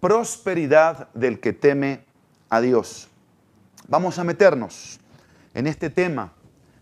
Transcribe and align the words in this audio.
prosperidad 0.00 1.08
del 1.14 1.40
que 1.40 1.52
teme 1.52 2.04
a 2.48 2.60
Dios. 2.60 3.08
Vamos 3.88 4.18
a 4.18 4.24
meternos 4.24 5.00
en 5.54 5.66
este 5.66 5.90
tema 5.90 6.32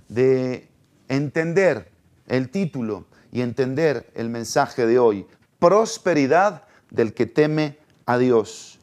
de 0.09 0.69
entender 1.09 1.91
el 2.27 2.51
título 2.51 3.07
y 3.33 3.41
entender 3.41 4.11
el 4.15 4.29
mensaje 4.29 4.87
de 4.87 4.99
hoy. 4.99 5.27
Prosperidad 5.59 6.65
del 6.91 7.15
que 7.15 7.27
teme 7.27 7.79
a 8.05 8.19
Dios. 8.19 8.79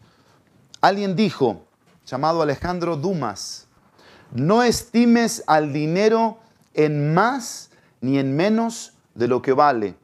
Alguien 0.81 1.15
dijo, 1.15 1.65
llamado 2.05 2.41
Alejandro 2.41 2.97
Dumas, 2.97 3.67
no 4.33 4.63
estimes 4.63 5.43
al 5.47 5.71
dinero 5.71 6.39
en 6.73 7.13
más 7.13 7.69
ni 8.01 8.17
en 8.17 8.35
menos 8.35 8.93
de 9.15 9.27
lo 9.27 9.41
que 9.41 9.53
vale, 9.53 9.95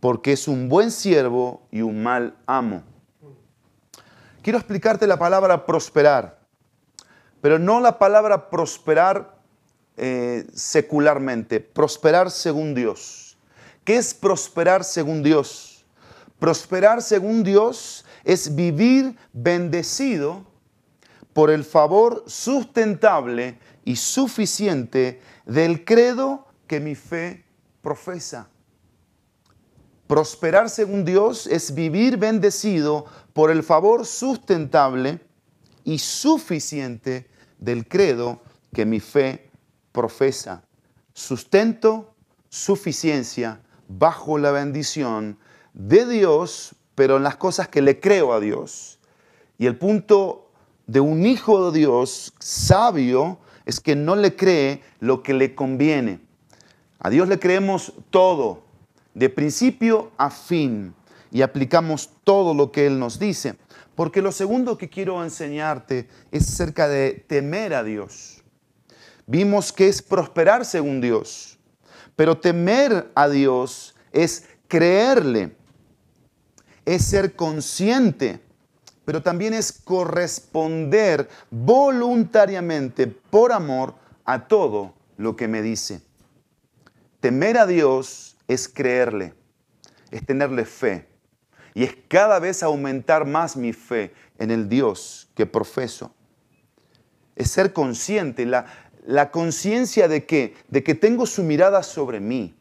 porque 0.00 0.32
es 0.32 0.48
un 0.48 0.68
buen 0.68 0.90
siervo 0.90 1.62
y 1.70 1.82
un 1.82 2.02
mal 2.02 2.34
amo. 2.46 2.82
Quiero 4.42 4.58
explicarte 4.58 5.06
la 5.06 5.18
palabra 5.18 5.64
prosperar, 5.64 6.40
pero 7.40 7.60
no 7.60 7.80
la 7.80 7.98
palabra 7.98 8.50
prosperar 8.50 9.38
eh, 9.96 10.46
secularmente, 10.52 11.60
prosperar 11.60 12.28
según 12.28 12.74
Dios. 12.74 13.38
¿Qué 13.84 13.96
es 13.96 14.12
prosperar 14.12 14.82
según 14.82 15.22
Dios? 15.22 15.84
Prosperar 16.40 17.02
según 17.02 17.44
Dios 17.44 18.04
es 18.24 18.56
vivir 18.56 19.16
bendecido 19.32 20.44
por 21.32 21.50
el 21.50 21.62
favor 21.62 22.24
sustentable 22.26 23.60
y 23.84 23.94
suficiente 23.94 25.20
del 25.46 25.84
credo 25.84 26.48
que 26.66 26.80
mi 26.80 26.96
fe 26.96 27.44
profesa. 27.80 28.48
Prosperar 30.12 30.68
según 30.68 31.06
Dios 31.06 31.46
es 31.46 31.72
vivir 31.72 32.18
bendecido 32.18 33.06
por 33.32 33.50
el 33.50 33.62
favor 33.62 34.04
sustentable 34.04 35.20
y 35.84 36.00
suficiente 36.00 37.30
del 37.58 37.88
credo 37.88 38.42
que 38.74 38.84
mi 38.84 39.00
fe 39.00 39.48
profesa. 39.90 40.64
Sustento, 41.14 42.12
suficiencia, 42.50 43.62
bajo 43.88 44.36
la 44.36 44.50
bendición 44.50 45.38
de 45.72 46.06
Dios, 46.06 46.74
pero 46.94 47.16
en 47.16 47.22
las 47.22 47.36
cosas 47.36 47.68
que 47.68 47.80
le 47.80 47.98
creo 47.98 48.34
a 48.34 48.40
Dios. 48.40 48.98
Y 49.56 49.64
el 49.64 49.78
punto 49.78 50.50
de 50.86 51.00
un 51.00 51.24
hijo 51.24 51.70
de 51.70 51.78
Dios 51.78 52.34
sabio 52.38 53.38
es 53.64 53.80
que 53.80 53.96
no 53.96 54.14
le 54.14 54.36
cree 54.36 54.82
lo 55.00 55.22
que 55.22 55.32
le 55.32 55.54
conviene. 55.54 56.20
A 56.98 57.08
Dios 57.08 57.28
le 57.28 57.38
creemos 57.38 57.94
todo, 58.10 58.71
de 59.14 59.28
principio 59.28 60.12
a 60.16 60.30
fin, 60.30 60.94
y 61.32 61.42
aplicamos 61.42 62.10
todo 62.24 62.54
lo 62.54 62.70
que 62.70 62.86
Él 62.86 62.98
nos 62.98 63.18
dice. 63.18 63.56
Porque 63.94 64.22
lo 64.22 64.32
segundo 64.32 64.78
que 64.78 64.88
quiero 64.88 65.22
enseñarte 65.22 66.08
es 66.30 66.48
acerca 66.48 66.88
de 66.88 67.24
temer 67.26 67.74
a 67.74 67.82
Dios. 67.82 68.42
Vimos 69.26 69.72
que 69.72 69.88
es 69.88 70.02
prosperar 70.02 70.64
según 70.64 71.00
Dios, 71.00 71.58
pero 72.16 72.38
temer 72.38 73.10
a 73.14 73.28
Dios 73.28 73.94
es 74.12 74.46
creerle, 74.68 75.56
es 76.84 77.04
ser 77.04 77.34
consciente, 77.34 78.40
pero 79.04 79.22
también 79.22 79.54
es 79.54 79.72
corresponder 79.72 81.28
voluntariamente 81.50 83.06
por 83.06 83.52
amor 83.52 83.94
a 84.24 84.46
todo 84.46 84.94
lo 85.16 85.36
que 85.36 85.48
me 85.48 85.62
dice. 85.62 86.02
Temer 87.20 87.58
a 87.58 87.66
Dios 87.66 88.31
es 88.52 88.68
creerle, 88.68 89.34
es 90.10 90.24
tenerle 90.24 90.64
fe 90.64 91.08
y 91.74 91.84
es 91.84 91.96
cada 92.08 92.38
vez 92.38 92.62
aumentar 92.62 93.26
más 93.26 93.56
mi 93.56 93.72
fe 93.72 94.12
en 94.38 94.50
el 94.50 94.68
Dios 94.68 95.30
que 95.34 95.46
profeso. 95.46 96.14
Es 97.34 97.50
ser 97.50 97.72
consciente, 97.72 98.44
la, 98.44 98.66
la 99.06 99.30
conciencia 99.30 100.08
de 100.08 100.26
que, 100.26 100.54
de 100.68 100.82
que 100.82 100.94
tengo 100.94 101.26
su 101.26 101.42
mirada 101.42 101.82
sobre 101.82 102.20
mí, 102.20 102.54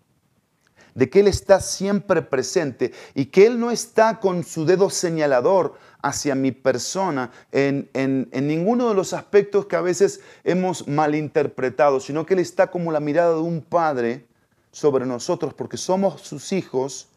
de 0.95 1.09
que 1.09 1.21
Él 1.21 1.27
está 1.27 1.59
siempre 1.59 2.21
presente 2.21 2.91
y 3.13 3.25
que 3.25 3.45
Él 3.45 3.59
no 3.59 3.71
está 3.71 4.19
con 4.19 4.43
su 4.43 4.65
dedo 4.65 4.89
señalador 4.89 5.75
hacia 6.01 6.35
mi 6.35 6.51
persona 6.51 7.31
en, 7.51 7.89
en, 7.93 8.27
en, 8.31 8.47
ninguno 8.47 8.89
de 8.89 8.95
los 8.95 9.13
aspectos 9.13 9.67
que 9.67 9.75
a 9.75 9.81
veces 9.81 10.21
hemos 10.43 10.87
malinterpretado, 10.87 11.99
sino 11.99 12.25
que 12.25 12.33
Él 12.33 12.39
está 12.39 12.71
como 12.71 12.91
la 12.91 12.99
mirada 12.99 13.35
de 13.35 13.41
un 13.41 13.61
padre 13.61 14.25
sobre 14.71 15.05
nosotros 15.05 15.53
porque 15.53 15.77
somos 15.77 16.21
sus 16.21 16.51
hijos. 16.51 17.07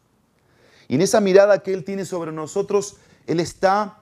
Y 0.87 0.95
en 0.95 1.01
esa 1.01 1.21
mirada 1.21 1.59
que 1.59 1.73
Él 1.73 1.83
tiene 1.83 2.05
sobre 2.05 2.31
nosotros, 2.31 2.97
Él 3.27 3.39
está 3.39 3.99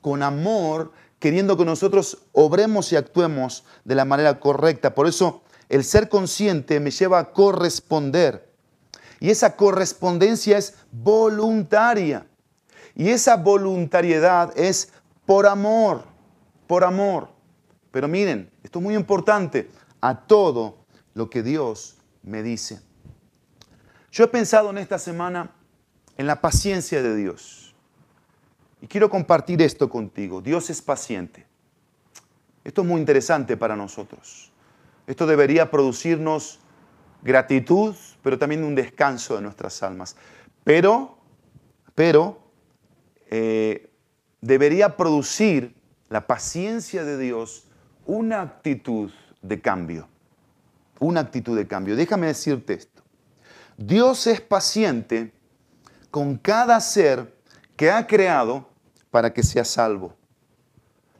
con 0.00 0.22
amor 0.22 0.92
queriendo 1.18 1.56
que 1.56 1.64
nosotros 1.64 2.18
obremos 2.32 2.92
y 2.92 2.96
actuemos 2.96 3.64
de 3.84 3.94
la 3.94 4.04
manera 4.04 4.38
correcta. 4.38 4.94
Por 4.94 5.06
eso 5.06 5.42
el 5.68 5.84
ser 5.84 6.08
consciente 6.08 6.78
me 6.80 6.90
lleva 6.90 7.18
a 7.18 7.32
corresponder. 7.32 8.48
Y 9.18 9.30
esa 9.30 9.56
correspondencia 9.56 10.58
es 10.58 10.74
voluntaria. 10.92 12.26
Y 12.94 13.08
esa 13.08 13.36
voluntariedad 13.36 14.52
es 14.56 14.92
por 15.24 15.46
amor, 15.46 16.04
por 16.66 16.84
amor. 16.84 17.28
Pero 17.90 18.08
miren, 18.08 18.50
esto 18.62 18.78
es 18.78 18.82
muy 18.84 18.94
importante, 18.94 19.70
a 20.00 20.26
todo 20.26 20.76
lo 21.14 21.30
que 21.30 21.42
Dios 21.42 21.95
me 22.26 22.42
dice. 22.42 22.80
Yo 24.10 24.24
he 24.24 24.28
pensado 24.28 24.70
en 24.70 24.78
esta 24.78 24.98
semana 24.98 25.52
en 26.18 26.26
la 26.26 26.40
paciencia 26.40 27.02
de 27.02 27.16
Dios. 27.16 27.74
Y 28.82 28.88
quiero 28.88 29.08
compartir 29.08 29.62
esto 29.62 29.88
contigo. 29.88 30.42
Dios 30.42 30.68
es 30.68 30.82
paciente. 30.82 31.46
Esto 32.64 32.82
es 32.82 32.88
muy 32.88 33.00
interesante 33.00 33.56
para 33.56 33.76
nosotros. 33.76 34.52
Esto 35.06 35.26
debería 35.26 35.70
producirnos 35.70 36.58
gratitud, 37.22 37.94
pero 38.22 38.38
también 38.38 38.64
un 38.64 38.74
descanso 38.74 39.36
de 39.36 39.42
nuestras 39.42 39.82
almas. 39.82 40.16
Pero, 40.64 41.16
pero, 41.94 42.40
eh, 43.30 43.90
debería 44.40 44.96
producir 44.96 45.74
la 46.08 46.26
paciencia 46.26 47.04
de 47.04 47.18
Dios 47.18 47.68
una 48.04 48.42
actitud 48.42 49.10
de 49.42 49.60
cambio. 49.60 50.08
Una 50.98 51.20
actitud 51.20 51.56
de 51.56 51.66
cambio. 51.66 51.96
Déjame 51.96 52.28
decirte 52.28 52.74
esto. 52.74 53.02
Dios 53.76 54.26
es 54.26 54.40
paciente 54.40 55.32
con 56.10 56.36
cada 56.36 56.80
ser 56.80 57.36
que 57.76 57.90
ha 57.90 58.06
creado 58.06 58.68
para 59.10 59.32
que 59.32 59.42
sea 59.42 59.64
salvo. 59.64 60.14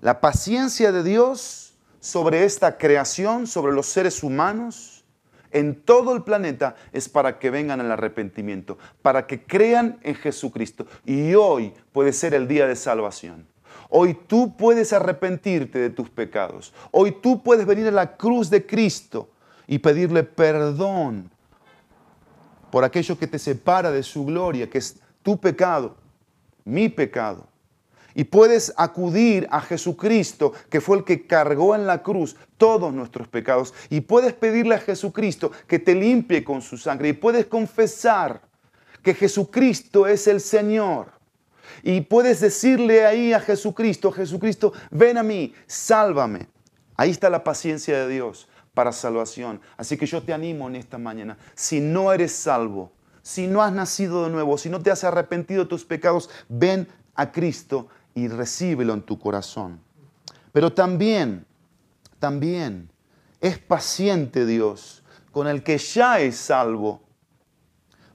La 0.01 0.21
paciencia 0.21 0.93
de 0.93 1.03
Dios 1.03 1.75
sobre 2.01 2.45
esta 2.45 2.79
creación, 2.79 3.47
sobre 3.47 3.73
los 3.75 3.87
seres 3.87 4.23
humanos, 4.23 5.05
en 5.51 5.75
todo 5.75 6.15
el 6.15 6.23
planeta, 6.23 6.77
es 6.93 7.09
para 7.09 7.39
que 7.39 7.51
vengan 7.51 7.81
al 7.81 7.91
arrepentimiento, 7.91 8.79
para 9.03 9.27
que 9.27 9.43
crean 9.43 9.99
en 10.03 10.15
Jesucristo. 10.15 10.87
Y 11.05 11.35
hoy 11.35 11.73
puede 11.93 12.13
ser 12.13 12.35
el 12.35 12.47
día 12.49 12.67
de 12.67 12.77
salvación. 12.77 13.47
Hoy 13.89 14.19
tú 14.27 14.57
puedes 14.57 14.93
arrepentirte 14.93 15.79
de 15.79 15.91
tus 15.91 16.11
pecados. 16.11 16.73
Hoy 16.91 17.13
tú 17.23 17.43
puedes 17.43 17.67
venir 17.67 17.87
a 17.87 17.93
la 17.93 18.17
cruz 18.17 18.51
de 18.51 18.67
Cristo 18.67 19.31
y 19.67 19.79
pedirle 19.79 20.23
perdón 20.23 21.31
por 22.71 22.85
aquello 22.85 23.19
que 23.19 23.27
te 23.27 23.39
separa 23.39 23.91
de 23.91 24.03
su 24.03 24.25
gloria, 24.25 24.69
que 24.69 24.79
es 24.79 24.99
tu 25.23 25.39
pecado 25.39 25.97
mi 26.67 26.89
pecado. 26.91 27.47
Y 28.15 28.25
puedes 28.25 28.73
acudir 28.77 29.47
a 29.51 29.61
Jesucristo, 29.61 30.53
que 30.71 30.81
fue 30.81 30.99
el 30.99 31.05
que 31.05 31.27
cargó 31.27 31.75
en 31.75 31.87
la 31.87 32.03
cruz 32.03 32.37
todos 32.57 32.93
nuestros 32.93 33.29
pecados. 33.29 33.73
Y 33.91 34.03
puedes 34.03 34.33
pedirle 34.33 34.75
a 34.75 34.81
Jesucristo 34.81 35.53
que 35.67 35.79
te 35.79 35.95
limpie 35.95 36.43
con 36.43 36.63
su 36.63 36.77
sangre. 36.77 37.11
Y 37.11 37.13
puedes 37.13 37.47
confesar 37.47 38.43
que 39.03 39.15
Jesucristo 39.15 40.07
es 40.07 40.27
el 40.27 40.41
Señor. 40.41 41.13
Y 41.83 42.01
puedes 42.01 42.41
decirle 42.41 43.05
ahí 43.05 43.33
a 43.33 43.41
Jesucristo, 43.41 44.11
Jesucristo, 44.11 44.73
ven 44.91 45.19
a 45.19 45.23
mí, 45.23 45.53
sálvame. 45.67 46.49
Ahí 46.97 47.11
está 47.11 47.29
la 47.29 47.45
paciencia 47.45 47.99
de 47.99 48.09
Dios 48.09 48.49
para 48.77 48.93
salvación. 48.93 49.59
Así 49.79 49.97
que 49.97 50.05
yo 50.05 50.23
te 50.23 50.35
animo 50.35 50.69
en 50.69 50.77
esta 50.77 50.99
mañana. 50.99 51.39
Si 51.55 51.81
no 51.81 52.13
eres 52.13 52.33
salvo, 52.33 52.93
si 53.23 53.47
no 53.47 53.63
has 53.63 53.73
nacido 53.73 54.25
de 54.25 54.31
nuevo, 54.31 54.59
si 54.59 54.69
no 54.69 54.83
te 54.83 54.91
has 54.91 55.03
arrepentido 55.03 55.63
de 55.65 55.71
tus 55.71 55.87
pecados, 55.87 56.29
ven 56.51 56.87
a 57.15 57.33
Cristo 57.33 57.89
y 58.15 58.29
recíbelo 58.29 58.93
en 58.93 59.01
tu 59.01 59.19
corazón. 59.19 59.81
Pero 60.53 60.75
también, 60.75 61.47
también 62.19 62.91
es 63.41 63.59
paciente 63.59 64.45
Dios 64.45 65.03
con 65.33 65.47
el 65.47 65.63
que 65.63 65.79
ya 65.79 66.21
es 66.21 66.37
salvo, 66.37 67.01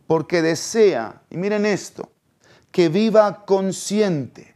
porque 0.06 0.44
desea, 0.44 1.24
y 1.32 1.38
miren 1.38 1.66
esto, 1.66 2.12
que 2.72 2.88
viva 2.88 3.46
consciente 3.46 4.54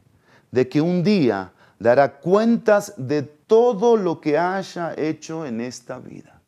de 0.51 0.69
que 0.69 0.81
un 0.81 1.03
día 1.03 1.51
dará 1.79 2.19
cuentas 2.19 2.93
de 2.95 3.34
todo 3.47 3.97
lo 3.97 4.21
que 4.21 4.37
haya 4.37 4.93
hecho 4.97 5.45
en 5.45 5.61
esta 5.61 5.99
vida. 5.99 6.41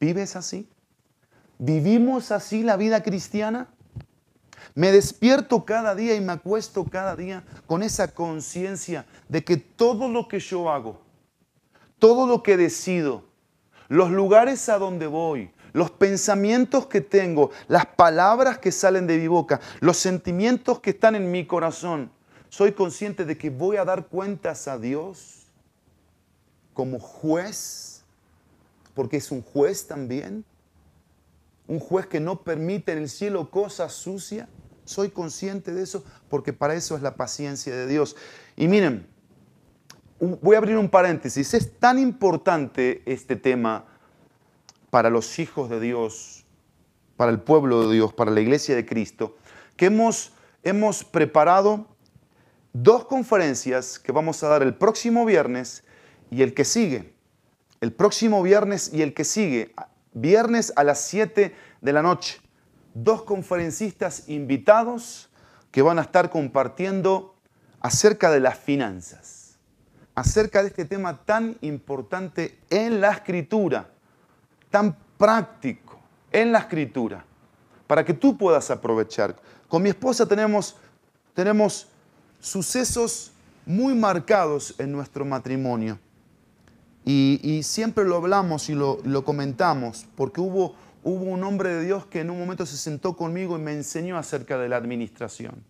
¿Vives 0.00 0.36
así? 0.36 0.68
¿Vivimos 1.58 2.32
así 2.32 2.62
la 2.62 2.76
vida 2.76 3.02
cristiana? 3.02 3.68
Me 4.74 4.92
despierto 4.92 5.64
cada 5.64 5.94
día 5.94 6.14
y 6.14 6.20
me 6.20 6.32
acuesto 6.32 6.84
cada 6.84 7.16
día 7.16 7.44
con 7.66 7.82
esa 7.82 8.14
conciencia 8.14 9.04
de 9.28 9.44
que 9.44 9.56
todo 9.56 10.08
lo 10.08 10.28
que 10.28 10.40
yo 10.40 10.70
hago, 10.70 11.00
todo 11.98 12.26
lo 12.26 12.42
que 12.42 12.56
decido, 12.56 13.24
los 13.88 14.10
lugares 14.10 14.68
a 14.68 14.78
donde 14.78 15.06
voy, 15.06 15.50
los 15.72 15.90
pensamientos 15.90 16.86
que 16.86 17.00
tengo, 17.00 17.50
las 17.68 17.86
palabras 17.86 18.58
que 18.58 18.72
salen 18.72 19.06
de 19.06 19.18
mi 19.18 19.28
boca, 19.28 19.60
los 19.80 19.96
sentimientos 19.96 20.80
que 20.80 20.90
están 20.90 21.14
en 21.14 21.30
mi 21.30 21.46
corazón, 21.46 22.10
soy 22.48 22.72
consciente 22.72 23.24
de 23.24 23.36
que 23.36 23.50
voy 23.50 23.76
a 23.76 23.84
dar 23.84 24.06
cuentas 24.06 24.66
a 24.66 24.78
Dios 24.78 25.39
como 26.80 26.98
juez, 26.98 28.04
porque 28.94 29.18
es 29.18 29.30
un 29.30 29.42
juez 29.42 29.86
también, 29.86 30.46
un 31.68 31.78
juez 31.78 32.06
que 32.06 32.20
no 32.20 32.40
permite 32.40 32.92
en 32.92 32.96
el 33.00 33.10
cielo 33.10 33.50
cosas 33.50 33.92
sucias. 33.92 34.48
Soy 34.86 35.10
consciente 35.10 35.74
de 35.74 35.82
eso 35.82 36.02
porque 36.30 36.54
para 36.54 36.72
eso 36.72 36.96
es 36.96 37.02
la 37.02 37.16
paciencia 37.16 37.76
de 37.76 37.86
Dios. 37.86 38.16
Y 38.56 38.66
miren, 38.66 39.06
voy 40.40 40.54
a 40.54 40.58
abrir 40.58 40.78
un 40.78 40.88
paréntesis. 40.88 41.52
Es 41.52 41.78
tan 41.78 41.98
importante 41.98 43.02
este 43.04 43.36
tema 43.36 43.84
para 44.88 45.10
los 45.10 45.38
hijos 45.38 45.68
de 45.68 45.80
Dios, 45.80 46.46
para 47.18 47.30
el 47.30 47.40
pueblo 47.40 47.86
de 47.86 47.94
Dios, 47.94 48.14
para 48.14 48.30
la 48.30 48.40
iglesia 48.40 48.74
de 48.74 48.86
Cristo, 48.86 49.36
que 49.76 49.84
hemos, 49.84 50.32
hemos 50.62 51.04
preparado 51.04 51.88
dos 52.72 53.04
conferencias 53.04 53.98
que 53.98 54.12
vamos 54.12 54.42
a 54.42 54.48
dar 54.48 54.62
el 54.62 54.74
próximo 54.74 55.26
viernes 55.26 55.84
y 56.30 56.42
el 56.42 56.54
que 56.54 56.64
sigue. 56.64 57.14
El 57.80 57.92
próximo 57.92 58.42
viernes 58.42 58.90
y 58.92 59.02
el 59.02 59.14
que 59.14 59.24
sigue, 59.24 59.74
viernes 60.12 60.72
a 60.76 60.84
las 60.84 61.00
7 61.02 61.54
de 61.80 61.92
la 61.92 62.02
noche. 62.02 62.40
Dos 62.94 63.22
conferencistas 63.22 64.28
invitados 64.28 65.30
que 65.70 65.82
van 65.82 65.98
a 65.98 66.02
estar 66.02 66.30
compartiendo 66.30 67.36
acerca 67.80 68.30
de 68.30 68.40
las 68.40 68.58
finanzas, 68.58 69.58
acerca 70.14 70.62
de 70.62 70.68
este 70.68 70.84
tema 70.84 71.24
tan 71.24 71.56
importante 71.60 72.58
en 72.68 73.00
la 73.00 73.12
escritura 73.12 73.88
tan 74.70 74.96
práctico 75.18 76.00
en 76.32 76.52
la 76.52 76.60
escritura 76.60 77.24
para 77.86 78.04
que 78.04 78.14
tú 78.14 78.38
puedas 78.38 78.70
aprovechar. 78.70 79.36
Con 79.68 79.82
mi 79.82 79.90
esposa 79.90 80.26
tenemos, 80.26 80.76
tenemos 81.34 81.88
sucesos 82.38 83.32
muy 83.66 83.94
marcados 83.94 84.74
en 84.78 84.92
nuestro 84.92 85.24
matrimonio 85.24 85.98
y, 87.10 87.62
siempre 87.62 88.04
lo 88.04 88.16
hablamos 88.16 88.68
y 88.68 88.74
lo, 88.74 89.24
comentamos 89.24 90.06
porque 90.16 90.40
hubo, 90.40 90.74
hubo 91.02 91.24
un 91.24 91.42
hombre 91.44 91.70
de 91.70 91.84
Dios 91.84 92.06
que 92.06 92.20
en 92.20 92.30
un 92.30 92.38
momento 92.38 92.66
se 92.66 92.76
sentó 92.76 93.16
conmigo 93.16 93.58
y 93.58 93.60
me 93.60 93.72
enseñó 93.72 94.16
acerca 94.16 94.58
de 94.58 94.68
la 94.68 94.76
administración. 94.76 95.64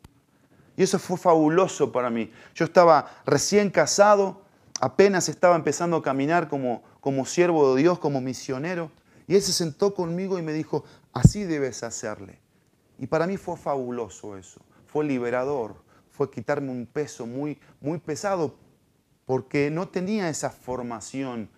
Y 0.77 0.83
eso 0.83 0.99
fue 0.99 1.17
fabuloso 1.17 1.93
para 1.93 2.11
mí. 2.11 2.31
Yo 2.55 2.65
estaba 2.65 3.23
recién 3.27 3.71
casado, 3.71 4.43
apenas 4.81 5.29
estaba 5.29 5.57
empezando 5.57 5.97
a 5.97 6.03
caminar 6.03 6.49
como, 6.49 6.83
como 7.01 7.25
siervo 7.27 7.75
de 7.75 7.83
Dios, 7.83 7.99
como 7.99 8.21
misionero. 8.21 8.91
Y 9.27 9.35
él 9.37 9.43
se 9.43 9.53
sentó 9.53 9.95
conmigo 9.95 10.39
y 10.39 10.43
me 10.43 10.53
dijo, 10.53 10.85
así 11.13 11.45
debes 11.45 11.83
hacerle. 11.83 12.39
Y 12.99 13.07
para 13.07 13.27
mí 13.27 13.37
fue 13.37 13.57
fabuloso 13.57 14.37
eso, 14.37 14.61
fue 14.87 15.05
liberador, 15.05 15.77
fue 16.11 16.31
quitarme 16.31 16.71
un 16.71 16.87
peso 16.87 17.27
muy, 17.27 17.59
muy 17.81 17.99
pesado 17.99 18.57
porque 19.31 19.71
no 19.71 19.87
tenía 19.87 20.29
esa 20.29 20.51
formación 20.51 21.49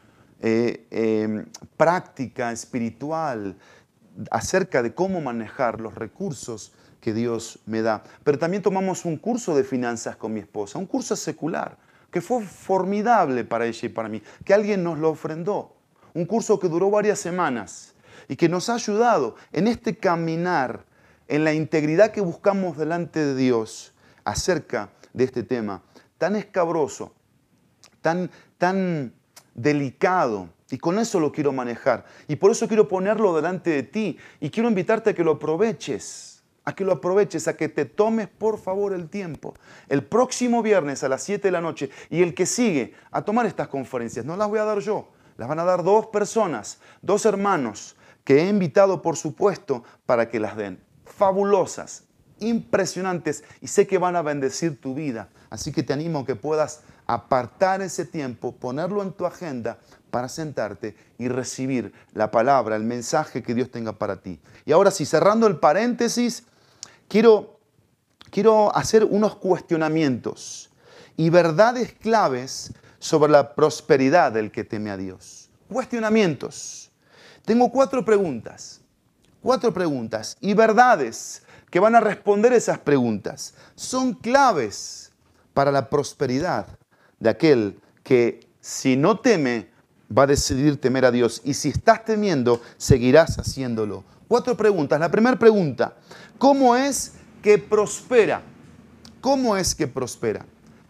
eh, 0.42 0.86
em, 0.90 1.46
práctica, 1.78 2.52
espiritual, 2.52 3.56
acerca 4.30 4.82
de 4.82 4.92
cómo 4.92 5.22
manejar 5.22 5.80
los 5.80 5.94
recursos 5.94 6.74
que 7.00 7.14
Dios 7.14 7.60
me 7.64 7.80
da. 7.80 8.02
Pero 8.24 8.38
también 8.38 8.62
tomamos 8.62 9.06
un 9.06 9.16
curso 9.16 9.56
de 9.56 9.64
finanzas 9.64 10.16
con 10.16 10.34
mi 10.34 10.40
esposa, 10.40 10.78
un 10.78 10.84
curso 10.84 11.16
secular 11.16 11.78
que 12.10 12.20
fue 12.20 12.44
formidable 12.44 13.42
para 13.42 13.64
ella 13.64 13.86
y 13.86 13.88
para 13.88 14.10
mí, 14.10 14.22
que 14.44 14.52
alguien 14.52 14.84
nos 14.84 14.98
lo 14.98 15.08
ofrendó. 15.08 15.74
Un 16.12 16.26
curso 16.26 16.58
que 16.58 16.68
duró 16.68 16.90
varias 16.90 17.20
semanas 17.20 17.94
y 18.28 18.36
que 18.36 18.50
nos 18.50 18.68
ha 18.68 18.74
ayudado 18.74 19.36
en 19.50 19.66
este 19.66 19.96
caminar, 19.96 20.84
en 21.26 21.42
la 21.42 21.54
integridad 21.54 22.10
que 22.10 22.20
buscamos 22.20 22.76
delante 22.76 23.24
de 23.24 23.34
Dios 23.34 23.94
acerca 24.24 24.90
de 25.14 25.24
este 25.24 25.42
tema 25.42 25.80
tan 26.18 26.36
escabroso, 26.36 27.14
tan, 28.02 28.30
tan 28.58 29.14
delicado. 29.54 30.50
Y 30.70 30.78
con 30.78 30.98
eso 30.98 31.20
lo 31.20 31.32
quiero 31.32 31.52
manejar. 31.52 32.04
Y 32.28 32.36
por 32.36 32.50
eso 32.50 32.68
quiero 32.68 32.88
ponerlo 32.88 33.34
delante 33.34 33.70
de 33.70 33.82
ti. 33.82 34.18
Y 34.40 34.50
quiero 34.50 34.68
invitarte 34.68 35.10
a 35.10 35.14
que 35.14 35.24
lo 35.24 35.32
aproveches 35.32 36.32
a 36.64 36.74
que 36.74 36.84
lo 36.84 36.92
aproveches, 36.92 37.48
a 37.48 37.56
que 37.56 37.68
te 37.68 37.84
tomes 37.84 38.28
por 38.28 38.58
favor 38.58 38.92
el 38.92 39.08
tiempo. 39.08 39.54
El 39.88 40.04
próximo 40.04 40.62
viernes 40.62 41.02
a 41.02 41.08
las 41.08 41.22
7 41.22 41.48
de 41.48 41.52
la 41.52 41.60
noche 41.60 41.90
y 42.10 42.22
el 42.22 42.34
que 42.34 42.46
sigue 42.46 42.94
a 43.10 43.22
tomar 43.22 43.46
estas 43.46 43.68
conferencias, 43.68 44.24
no 44.24 44.36
las 44.36 44.48
voy 44.48 44.58
a 44.58 44.64
dar 44.64 44.78
yo, 44.78 45.08
las 45.36 45.48
van 45.48 45.58
a 45.58 45.64
dar 45.64 45.82
dos 45.82 46.06
personas, 46.06 46.78
dos 47.00 47.26
hermanos 47.26 47.96
que 48.24 48.42
he 48.42 48.48
invitado 48.48 49.02
por 49.02 49.16
supuesto 49.16 49.82
para 50.06 50.28
que 50.28 50.38
las 50.38 50.56
den. 50.56 50.80
Fabulosas, 51.04 52.04
impresionantes 52.38 53.44
y 53.60 53.66
sé 53.66 53.86
que 53.86 53.98
van 53.98 54.16
a 54.16 54.22
bendecir 54.22 54.80
tu 54.80 54.94
vida. 54.94 55.28
Así 55.50 55.72
que 55.72 55.82
te 55.82 55.92
animo 55.92 56.20
a 56.20 56.26
que 56.26 56.36
puedas 56.36 56.82
apartar 57.06 57.82
ese 57.82 58.04
tiempo, 58.04 58.52
ponerlo 58.52 59.02
en 59.02 59.12
tu 59.12 59.26
agenda 59.26 59.78
para 60.10 60.28
sentarte 60.28 60.94
y 61.18 61.28
recibir 61.28 61.92
la 62.12 62.30
palabra, 62.30 62.76
el 62.76 62.84
mensaje 62.84 63.42
que 63.42 63.54
Dios 63.54 63.70
tenga 63.70 63.92
para 63.92 64.20
ti. 64.20 64.40
Y 64.64 64.72
ahora 64.72 64.90
sí, 64.90 65.06
cerrando 65.06 65.46
el 65.46 65.58
paréntesis, 65.58 66.44
quiero, 67.08 67.58
quiero 68.30 68.74
hacer 68.76 69.04
unos 69.04 69.36
cuestionamientos 69.36 70.70
y 71.16 71.30
verdades 71.30 71.94
claves 71.94 72.72
sobre 72.98 73.32
la 73.32 73.54
prosperidad 73.54 74.32
del 74.32 74.50
que 74.50 74.64
teme 74.64 74.90
a 74.90 74.96
Dios. 74.96 75.50
Cuestionamientos. 75.68 76.90
Tengo 77.44 77.70
cuatro 77.72 78.04
preguntas, 78.04 78.80
cuatro 79.42 79.72
preguntas 79.72 80.36
y 80.40 80.54
verdades 80.54 81.42
que 81.70 81.80
van 81.80 81.94
a 81.94 82.00
responder 82.00 82.52
esas 82.52 82.78
preguntas. 82.78 83.54
Son 83.74 84.12
claves 84.12 85.10
para 85.54 85.72
la 85.72 85.88
prosperidad 85.88 86.66
de 87.22 87.30
aquel 87.30 87.80
que 88.02 88.40
si 88.60 88.96
no 88.96 89.20
teme, 89.20 89.68
va 90.16 90.24
a 90.24 90.26
decidir 90.26 90.80
temer 90.80 91.04
a 91.04 91.12
Dios. 91.12 91.40
Y 91.44 91.54
si 91.54 91.68
estás 91.68 92.04
temiendo, 92.04 92.60
seguirás 92.76 93.38
haciéndolo. 93.38 94.02
Cuatro 94.26 94.56
preguntas. 94.56 94.98
La 94.98 95.10
primera 95.10 95.38
pregunta, 95.38 95.94
¿cómo 96.36 96.74
es 96.74 97.14
que 97.40 97.58
prospera? 97.58 98.42
¿Cómo 99.20 99.56
es 99.56 99.74
que 99.74 99.86
prospera? 99.86 100.44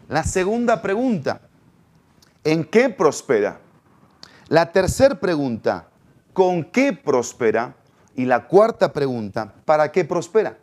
La 0.09 0.23
segunda 0.23 0.81
pregunta, 0.81 1.41
¿en 2.43 2.63
qué 2.65 2.89
prospera? 2.89 3.59
La 4.47 4.71
tercera 4.71 5.19
pregunta, 5.19 5.87
¿con 6.33 6.63
qué 6.63 6.93
prospera? 6.93 7.75
Y 8.15 8.25
la 8.25 8.47
cuarta 8.47 8.91
pregunta, 8.91 9.53
¿para 9.65 9.91
qué 9.91 10.03
prospera? 10.03 10.57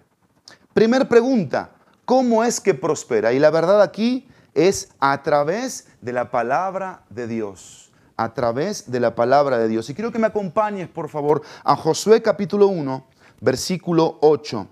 Primer 0.75 1.09
pregunta, 1.09 1.71
¿cómo 2.05 2.43
es 2.45 2.61
que 2.61 2.75
prospera? 2.75 3.33
Y 3.33 3.39
la 3.39 3.51
verdad 3.51 3.83
aquí 3.83 4.27
es 4.55 4.91
a 4.99 5.23
través 5.23 5.89
de 6.01 6.13
la 6.13 6.31
palabra 6.31 7.05
de 7.11 7.27
Dios 7.27 7.87
a 8.17 8.35
través 8.35 8.91
de 8.91 9.01
la 9.01 9.15
palabra 9.15 9.57
de 9.57 9.67
Dios. 9.67 9.89
Y 9.89 9.95
quiero 9.95 10.13
que 10.13 10.19
me 10.19 10.27
acompañes, 10.27 10.91
por 10.91 11.09
favor, 11.09 11.41
a 11.65 11.75
Josué 11.75 12.21
capítulo 12.21 12.67
1, 12.67 13.07
versículo 13.41 14.19
8. 14.21 14.69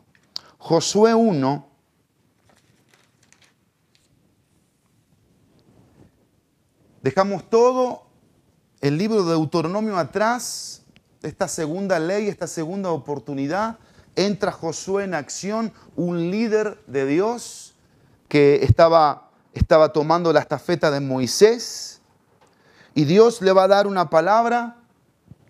Josué 0.58 1.14
1, 1.14 1.68
Dejamos 7.00 7.48
todo 7.48 8.02
el 8.80 8.98
libro 8.98 9.24
de 9.24 9.30
Deuteronomio 9.30 9.96
atrás, 9.96 10.82
esta 11.22 11.46
segunda 11.48 11.98
ley, 11.98 12.28
esta 12.28 12.46
segunda 12.46 12.90
oportunidad. 12.90 13.78
Entra 14.16 14.50
Josué 14.50 15.04
en 15.04 15.14
acción, 15.14 15.72
un 15.94 16.30
líder 16.30 16.82
de 16.86 17.06
Dios 17.06 17.76
que 18.28 18.64
estaba, 18.64 19.27
estaba 19.58 19.92
tomando 19.92 20.32
la 20.32 20.40
estafeta 20.40 20.90
de 20.90 21.00
Moisés 21.00 22.00
y 22.94 23.04
Dios 23.04 23.42
le 23.42 23.52
va 23.52 23.64
a 23.64 23.68
dar 23.68 23.86
una 23.86 24.10
palabra, 24.10 24.76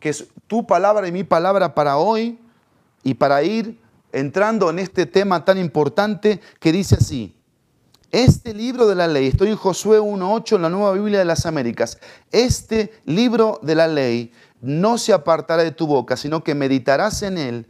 que 0.00 0.10
es 0.10 0.26
tu 0.46 0.66
palabra 0.66 1.08
y 1.08 1.12
mi 1.12 1.24
palabra 1.24 1.74
para 1.74 1.96
hoy, 1.96 2.38
y 3.02 3.14
para 3.14 3.42
ir 3.42 3.80
entrando 4.12 4.68
en 4.70 4.78
este 4.78 5.06
tema 5.06 5.44
tan 5.44 5.58
importante 5.58 6.40
que 6.60 6.72
dice 6.72 6.96
así. 6.96 7.34
Este 8.10 8.54
libro 8.54 8.86
de 8.86 8.94
la 8.94 9.06
ley, 9.06 9.28
estoy 9.28 9.48
en 9.48 9.56
Josué 9.56 10.00
1.8 10.00 10.56
en 10.56 10.62
la 10.62 10.70
Nueva 10.70 10.92
Biblia 10.92 11.18
de 11.18 11.24
las 11.24 11.46
Américas, 11.46 11.98
este 12.32 12.92
libro 13.04 13.60
de 13.62 13.74
la 13.74 13.86
ley 13.86 14.32
no 14.60 14.98
se 14.98 15.12
apartará 15.12 15.62
de 15.62 15.70
tu 15.72 15.86
boca, 15.86 16.16
sino 16.16 16.42
que 16.42 16.54
meditarás 16.54 17.22
en 17.22 17.38
él 17.38 17.66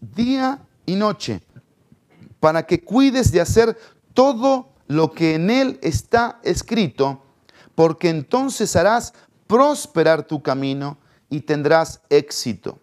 día 0.00 0.60
y 0.86 0.94
noche, 0.94 1.42
para 2.38 2.64
que 2.64 2.84
cuides 2.84 3.32
de 3.32 3.40
hacer 3.40 3.76
todo 4.14 4.67
lo 4.88 5.12
que 5.12 5.34
en 5.34 5.50
él 5.50 5.78
está 5.82 6.40
escrito 6.42 7.22
porque 7.74 8.08
entonces 8.08 8.74
harás 8.74 9.14
prosperar 9.46 10.24
tu 10.24 10.42
camino 10.42 10.98
y 11.30 11.42
tendrás 11.42 12.00
éxito. 12.10 12.80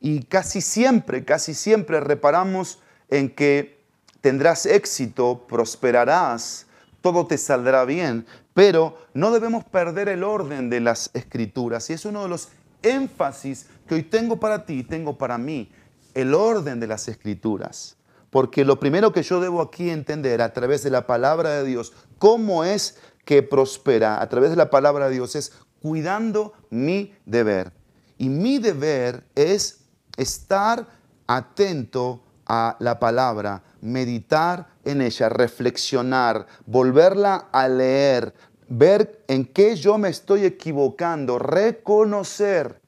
Y 0.00 0.24
casi 0.24 0.60
siempre, 0.60 1.24
casi 1.24 1.54
siempre 1.54 2.00
reparamos 2.00 2.80
en 3.10 3.32
que 3.32 3.84
tendrás 4.20 4.66
éxito, 4.66 5.46
prosperarás, 5.46 6.66
todo 7.00 7.26
te 7.26 7.38
saldrá 7.38 7.84
bien, 7.84 8.26
pero 8.54 8.98
no 9.14 9.30
debemos 9.30 9.64
perder 9.64 10.08
el 10.08 10.24
orden 10.24 10.68
de 10.68 10.80
las 10.80 11.10
escrituras. 11.14 11.88
Y 11.90 11.92
es 11.92 12.04
uno 12.04 12.24
de 12.24 12.28
los 12.28 12.48
énfasis 12.82 13.66
que 13.86 13.94
hoy 13.94 14.02
tengo 14.02 14.40
para 14.40 14.66
ti, 14.66 14.82
tengo 14.82 15.16
para 15.16 15.38
mí, 15.38 15.70
el 16.14 16.34
orden 16.34 16.80
de 16.80 16.88
las 16.88 17.06
escrituras. 17.06 17.97
Porque 18.38 18.64
lo 18.64 18.78
primero 18.78 19.12
que 19.12 19.24
yo 19.24 19.40
debo 19.40 19.60
aquí 19.60 19.90
entender 19.90 20.42
a 20.42 20.52
través 20.52 20.84
de 20.84 20.90
la 20.90 21.08
palabra 21.08 21.50
de 21.54 21.64
Dios, 21.64 21.92
cómo 22.18 22.62
es 22.62 22.96
que 23.24 23.42
prospera 23.42 24.22
a 24.22 24.28
través 24.28 24.50
de 24.50 24.56
la 24.56 24.70
palabra 24.70 25.08
de 25.08 25.14
Dios, 25.14 25.34
es 25.34 25.54
cuidando 25.82 26.52
mi 26.70 27.12
deber. 27.26 27.72
Y 28.16 28.28
mi 28.28 28.58
deber 28.58 29.24
es 29.34 29.80
estar 30.16 30.86
atento 31.26 32.22
a 32.46 32.76
la 32.78 33.00
palabra, 33.00 33.64
meditar 33.80 34.68
en 34.84 35.00
ella, 35.00 35.28
reflexionar, 35.28 36.46
volverla 36.64 37.48
a 37.50 37.66
leer, 37.66 38.34
ver 38.68 39.24
en 39.26 39.46
qué 39.46 39.74
yo 39.74 39.98
me 39.98 40.10
estoy 40.10 40.44
equivocando, 40.44 41.40
reconocer. 41.40 42.80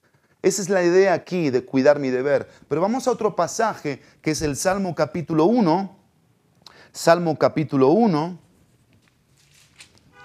Esa 0.43 0.63
es 0.63 0.71
la 0.71 0.83
idea 0.83 1.13
aquí 1.13 1.51
de 1.51 1.65
cuidar 1.65 1.99
mi 1.99 2.09
deber. 2.09 2.49
Pero 2.69 2.81
vamos 2.81 3.07
a 3.07 3.11
otro 3.11 3.37
pasaje 3.37 4.03
que 4.23 4.31
es 4.31 4.43
el 4.43 4.57
Salmo 4.57 4.95
capítulo 4.95 5.45
1. 5.45 5.97
Salmo 6.93 7.39
capítulo 7.39 7.89
1. 7.89 8.39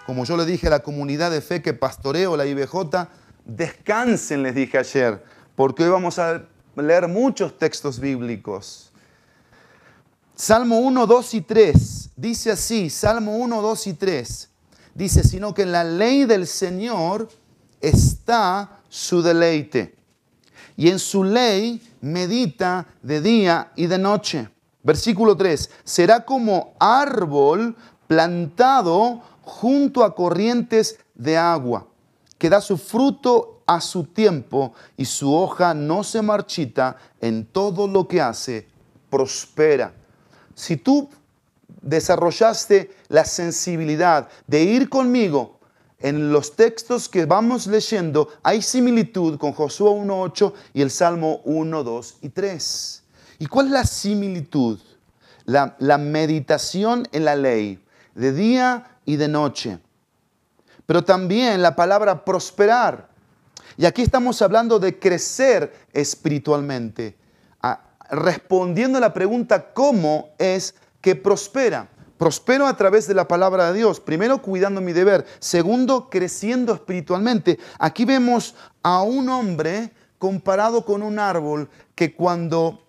Como 0.05 0.23
yo 0.23 0.37
le 0.37 0.45
dije 0.45 0.67
a 0.67 0.69
la 0.69 0.79
comunidad 0.79 1.31
de 1.31 1.41
fe 1.41 1.61
que 1.61 1.73
pastoreo 1.73 2.37
la 2.37 2.45
IBJ, 2.45 3.07
descansen, 3.43 4.43
les 4.43 4.55
dije 4.55 4.77
ayer, 4.77 5.23
porque 5.55 5.83
hoy 5.83 5.89
vamos 5.89 6.19
a 6.19 6.43
leer 6.75 7.07
muchos 7.07 7.57
textos 7.57 7.99
bíblicos. 7.99 8.91
Salmo 10.35 10.79
1, 10.79 11.07
2 11.07 11.33
y 11.33 11.41
3. 11.41 12.09
Dice 12.15 12.51
así, 12.51 12.89
Salmo 12.89 13.37
1, 13.37 13.61
2 13.61 13.87
y 13.87 13.93
3. 13.93 14.49
Dice, 14.93 15.23
sino 15.23 15.53
que 15.53 15.63
en 15.63 15.71
la 15.71 15.83
ley 15.83 16.25
del 16.25 16.47
Señor 16.47 17.29
está 17.81 18.81
su 18.89 19.21
deleite. 19.21 19.95
Y 20.77 20.89
en 20.89 20.99
su 20.99 21.23
ley 21.23 21.81
medita 22.01 22.87
de 23.01 23.21
día 23.21 23.71
y 23.75 23.87
de 23.87 23.97
noche. 23.97 24.49
Versículo 24.83 25.35
3. 25.35 25.69
Será 25.83 26.25
como 26.25 26.73
árbol 26.79 27.75
plantado 28.07 29.21
junto 29.41 30.03
a 30.03 30.13
corrientes 30.13 30.99
de 31.15 31.37
agua, 31.37 31.87
que 32.37 32.49
da 32.49 32.61
su 32.61 32.77
fruto 32.77 33.61
a 33.65 33.81
su 33.81 34.03
tiempo 34.03 34.73
y 34.97 35.05
su 35.05 35.33
hoja 35.33 35.73
no 35.73 36.03
se 36.03 36.21
marchita 36.21 36.97
en 37.19 37.45
todo 37.45 37.87
lo 37.87 38.07
que 38.07 38.21
hace, 38.21 38.67
prospera 39.09 39.93
si 40.55 40.77
tú 40.77 41.09
desarrollaste 41.81 42.95
la 43.09 43.25
sensibilidad 43.25 44.29
de 44.47 44.63
ir 44.63 44.89
conmigo 44.89 45.54
en 45.99 46.31
los 46.31 46.55
textos 46.55 47.09
que 47.09 47.25
vamos 47.25 47.67
leyendo, 47.67 48.29
hay 48.43 48.61
similitud 48.61 49.37
con 49.37 49.53
Josué 49.53 49.89
1.8 49.89 50.53
y 50.73 50.81
el 50.81 50.91
Salmo 50.91 51.41
1, 51.45 51.83
2 51.83 52.17
y 52.21 52.29
3. 52.29 53.03
¿Y 53.39 53.45
cuál 53.47 53.67
es 53.67 53.71
la 53.71 53.85
similitud? 53.85 54.79
La, 55.45 55.75
la 55.79 55.97
meditación 55.97 57.07
en 57.11 57.25
la 57.25 57.35
ley, 57.35 57.83
de 58.13 58.31
día 58.33 58.97
y 59.05 59.15
de 59.15 59.27
noche. 59.27 59.79
Pero 60.85 61.03
también 61.03 61.61
la 61.61 61.75
palabra 61.75 62.25
prosperar. 62.25 63.09
Y 63.77 63.85
aquí 63.85 64.01
estamos 64.01 64.41
hablando 64.41 64.79
de 64.79 64.99
crecer 64.99 65.73
espiritualmente 65.93 67.17
respondiendo 68.09 68.97
a 68.97 69.01
la 69.01 69.13
pregunta 69.13 69.73
cómo 69.73 70.29
es 70.37 70.75
que 71.01 71.15
prospera. 71.15 71.87
Prospero 72.17 72.65
a 72.65 72.77
través 72.77 73.07
de 73.07 73.13
la 73.13 73.27
palabra 73.27 73.71
de 73.71 73.79
Dios. 73.79 73.99
Primero, 73.99 74.41
cuidando 74.41 74.79
mi 74.79 74.93
deber. 74.93 75.25
Segundo, 75.39 76.09
creciendo 76.09 76.73
espiritualmente. 76.73 77.59
Aquí 77.77 78.05
vemos 78.05 78.55
a 78.83 79.01
un 79.01 79.27
hombre 79.29 79.91
comparado 80.17 80.85
con 80.85 81.03
un 81.03 81.19
árbol 81.19 81.69
que 81.93 82.15
cuando 82.15 82.85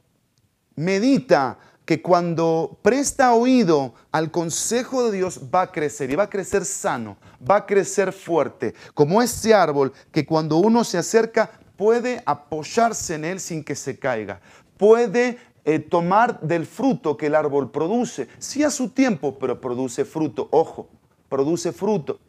medita, 0.76 1.58
que 1.84 2.02
cuando 2.02 2.78
presta 2.82 3.34
oído 3.34 3.94
al 4.12 4.30
consejo 4.30 5.04
de 5.04 5.18
Dios 5.18 5.40
va 5.52 5.62
a 5.62 5.72
crecer 5.72 6.10
y 6.10 6.16
va 6.16 6.24
a 6.24 6.30
crecer 6.30 6.64
sano, 6.64 7.16
va 7.48 7.56
a 7.56 7.66
crecer 7.66 8.12
fuerte, 8.12 8.74
como 8.94 9.22
ese 9.22 9.54
árbol 9.54 9.92
que 10.12 10.26
cuando 10.26 10.56
uno 10.56 10.84
se 10.84 10.98
acerca 10.98 11.50
puede 11.76 12.22
apoyarse 12.26 13.14
en 13.14 13.24
él 13.24 13.40
sin 13.40 13.62
que 13.62 13.74
se 13.74 13.98
caiga, 13.98 14.40
puede 14.76 15.38
eh, 15.68 15.80
tomar 15.80 16.40
del 16.42 16.64
fruto 16.64 17.16
que 17.16 17.26
el 17.26 17.34
árbol 17.34 17.72
produce. 17.72 18.28
Sí 18.38 18.62
a 18.62 18.70
su 18.70 18.90
tiempo, 18.90 19.36
pero 19.36 19.60
produce 19.60 20.04
fruto. 20.04 20.48
Ojo, 20.52 20.88
produce 21.28 21.72
fruto. 21.72 22.20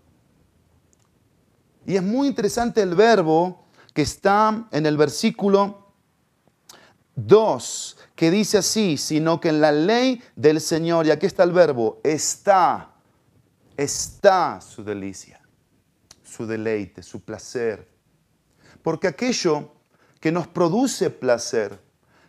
Y 1.85 1.95
es 1.95 2.01
muy 2.01 2.27
interesante 2.27 2.81
el 2.81 2.95
verbo 2.95 3.63
que 3.93 4.01
está 4.01 4.67
en 4.71 4.87
el 4.87 4.97
versículo 4.97 5.93
2, 7.13 7.97
que 8.15 8.31
dice 8.31 8.57
así, 8.57 8.97
sino 8.97 9.39
que 9.39 9.49
en 9.49 9.61
la 9.61 9.71
ley 9.71 10.19
del 10.35 10.59
Señor, 10.59 11.05
y 11.05 11.11
aquí 11.11 11.27
está 11.27 11.43
el 11.43 11.51
verbo, 11.51 12.01
está, 12.03 12.95
está 13.77 14.59
su 14.61 14.83
delicia, 14.83 15.39
su 16.23 16.47
deleite, 16.47 17.03
su 17.03 17.21
placer. 17.21 17.87
Porque 18.81 19.07
aquello 19.07 19.73
que 20.19 20.31
nos 20.31 20.47
produce 20.47 21.11
placer, 21.11 21.86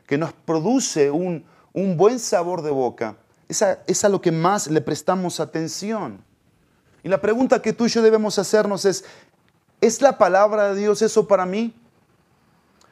que 0.08 0.16
nos 0.18 0.32
produce 0.32 1.10
un, 1.10 1.44
buen 1.96 2.18
sabor 2.18 2.62
de 2.62 2.70
boca, 2.70 3.18
es 3.46 3.62
a, 3.62 3.78
es 3.86 4.04
a 4.04 4.08
lo 4.08 4.20
que 4.20 4.32
más 4.32 4.66
le 4.66 4.80
prestamos 4.80 5.38
atención. 5.38 6.24
Y 7.04 7.08
la 7.08 7.20
pregunta 7.20 7.62
que 7.62 7.72
tú 7.72 7.86
y 7.86 7.88
yo 7.90 8.02
debemos 8.02 8.38
hacernos 8.38 8.84
es, 8.86 9.04
¿es 9.80 10.00
la 10.00 10.18
palabra 10.18 10.72
de 10.72 10.80
Dios 10.80 11.02
eso 11.02 11.28
para 11.28 11.46
mí? 11.46 11.74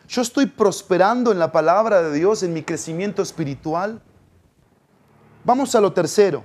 ¿Yo 0.07 0.23
estoy 0.23 0.47
prosperando 0.47 1.33
en 1.33 1.39
la 1.39 1.51
palabra 1.51 2.03
de 2.03 2.13
Dios, 2.13 2.43
en 2.43 2.53
mi 2.53 2.63
crecimiento 2.63 3.23
espiritual? 3.23 4.01
Vamos 5.43 5.75
a 5.75 5.81
lo 5.81 5.93
tercero. 5.95 6.45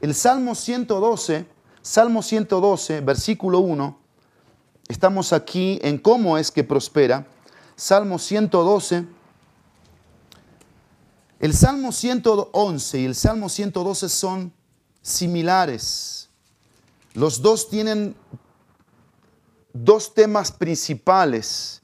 El 0.00 0.12
Salmo 0.14 0.56
112, 0.56 1.46
Salmo 1.80 2.20
112, 2.20 3.00
versículo 3.00 3.60
1. 3.60 3.96
Estamos 4.88 5.32
aquí 5.32 5.78
en 5.82 5.98
cómo 5.98 6.36
es 6.36 6.50
que 6.50 6.64
prospera. 6.64 7.26
Salmo 7.76 8.18
112, 8.18 9.06
el 11.40 11.54
Salmo 11.54 11.92
111 11.92 13.00
y 13.00 13.04
el 13.04 13.14
Salmo 13.14 13.48
112 13.48 14.08
son 14.08 14.52
similares. 15.02 16.30
Los 17.12 17.42
dos 17.42 17.68
tienen 17.68 18.16
dos 19.74 20.14
temas 20.14 20.50
principales. 20.52 21.82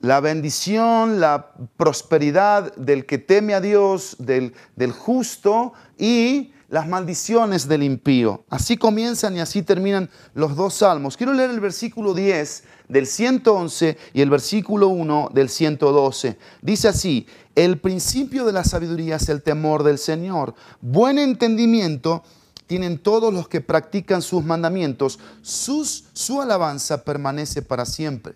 La 0.00 0.20
bendición, 0.20 1.20
la 1.20 1.52
prosperidad 1.76 2.74
del 2.76 3.04
que 3.04 3.18
teme 3.18 3.54
a 3.54 3.60
Dios, 3.60 4.16
del, 4.18 4.54
del 4.76 4.92
justo 4.92 5.72
y 5.98 6.53
las 6.74 6.88
maldiciones 6.88 7.68
del 7.68 7.84
impío. 7.84 8.44
Así 8.50 8.76
comienzan 8.76 9.36
y 9.36 9.38
así 9.38 9.62
terminan 9.62 10.10
los 10.34 10.56
dos 10.56 10.74
salmos. 10.74 11.16
Quiero 11.16 11.32
leer 11.32 11.50
el 11.50 11.60
versículo 11.60 12.14
10 12.14 12.64
del 12.88 13.06
111 13.06 13.96
y 14.12 14.20
el 14.20 14.28
versículo 14.28 14.88
1 14.88 15.30
del 15.32 15.48
112. 15.50 16.36
Dice 16.62 16.88
así, 16.88 17.28
el 17.54 17.78
principio 17.78 18.44
de 18.44 18.50
la 18.50 18.64
sabiduría 18.64 19.14
es 19.14 19.28
el 19.28 19.40
temor 19.40 19.84
del 19.84 19.98
Señor. 19.98 20.56
Buen 20.80 21.20
entendimiento 21.20 22.24
tienen 22.66 22.98
todos 22.98 23.32
los 23.32 23.46
que 23.46 23.60
practican 23.60 24.20
sus 24.20 24.44
mandamientos. 24.44 25.20
Sus, 25.42 26.06
su 26.12 26.42
alabanza 26.42 27.04
permanece 27.04 27.62
para 27.62 27.86
siempre. 27.86 28.34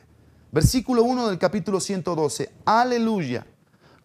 Versículo 0.53 1.03
1 1.03 1.27
del 1.27 1.39
capítulo 1.39 1.81
112. 1.81 2.53
Aleluya. 2.65 3.45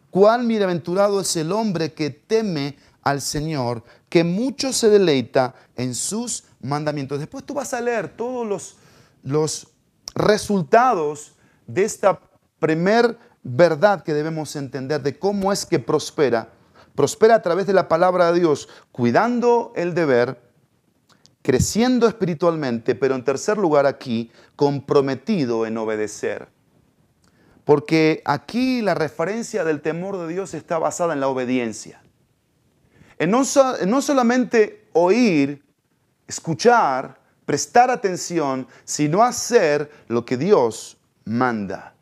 Cuán 0.09 0.47
bienaventurado 0.47 1.21
es 1.21 1.35
el 1.35 1.51
hombre 1.51 1.93
que 1.93 2.09
teme 2.09 2.77
al 3.03 3.21
Señor, 3.21 3.83
que 4.13 4.24
mucho 4.24 4.72
se 4.72 4.91
deleita 4.91 5.55
en 5.75 5.96
sus 5.96 6.43
mandamientos. 6.62 7.17
Después 7.17 7.43
tú 7.43 7.55
vas 7.55 7.74
a 7.74 7.82
leer 7.82 8.10
todos 8.10 8.46
los, 8.46 8.75
los 9.24 9.70
resultados 10.13 11.34
de 11.65 11.84
esta 11.84 12.20
primer 12.60 13.17
verdad 13.41 14.03
que 14.03 14.13
debemos 14.13 14.55
entender 14.55 15.01
de 15.01 15.17
cómo 15.17 15.51
es 15.51 15.65
que 15.65 15.79
prospera. 15.79 16.50
Prospera 16.93 17.34
a 17.34 17.41
través 17.41 17.65
de 17.65 17.74
la 17.74 17.88
palabra 17.88 18.32
de 18.32 18.41
Dios, 18.41 18.70
cuidando 18.91 19.74
el 19.75 19.96
deber, 19.96 20.39
creciendo 21.41 22.08
espiritualmente, 22.08 22.93
pero 22.93 23.15
en 23.15 23.24
tercer 23.24 23.58
lugar 23.58 23.88
aquí, 23.88 24.32
comprometido 24.55 25.65
en 25.65 25.75
obedecer. 25.75 26.50
Porque 27.65 28.22
aquí 28.25 28.84
la 28.84 28.93
referencia 28.93 29.63
del 29.63 29.82
temor 29.82 30.20
de 30.20 30.27
Dios 30.27 30.53
está 30.53 30.77
basada 30.77 31.13
en 31.13 31.20
la 31.20 31.29
obediencia. 31.29 32.02
En 33.23 33.31
no, 33.31 33.43
no 33.87 34.01
solamente 34.01 34.87
oír, 34.93 35.63
escuchar, 36.27 37.19
prestar 37.45 37.89
atención, 37.89 38.67
sino 38.83 39.23
hacer 39.23 39.89
lo 40.07 40.25
que 40.25 40.37
Dios 40.37 40.97
manda 41.25 41.93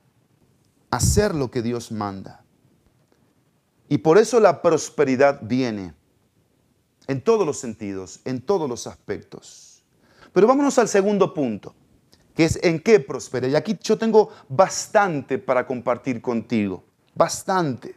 hacer 0.92 1.34
lo 1.34 1.50
que 1.50 1.62
Dios 1.62 1.92
manda. 1.92 2.44
Y 3.90 3.98
por 3.98 4.18
eso 4.18 4.40
la 4.40 4.62
prosperidad 4.62 5.40
viene. 5.42 5.96
en 7.08 7.22
todos 7.22 7.46
los 7.46 7.60
sentidos, 7.60 8.22
en 8.24 8.40
todos 8.40 8.70
los 8.70 8.88
aspectos. 8.88 9.84
Pero 10.32 10.48
vámonos 10.48 10.78
al 10.78 10.88
segundo 10.88 11.34
punto, 11.34 11.76
que 12.36 12.46
es 12.46 12.58
en 12.64 12.80
qué 12.80 13.02
prospera. 13.02 13.48
Y 13.50 13.56
aquí 13.56 13.78
yo 13.82 13.98
tengo 13.98 14.30
bastante 14.48 15.38
para 15.38 15.68
compartir 15.68 16.22
contigo, 16.22 16.86
bastante. 17.14 17.96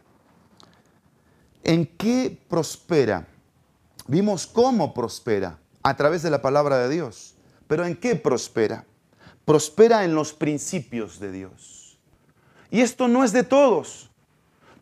¿En 1.65 1.87
qué 1.87 2.37
prospera? 2.47 3.27
Vimos 4.05 4.45
cómo 4.45 4.93
prospera 4.93 5.57
a 5.81 5.97
través 5.97 6.21
de 6.21 6.29
la 6.29 6.39
palabra 6.39 6.77
de 6.77 6.93
Dios, 6.93 7.33
pero 7.67 7.87
¿en 7.87 7.95
qué 7.95 8.15
prospera? 8.15 8.85
Prospera 9.45 10.05
en 10.05 10.13
los 10.13 10.31
principios 10.31 11.19
de 11.19 11.31
Dios. 11.31 11.97
Y 12.69 12.81
esto 12.81 13.07
no 13.07 13.23
es 13.23 13.31
de 13.31 13.41
todos. 13.41 14.11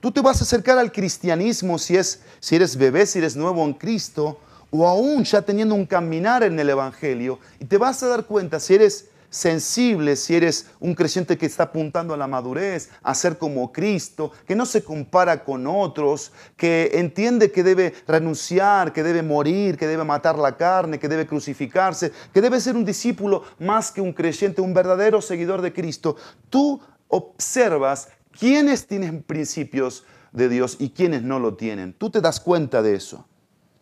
Tú 0.02 0.12
te 0.12 0.20
vas 0.20 0.42
a 0.42 0.44
acercar 0.44 0.78
al 0.78 0.92
cristianismo 0.92 1.80
si, 1.80 1.96
es, 1.96 2.22
si 2.42 2.58
eres 2.58 2.76
bebé, 2.76 3.06
si 3.06 3.20
eres 3.20 3.38
nuevo 3.38 3.64
en 3.64 3.76
Cristo, 3.76 4.42
o 4.70 4.86
aún 4.86 5.24
ya 5.24 5.42
teniendo 5.42 5.76
un 5.76 5.86
caminar 5.86 6.44
en 6.44 6.60
el 6.60 6.70
Evangelio, 6.70 7.40
y 7.62 7.66
te 7.66 7.78
vas 7.78 8.04
a 8.04 8.08
dar 8.08 8.26
cuenta 8.26 8.60
si 8.60 8.76
eres 8.76 9.08
sensible, 9.34 10.16
si 10.16 10.36
eres 10.36 10.68
un 10.80 10.94
creyente 10.94 11.40
que 11.40 11.48
está 11.48 11.64
apuntando 11.64 12.14
a 12.14 12.18
la 12.18 12.28
madurez, 12.28 12.92
a 13.02 13.16
ser 13.16 13.40
como 13.40 13.72
Cristo, 13.72 14.32
que 14.46 14.56
no 14.56 14.64
se 14.68 14.84
compara 14.84 15.44
con 15.44 15.66
otros, 15.66 16.32
que 16.56 16.92
entiende 16.94 17.52
que 17.52 17.64
debe 17.64 17.96
renunciar, 18.08 18.94
que 18.94 19.02
debe 19.02 19.24
morir, 19.24 19.76
que 19.76 19.88
debe 19.88 20.04
matar 20.04 20.38
la 20.38 20.56
carne, 20.56 21.00
que 21.00 21.10
debe 21.10 21.26
crucificarse, 21.26 22.12
que 22.32 22.42
debe 22.42 22.62
ser 22.62 22.76
un 22.76 22.86
discípulo 22.86 23.44
más 23.58 23.92
que 23.92 24.02
un 24.02 24.14
creyente, 24.14 24.62
un 24.62 24.76
verdadero 24.76 25.20
seguidor 25.20 25.64
de 25.64 25.74
Cristo. 25.74 26.16
Tú 26.52 26.80
observas 27.08 28.10
quiénes 28.40 28.86
tienen 28.86 29.24
principios 29.24 30.06
de 30.32 30.48
Dios 30.48 30.78
y 30.80 30.92
quiénes 30.92 31.24
no 31.24 31.40
lo 31.40 31.56
tienen. 31.56 31.94
Tú 31.94 32.12
te 32.12 32.22
das 32.22 32.40
cuenta 32.40 32.84
de 32.84 32.94
eso. 32.94 33.28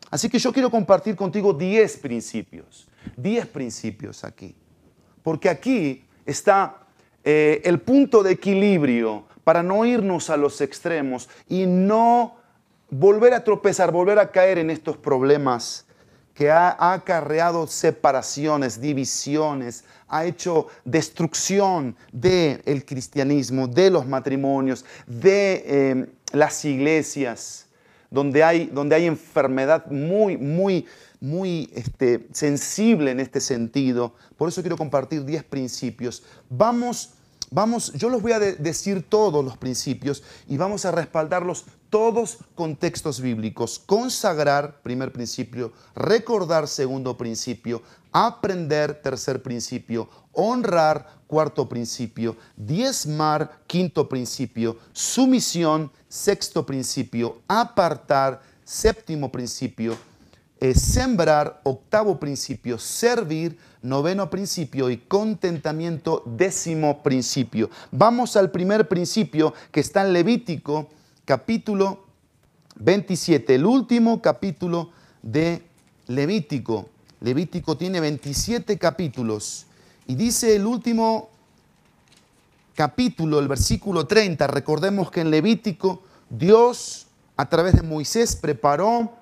Así 0.09 0.29
que 0.29 0.39
yo 0.39 0.53
quiero 0.53 0.71
compartir 0.71 1.17
contigo 1.17 1.53
10 1.53 1.97
principios, 1.97 2.87
10 3.17 3.47
principios 3.47 4.23
aquí. 4.23 4.55
Porque 5.23 5.49
aquí 5.49 6.03
está 6.25 6.77
eh, 7.23 7.61
el 7.65 7.79
punto 7.79 8.23
de 8.23 8.31
equilibrio 8.31 9.25
para 9.43 9.63
no 9.63 9.85
irnos 9.85 10.29
a 10.29 10.37
los 10.37 10.61
extremos 10.61 11.29
y 11.47 11.65
no 11.65 12.37
volver 12.89 13.33
a 13.33 13.43
tropezar, 13.43 13.91
volver 13.91 14.19
a 14.19 14.31
caer 14.31 14.57
en 14.57 14.69
estos 14.69 14.97
problemas 14.97 15.85
que 16.33 16.49
ha, 16.49 16.93
acarreado 16.93 17.67
separaciones, 17.67 18.79
divisiones, 18.79 19.83
ha 20.07 20.25
hecho 20.25 20.67
destrucción 20.83 21.95
del 22.11 22.85
cristianismo, 22.85 23.67
de 23.67 23.89
los 23.89 24.07
matrimonios, 24.07 24.85
de 25.05 25.63
eh, 25.65 26.05
las 26.33 26.63
iglesias, 26.65 27.67
donde 28.09 28.43
hay, 28.43 28.65
donde 28.65 28.95
hay 28.95 29.05
enfermedad 29.05 29.85
muy, 29.87 30.37
muy, 30.37 30.85
muy 31.21 31.71
este, 31.73 32.27
sensible 32.33 33.11
en 33.11 33.21
este 33.21 33.39
sentido. 33.39 34.13
Por 34.37 34.49
eso 34.49 34.61
quiero 34.61 34.75
compartir 34.75 35.23
10 35.23 35.45
principios. 35.45 36.23
Vamos 36.49 37.13
Vamos, 37.53 37.91
yo 37.91 38.07
los 38.07 38.21
voy 38.21 38.31
a 38.31 38.39
decir 38.39 39.03
todos 39.09 39.43
los 39.43 39.57
principios 39.57 40.23
y 40.47 40.55
vamos 40.55 40.85
a 40.85 40.91
respaldarlos 40.91 41.65
todos 41.89 42.37
con 42.55 42.77
textos 42.77 43.19
bíblicos. 43.19 43.77
Consagrar, 43.77 44.81
primer 44.81 45.11
principio, 45.11 45.73
recordar, 45.93 46.69
segundo 46.69 47.17
principio, 47.17 47.81
aprender, 48.13 49.01
tercer 49.01 49.43
principio, 49.43 50.07
honrar, 50.31 51.19
cuarto 51.27 51.67
principio, 51.67 52.37
diezmar, 52.55 53.59
quinto 53.67 54.07
principio, 54.07 54.77
sumisión, 54.93 55.91
sexto 56.07 56.65
principio, 56.65 57.41
apartar, 57.49 58.41
séptimo 58.63 59.29
principio, 59.29 59.97
eh, 60.61 60.75
sembrar, 60.75 61.59
octavo 61.63 62.19
principio, 62.19 62.77
servir, 62.77 63.57
noveno 63.81 64.29
principio 64.29 64.91
y 64.91 64.97
contentamiento, 64.97 66.21
décimo 66.23 67.01
principio. 67.01 67.71
Vamos 67.91 68.37
al 68.37 68.51
primer 68.51 68.87
principio 68.87 69.55
que 69.71 69.79
está 69.79 70.05
en 70.05 70.13
Levítico 70.13 70.87
capítulo 71.25 72.05
27, 72.75 73.55
el 73.55 73.65
último 73.65 74.21
capítulo 74.21 74.91
de 75.23 75.63
Levítico. 76.05 76.89
Levítico 77.21 77.75
tiene 77.75 77.99
27 77.99 78.77
capítulos 78.77 79.65
y 80.05 80.13
dice 80.13 80.55
el 80.55 80.67
último 80.67 81.29
capítulo, 82.75 83.39
el 83.39 83.47
versículo 83.47 84.05
30, 84.05 84.45
recordemos 84.45 85.09
que 85.09 85.21
en 85.21 85.31
Levítico 85.31 86.03
Dios 86.29 87.07
a 87.35 87.49
través 87.49 87.73
de 87.73 87.81
Moisés 87.81 88.35
preparó 88.35 89.20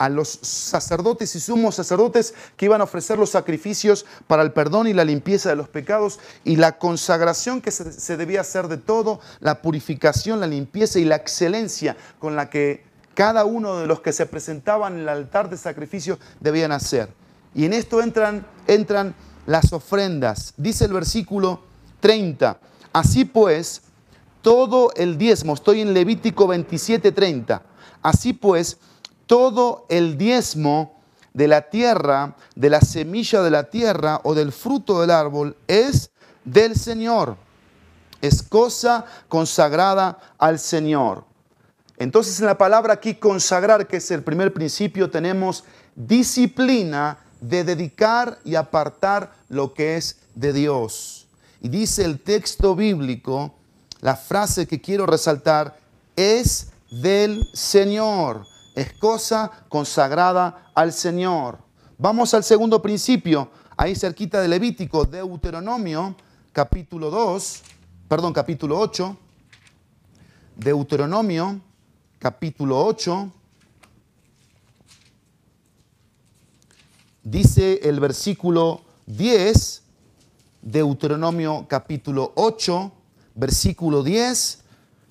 a 0.00 0.08
los 0.08 0.38
sacerdotes 0.40 1.36
y 1.36 1.40
sumos 1.40 1.74
sacerdotes 1.74 2.32
que 2.56 2.64
iban 2.64 2.80
a 2.80 2.84
ofrecer 2.84 3.18
los 3.18 3.28
sacrificios 3.28 4.06
para 4.26 4.42
el 4.42 4.50
perdón 4.50 4.86
y 4.86 4.94
la 4.94 5.04
limpieza 5.04 5.50
de 5.50 5.56
los 5.56 5.68
pecados 5.68 6.18
y 6.42 6.56
la 6.56 6.78
consagración 6.78 7.60
que 7.60 7.70
se, 7.70 8.16
debía 8.16 8.40
hacer 8.40 8.68
de 8.68 8.78
todo, 8.78 9.20
la 9.40 9.60
purificación, 9.60 10.40
la 10.40 10.46
limpieza 10.46 10.98
y 10.98 11.04
la 11.04 11.16
excelencia 11.16 11.98
con 12.18 12.34
la 12.34 12.48
que 12.48 12.82
cada 13.12 13.44
uno 13.44 13.76
de 13.76 13.86
los 13.86 14.00
que 14.00 14.14
se 14.14 14.24
presentaban 14.24 14.94
en 14.94 15.00
el 15.00 15.08
altar 15.10 15.50
de 15.50 15.58
sacrificio 15.58 16.18
debían 16.40 16.72
hacer. 16.72 17.10
Y 17.54 17.66
en 17.66 17.74
esto 17.74 18.00
entran, 18.00 18.46
entran 18.66 19.14
las 19.44 19.70
ofrendas. 19.74 20.54
Dice 20.56 20.86
el 20.86 20.94
versículo 20.94 21.60
30. 22.00 22.58
Así 22.94 23.26
pues, 23.26 23.82
todo 24.40 24.92
el 24.96 25.18
diezmo, 25.18 25.52
estoy 25.52 25.82
en 25.82 25.92
Levítico 25.92 26.46
27, 26.46 27.12
30. 27.12 27.62
Así 28.00 28.32
pues, 28.32 28.78
todo 29.30 29.86
el 29.88 30.18
diezmo 30.18 31.00
de 31.34 31.46
la 31.46 31.70
tierra, 31.70 32.34
de 32.56 32.68
la 32.68 32.80
semilla 32.80 33.42
de 33.42 33.52
la 33.52 33.70
tierra 33.70 34.20
o 34.24 34.34
del 34.34 34.50
fruto 34.50 35.00
del 35.00 35.12
árbol 35.12 35.56
es 35.68 36.10
del 36.44 36.74
Señor. 36.74 37.36
Es 38.20 38.42
cosa 38.42 39.04
consagrada 39.28 40.18
al 40.36 40.58
Señor. 40.58 41.24
Entonces 41.96 42.40
en 42.40 42.46
la 42.46 42.58
palabra 42.58 42.94
aquí 42.94 43.14
consagrar, 43.14 43.86
que 43.86 43.98
es 43.98 44.10
el 44.10 44.24
primer 44.24 44.52
principio, 44.52 45.08
tenemos 45.08 45.62
disciplina 45.94 47.20
de 47.40 47.62
dedicar 47.62 48.40
y 48.44 48.56
apartar 48.56 49.32
lo 49.48 49.74
que 49.74 49.96
es 49.96 50.16
de 50.34 50.52
Dios. 50.52 51.28
Y 51.60 51.68
dice 51.68 52.04
el 52.04 52.18
texto 52.18 52.74
bíblico, 52.74 53.54
la 54.00 54.16
frase 54.16 54.66
que 54.66 54.80
quiero 54.80 55.06
resaltar, 55.06 55.78
es 56.16 56.72
del 56.90 57.46
Señor 57.54 58.49
es 58.74 58.92
cosa 58.94 59.50
consagrada 59.68 60.70
al 60.74 60.92
Señor. 60.92 61.58
Vamos 61.98 62.34
al 62.34 62.44
segundo 62.44 62.80
principio, 62.80 63.50
ahí 63.76 63.94
cerquita 63.94 64.40
de 64.40 64.48
Levítico, 64.48 65.04
Deuteronomio, 65.04 66.16
capítulo 66.52 67.10
2, 67.10 67.62
perdón, 68.08 68.32
capítulo 68.32 68.78
8. 68.78 69.16
Deuteronomio, 70.56 71.60
capítulo 72.18 72.84
8. 72.84 73.32
Dice 77.22 77.80
el 77.82 78.00
versículo 78.00 78.82
10, 79.06 79.82
Deuteronomio 80.62 81.66
capítulo 81.68 82.32
8, 82.36 82.92
versículo 83.34 84.02
10 84.02 84.64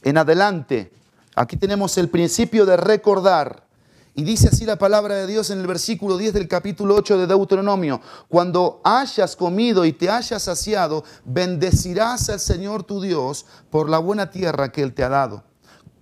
en 0.04 0.18
adelante. 0.18 0.92
Aquí 1.40 1.56
tenemos 1.56 1.98
el 1.98 2.10
principio 2.10 2.66
de 2.66 2.76
recordar. 2.76 3.66
Y 4.14 4.24
dice 4.24 4.50
así 4.50 4.66
la 4.66 4.78
palabra 4.78 5.16
de 5.16 5.26
Dios 5.26 5.50
en 5.52 5.62
el 5.62 5.68
versículo 5.68 6.18
10 6.18 6.34
del 6.34 6.50
capítulo 6.50 6.96
8 6.96 7.18
de 7.18 7.28
Deuteronomio. 7.28 8.02
Cuando 8.28 8.82
hayas 8.84 9.38
comido 9.38 9.86
y 9.86 9.94
te 9.94 10.10
hayas 10.10 10.44
saciado, 10.44 11.06
bendecirás 11.24 12.30
al 12.30 12.42
Señor 12.42 12.84
tu 12.84 13.00
Dios 13.00 13.46
por 13.70 13.90
la 13.90 14.00
buena 14.00 14.30
tierra 14.30 14.74
que 14.74 14.82
Él 14.82 14.94
te 14.94 15.02
ha 15.02 15.08
dado. 15.08 15.46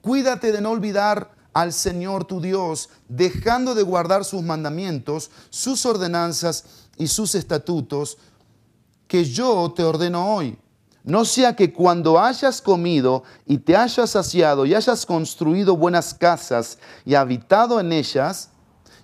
Cuídate 0.01 0.51
de 0.51 0.59
no 0.59 0.71
olvidar 0.71 1.29
al 1.53 1.71
Señor 1.71 2.25
tu 2.25 2.41
Dios, 2.41 2.89
dejando 3.07 3.75
de 3.75 3.83
guardar 3.83 4.25
sus 4.25 4.41
mandamientos, 4.41 5.29
sus 5.51 5.85
ordenanzas 5.85 6.65
y 6.97 7.05
sus 7.05 7.35
estatutos 7.35 8.17
que 9.07 9.23
yo 9.23 9.71
te 9.75 9.83
ordeno 9.83 10.33
hoy 10.33 10.57
no 11.07 11.23
sea 11.23 11.55
que 11.55 11.71
cuando 11.71 12.19
hayas 12.19 12.61
comido 12.61 13.23
y 13.45 13.59
te 13.59 13.77
hayas 13.77 14.09
saciado 14.09 14.65
y 14.65 14.75
hayas 14.75 15.05
construido 15.05 15.77
buenas 15.77 16.13
casas 16.13 16.79
y 17.05 17.15
habitado 17.15 17.79
en 17.79 17.93
ellas, 17.93 18.49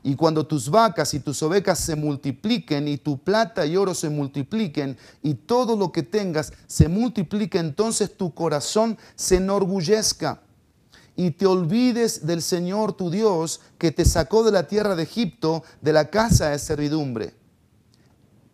y 0.04 0.16
cuando 0.16 0.46
tus 0.46 0.70
vacas 0.70 1.14
y 1.14 1.22
tus 1.22 1.42
ovejas 1.44 1.80
se 1.80 1.96
multipliquen 1.96 2.90
y 2.90 2.98
tu 2.98 3.18
plata 3.20 3.66
y 3.66 3.78
oro 3.78 3.94
se 3.94 4.10
multipliquen 4.10 4.98
y 5.22 5.34
todo 5.34 5.78
lo 5.78 5.94
que 5.94 6.04
tengas 6.04 6.52
se 6.68 6.90
multiplique, 6.90 7.58
entonces 7.58 8.18
tu 8.18 8.34
corazón 8.34 8.98
se 9.16 9.38
enorgullezca 9.38 10.42
y 11.16 11.32
te 11.32 11.46
olvides 11.46 12.28
del 12.28 12.42
Señor 12.42 12.98
tu 12.98 13.10
Dios 13.12 13.62
que 13.78 13.94
te 13.94 14.04
sacó 14.04 14.44
de 14.44 14.52
la 14.52 14.68
tierra 14.68 14.98
de 14.98 15.04
Egipto, 15.04 15.64
de 15.80 15.94
la 15.94 16.10
casa 16.10 16.50
de 16.50 16.60
servidumbre. 16.60 17.43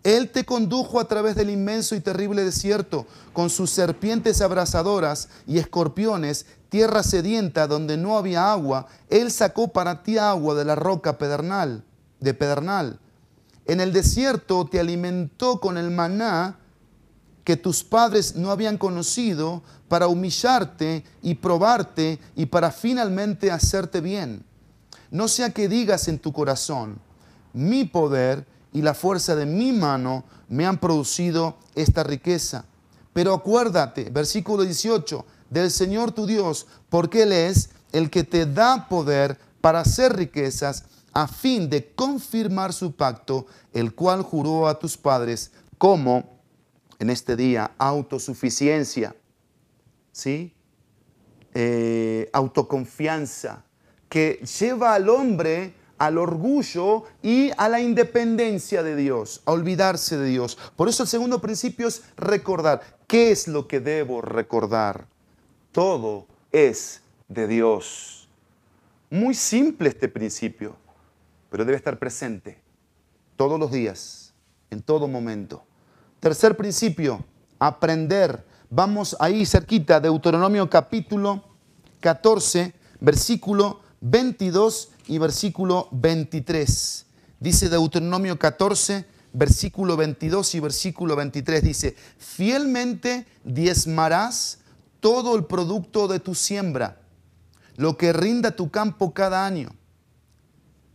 Él 0.04 0.30
te 0.30 0.46
condujo 0.46 1.00
a 1.00 1.08
través 1.08 1.36
del 1.36 1.50
inmenso 1.50 1.96
y 1.96 2.00
terrible 2.00 2.44
desierto, 2.44 3.06
con 3.34 3.50
sus 3.50 3.70
serpientes 3.70 4.42
abrasadoras 4.42 5.28
y 5.46 5.58
escorpiones, 5.58 6.46
tierra 6.70 7.04
sedienta 7.04 7.68
donde 7.68 7.98
no 7.98 8.18
había 8.18 8.52
agua. 8.52 8.88
Él 9.10 9.30
sacó 9.30 9.68
para 9.70 10.04
ti 10.04 10.18
agua 10.18 10.56
de 10.56 10.64
la 10.64 10.76
roca 10.76 11.18
pedernal, 11.18 11.84
de 12.20 12.34
pedernal. 12.34 13.00
En 13.66 13.82
el 13.82 13.92
desierto 13.92 14.66
te 14.66 14.80
alimentó 14.80 15.60
con 15.60 15.78
el 15.78 15.92
maná 15.92 16.60
que 17.44 17.58
tus 17.58 17.84
padres 17.84 18.36
no 18.36 18.52
habían 18.52 18.78
conocido 18.78 19.64
para 19.88 20.08
humillarte 20.08 21.04
y 21.22 21.36
probarte 21.36 22.20
y 22.36 22.46
para 22.46 22.72
finalmente 22.72 23.52
hacerte 23.52 24.02
bien. 24.02 24.46
No 25.12 25.28
sea 25.28 25.50
que 25.50 25.68
digas 25.68 26.08
en 26.08 26.20
tu 26.20 26.32
corazón, 26.32 27.00
mi 27.54 27.86
poder 27.86 28.46
y 28.74 28.82
la 28.82 28.94
fuerza 28.94 29.36
de 29.36 29.46
mi 29.46 29.72
mano 29.72 30.24
me 30.48 30.66
han 30.66 30.78
producido 30.78 31.58
esta 31.76 32.04
riqueza. 32.04 32.66
Pero 33.14 33.34
acuérdate, 33.34 34.10
versículo 34.10 34.64
18, 34.64 35.26
del 35.50 35.72
Señor 35.72 36.12
tu 36.12 36.26
Dios, 36.26 36.68
porque 36.90 37.24
Él 37.24 37.32
es 37.32 37.72
el 37.92 38.10
que 38.10 38.24
te 38.24 38.46
da 38.46 38.88
poder 38.88 39.40
para 39.62 39.82
hacer 39.82 40.16
riquezas 40.16 40.86
a 41.14 41.28
fin 41.28 41.70
de 41.70 41.92
confirmar 41.94 42.72
su 42.72 42.94
pacto, 42.94 43.48
el 43.74 43.94
cual 43.94 44.22
juró 44.22 44.68
a 44.68 44.78
tus 44.78 44.96
padres 44.96 45.52
como 45.78 46.40
en 47.00 47.10
este 47.10 47.36
día 47.36 47.72
autosuficiencia, 47.78 49.16
¿sí? 50.12 50.54
Eh, 51.54 52.30
autoconfianza, 52.32 53.64
que 54.08 54.44
lleva 54.60 54.94
al 54.94 55.10
hombre 55.10 55.74
al 56.00 56.18
orgullo 56.18 57.04
y 57.22 57.52
a 57.58 57.70
la 57.70 57.82
independencia 57.82 58.82
de 58.82 58.96
Dios, 58.96 59.42
a 59.46 59.52
olvidarse 59.52 60.18
de 60.18 60.30
Dios. 60.30 60.58
Por 60.76 60.90
eso 60.90 61.04
el 61.04 61.10
segundo 61.10 61.40
principio 61.40 61.88
es 61.88 62.04
recordar. 62.18 62.82
¿Qué 63.06 63.32
es 63.32 63.48
lo 63.48 63.68
que 63.68 63.80
debo 63.80 64.22
recordar? 64.22 65.08
Todo 65.72 66.26
es 66.52 67.02
de 67.28 67.48
Dios. 67.48 68.28
Muy 69.10 69.34
simple 69.34 69.90
este 69.90 70.08
principio, 70.08 70.76
pero 71.50 71.66
debe 71.66 71.78
estar 71.78 72.00
presente 72.00 72.62
todos 73.36 73.60
los 73.60 73.72
días, 73.72 74.34
en 74.70 74.82
todo 74.82 75.08
momento. 75.08 75.64
Tercer 76.20 76.56
principio, 76.56 77.24
aprender. 77.60 78.46
Vamos 78.70 79.18
ahí 79.20 79.46
cerquita, 79.46 80.00
Deuteronomio 80.00 80.70
capítulo 80.70 81.44
14, 82.00 82.74
versículo 83.00 83.82
22 84.02 84.92
y 85.10 85.18
versículo 85.18 85.90
23. 85.92 87.06
Dice 87.40 87.68
Deuteronomio 87.68 88.38
14, 88.38 89.06
versículo 89.34 89.98
22 89.98 90.56
y 90.56 90.60
versículo 90.60 91.16
23. 91.16 91.64
Dice, 91.64 91.96
fielmente 92.20 93.26
diezmarás 93.44 94.60
todo 95.00 95.36
el 95.36 95.46
producto 95.46 96.08
de 96.08 96.20
tu 96.20 96.36
siembra, 96.36 97.02
lo 97.76 97.98
que 97.98 98.14
rinda 98.14 98.52
tu 98.52 98.70
campo 98.70 99.12
cada 99.12 99.48
año. 99.48 99.76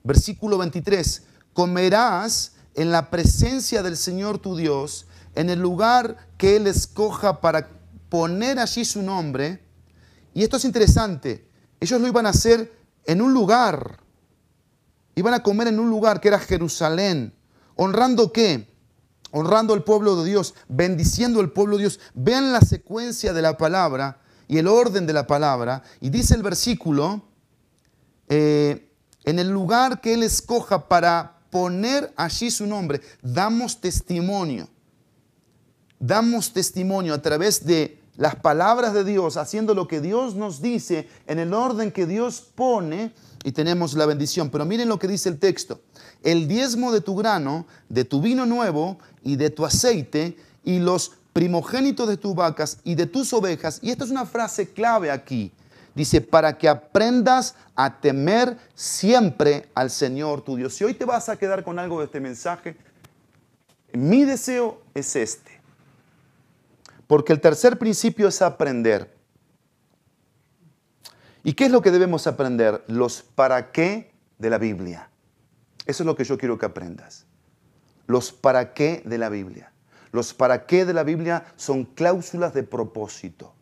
Versículo 0.05 0.59
23, 0.59 1.25
comerás 1.53 2.53
en 2.75 2.93
la 2.93 3.11
presencia 3.11 3.83
del 3.83 3.97
Señor 3.97 4.39
tu 4.39 4.55
Dios 4.55 5.07
en 5.35 5.51
el 5.51 5.59
lugar 5.59 6.29
que 6.39 6.55
Él 6.55 6.69
escoja 6.69 7.41
para 7.41 7.69
poner 8.09 8.61
allí 8.61 8.85
su 8.85 9.03
nombre. 9.03 9.61
Y 10.35 10.45
esto 10.45 10.57
es 10.57 10.65
interesante, 10.65 11.49
ellos 11.81 12.01
lo 12.01 12.07
iban 12.07 12.27
a 12.27 12.31
hacer 12.31 12.73
en 13.07 13.21
un 13.21 13.35
lugar, 13.35 14.04
iban 15.15 15.35
a 15.35 15.43
comer 15.43 15.69
en 15.69 15.81
un 15.81 15.91
lugar 15.91 16.21
que 16.21 16.29
era 16.29 16.39
Jerusalén, 16.39 17.35
honrando 17.77 18.33
qué? 18.33 18.73
Honrando 19.31 19.75
al 19.75 19.83
pueblo 19.85 20.17
de 20.17 20.31
Dios, 20.31 20.55
bendiciendo 20.69 21.41
al 21.41 21.51
pueblo 21.51 21.77
de 21.77 21.83
Dios. 21.83 22.01
Vean 22.15 22.53
la 22.53 22.61
secuencia 22.61 23.33
de 23.33 23.43
la 23.43 23.57
palabra 23.57 24.21
y 24.47 24.59
el 24.59 24.69
orden 24.69 25.07
de 25.07 25.13
la 25.13 25.27
palabra. 25.27 25.83
Y 26.01 26.11
dice 26.11 26.35
el 26.35 26.43
versículo, 26.43 27.23
eh, 28.29 28.93
en 29.25 29.39
el 29.39 29.49
lugar 29.49 30.01
que 30.01 30.15
Él 30.15 30.23
escoja 30.23 30.89
para 30.89 31.41
poner 31.51 32.13
allí 32.17 32.51
su 32.51 32.67
nombre, 32.67 33.01
damos 33.23 33.81
testimonio 33.81 34.69
damos 36.07 36.53
testimonio 36.53 37.15
a 37.15 37.23
través 37.23 37.65
de 37.65 37.99
las 38.17 38.37
palabras 38.37 38.93
de 38.93 39.05
Dios, 39.05 39.37
haciendo 39.37 39.75
lo 39.75 39.89
que 39.89 40.01
Dios 40.01 40.35
nos 40.35 40.61
dice 40.61 41.09
en 41.27 41.39
el 41.39 41.53
orden 41.55 41.91
que 41.91 42.07
Dios 42.07 42.41
pone 42.55 43.13
y 43.45 43.53
tenemos 43.53 43.95
la 43.95 44.07
bendición. 44.07 44.51
Pero 44.51 44.65
miren 44.65 44.89
lo 44.89 44.99
que 44.99 45.07
dice 45.07 45.29
el 45.29 45.39
texto. 45.39 45.81
El 46.25 46.49
diezmo 46.49 46.91
de 46.91 47.01
tu 47.01 47.15
grano, 47.15 47.67
de 47.89 48.05
tu 48.05 48.21
vino 48.21 48.47
nuevo 48.47 48.99
y 49.23 49.37
de 49.37 49.51
tu 49.51 49.65
aceite 49.65 50.37
y 50.65 50.81
los 50.81 51.13
primogénitos 51.33 52.09
de 52.09 52.17
tus 52.17 52.35
vacas 52.35 52.79
y 52.83 52.97
de 52.97 53.07
tus 53.07 53.33
ovejas. 53.33 53.79
Y 53.83 53.91
esta 53.91 54.05
es 54.05 54.11
una 54.11 54.27
frase 54.27 54.71
clave 54.71 55.13
aquí. 55.13 55.53
Dice, 55.95 56.21
para 56.21 56.59
que 56.59 56.69
aprendas 56.69 57.55
a 57.77 58.01
temer 58.01 58.59
siempre 58.75 59.69
al 59.75 59.91
Señor 59.91 60.43
tu 60.43 60.57
Dios. 60.57 60.75
Si 60.75 60.83
hoy 60.83 60.95
te 60.95 61.05
vas 61.05 61.29
a 61.29 61.37
quedar 61.37 61.63
con 61.63 61.79
algo 61.79 62.01
de 62.01 62.07
este 62.07 62.19
mensaje, 62.19 62.77
mi 63.93 64.25
deseo 64.25 64.83
es 64.93 65.15
este 65.15 65.55
porque 67.07 67.33
el 67.33 67.41
tercer 67.41 67.79
principio 67.79 68.29
es 68.29 68.43
aprender. 68.43 69.13
¿Y 71.45 71.53
qué 71.53 71.67
es 71.67 71.71
lo 71.71 71.83
que 71.83 71.91
debemos 71.91 72.27
aprender? 72.27 72.83
Los 72.89 73.23
para 73.23 73.71
qué 73.71 74.13
de 74.39 74.51
la 74.51 74.59
Biblia. 74.59 75.11
Eso 75.87 76.03
es 76.03 76.07
lo 76.07 76.17
que 76.17 76.25
yo 76.25 76.39
quiero 76.39 76.59
que 76.59 76.67
aprendas. 76.67 77.27
Los 78.07 78.33
para 78.33 78.75
qué 78.75 79.03
de 79.05 79.19
la 79.19 79.29
Biblia. 79.29 79.71
Los 80.11 80.33
para 80.33 80.67
qué 80.67 80.85
de 80.85 80.95
la 80.95 81.05
Biblia 81.05 81.45
son 81.57 81.85
cláusulas 81.85 82.55
de 82.55 82.63
propósito. 82.63 83.55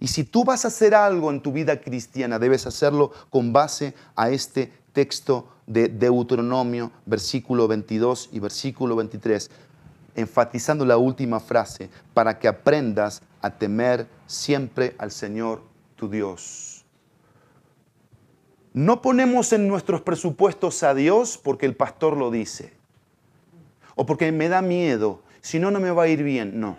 Y 0.00 0.08
si 0.08 0.24
tú 0.24 0.42
vas 0.44 0.64
a 0.64 0.68
hacer 0.68 0.94
algo 0.94 1.30
en 1.30 1.42
tu 1.42 1.52
vida 1.52 1.80
cristiana, 1.80 2.38
debes 2.38 2.66
hacerlo 2.66 3.12
con 3.30 3.52
base 3.52 3.94
a 4.16 4.30
este 4.30 4.72
texto 4.92 5.48
de 5.66 5.88
Deuteronomio, 5.88 6.90
versículo 7.06 7.68
22 7.68 8.30
y 8.32 8.40
versículo 8.40 8.96
23 8.96 9.50
enfatizando 10.14 10.84
la 10.84 10.96
última 10.96 11.40
frase, 11.40 11.90
para 12.14 12.38
que 12.38 12.48
aprendas 12.48 13.22
a 13.40 13.50
temer 13.50 14.06
siempre 14.26 14.94
al 14.98 15.10
Señor 15.10 15.62
tu 15.96 16.08
Dios. 16.08 16.71
No 18.72 19.02
ponemos 19.02 19.52
en 19.52 19.68
nuestros 19.68 20.00
presupuestos 20.00 20.82
a 20.82 20.94
Dios 20.94 21.38
porque 21.42 21.66
el 21.66 21.76
pastor 21.76 22.16
lo 22.16 22.30
dice, 22.30 22.72
o 23.94 24.06
porque 24.06 24.32
me 24.32 24.48
da 24.48 24.62
miedo, 24.62 25.22
si 25.40 25.58
no, 25.58 25.70
no 25.70 25.80
me 25.80 25.90
va 25.90 26.04
a 26.04 26.08
ir 26.08 26.22
bien, 26.22 26.58
no. 26.58 26.78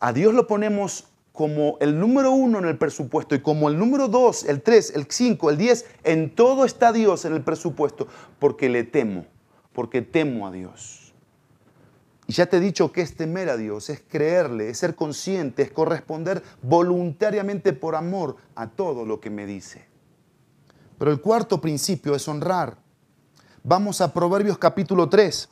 A 0.00 0.12
Dios 0.12 0.32
lo 0.32 0.46
ponemos 0.46 1.08
como 1.32 1.76
el 1.80 1.98
número 1.98 2.32
uno 2.32 2.58
en 2.58 2.64
el 2.64 2.78
presupuesto 2.78 3.34
y 3.34 3.40
como 3.40 3.68
el 3.68 3.78
número 3.78 4.08
dos, 4.08 4.44
el 4.44 4.62
tres, 4.62 4.92
el 4.94 5.06
cinco, 5.08 5.50
el 5.50 5.58
diez, 5.58 5.86
en 6.04 6.34
todo 6.34 6.64
está 6.64 6.92
Dios 6.92 7.24
en 7.24 7.34
el 7.34 7.42
presupuesto, 7.42 8.08
porque 8.38 8.68
le 8.68 8.84
temo 8.84 9.26
porque 9.78 10.02
temo 10.02 10.44
a 10.44 10.50
Dios. 10.50 11.07
Y 12.28 12.34
ya 12.34 12.44
te 12.44 12.58
he 12.58 12.60
dicho 12.60 12.92
que 12.92 13.00
es 13.00 13.16
temer 13.16 13.48
a 13.48 13.56
Dios, 13.56 13.88
es 13.88 14.02
creerle, 14.06 14.68
es 14.68 14.76
ser 14.76 14.94
consciente, 14.94 15.62
es 15.62 15.70
corresponder 15.70 16.42
voluntariamente 16.60 17.72
por 17.72 17.96
amor 17.96 18.36
a 18.54 18.68
todo 18.68 19.06
lo 19.06 19.18
que 19.18 19.30
me 19.30 19.46
dice. 19.46 19.86
Pero 20.98 21.10
el 21.10 21.22
cuarto 21.22 21.58
principio 21.58 22.14
es 22.14 22.28
honrar. 22.28 22.76
Vamos 23.64 24.02
a 24.02 24.12
Proverbios 24.12 24.58
capítulo 24.58 25.08
3. 25.08 25.48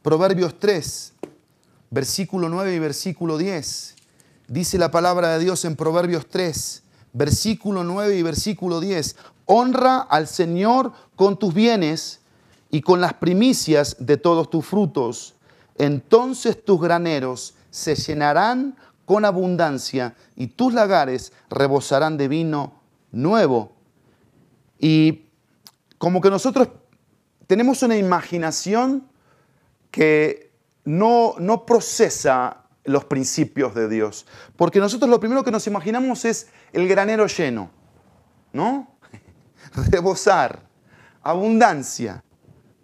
Proverbios 0.00 0.58
3, 0.58 1.12
versículo 1.90 2.48
9 2.48 2.74
y 2.74 2.78
versículo 2.78 3.36
10. 3.36 3.94
Dice 4.46 4.78
la 4.78 4.90
palabra 4.90 5.34
de 5.34 5.44
Dios 5.44 5.66
en 5.66 5.76
Proverbios 5.76 6.28
3, 6.30 6.82
versículo 7.12 7.84
9 7.84 8.16
y 8.16 8.22
versículo 8.22 8.80
10. 8.80 9.16
Honra 9.44 9.98
al 9.98 10.28
Señor 10.28 10.92
con 11.14 11.38
tus 11.38 11.52
bienes 11.52 12.20
y 12.70 12.80
con 12.80 13.02
las 13.02 13.12
primicias 13.12 13.96
de 13.98 14.16
todos 14.16 14.48
tus 14.48 14.64
frutos. 14.64 15.34
Entonces 15.78 16.64
tus 16.64 16.80
graneros 16.80 17.54
se 17.70 17.94
llenarán 17.94 18.76
con 19.04 19.24
abundancia 19.24 20.14
y 20.36 20.48
tus 20.48 20.74
lagares 20.74 21.32
rebosarán 21.48 22.16
de 22.16 22.28
vino 22.28 22.82
nuevo. 23.10 23.72
Y 24.78 25.26
como 25.96 26.20
que 26.20 26.30
nosotros 26.30 26.68
tenemos 27.46 27.82
una 27.82 27.96
imaginación 27.96 29.08
que 29.90 30.52
no, 30.84 31.34
no 31.38 31.64
procesa 31.64 32.64
los 32.84 33.04
principios 33.04 33.74
de 33.74 33.88
Dios. 33.88 34.26
Porque 34.56 34.80
nosotros 34.80 35.10
lo 35.10 35.20
primero 35.20 35.44
que 35.44 35.50
nos 35.50 35.66
imaginamos 35.66 36.24
es 36.24 36.48
el 36.72 36.88
granero 36.88 37.26
lleno, 37.26 37.70
¿no? 38.52 38.98
Rebosar, 39.90 40.60
abundancia. 41.22 42.22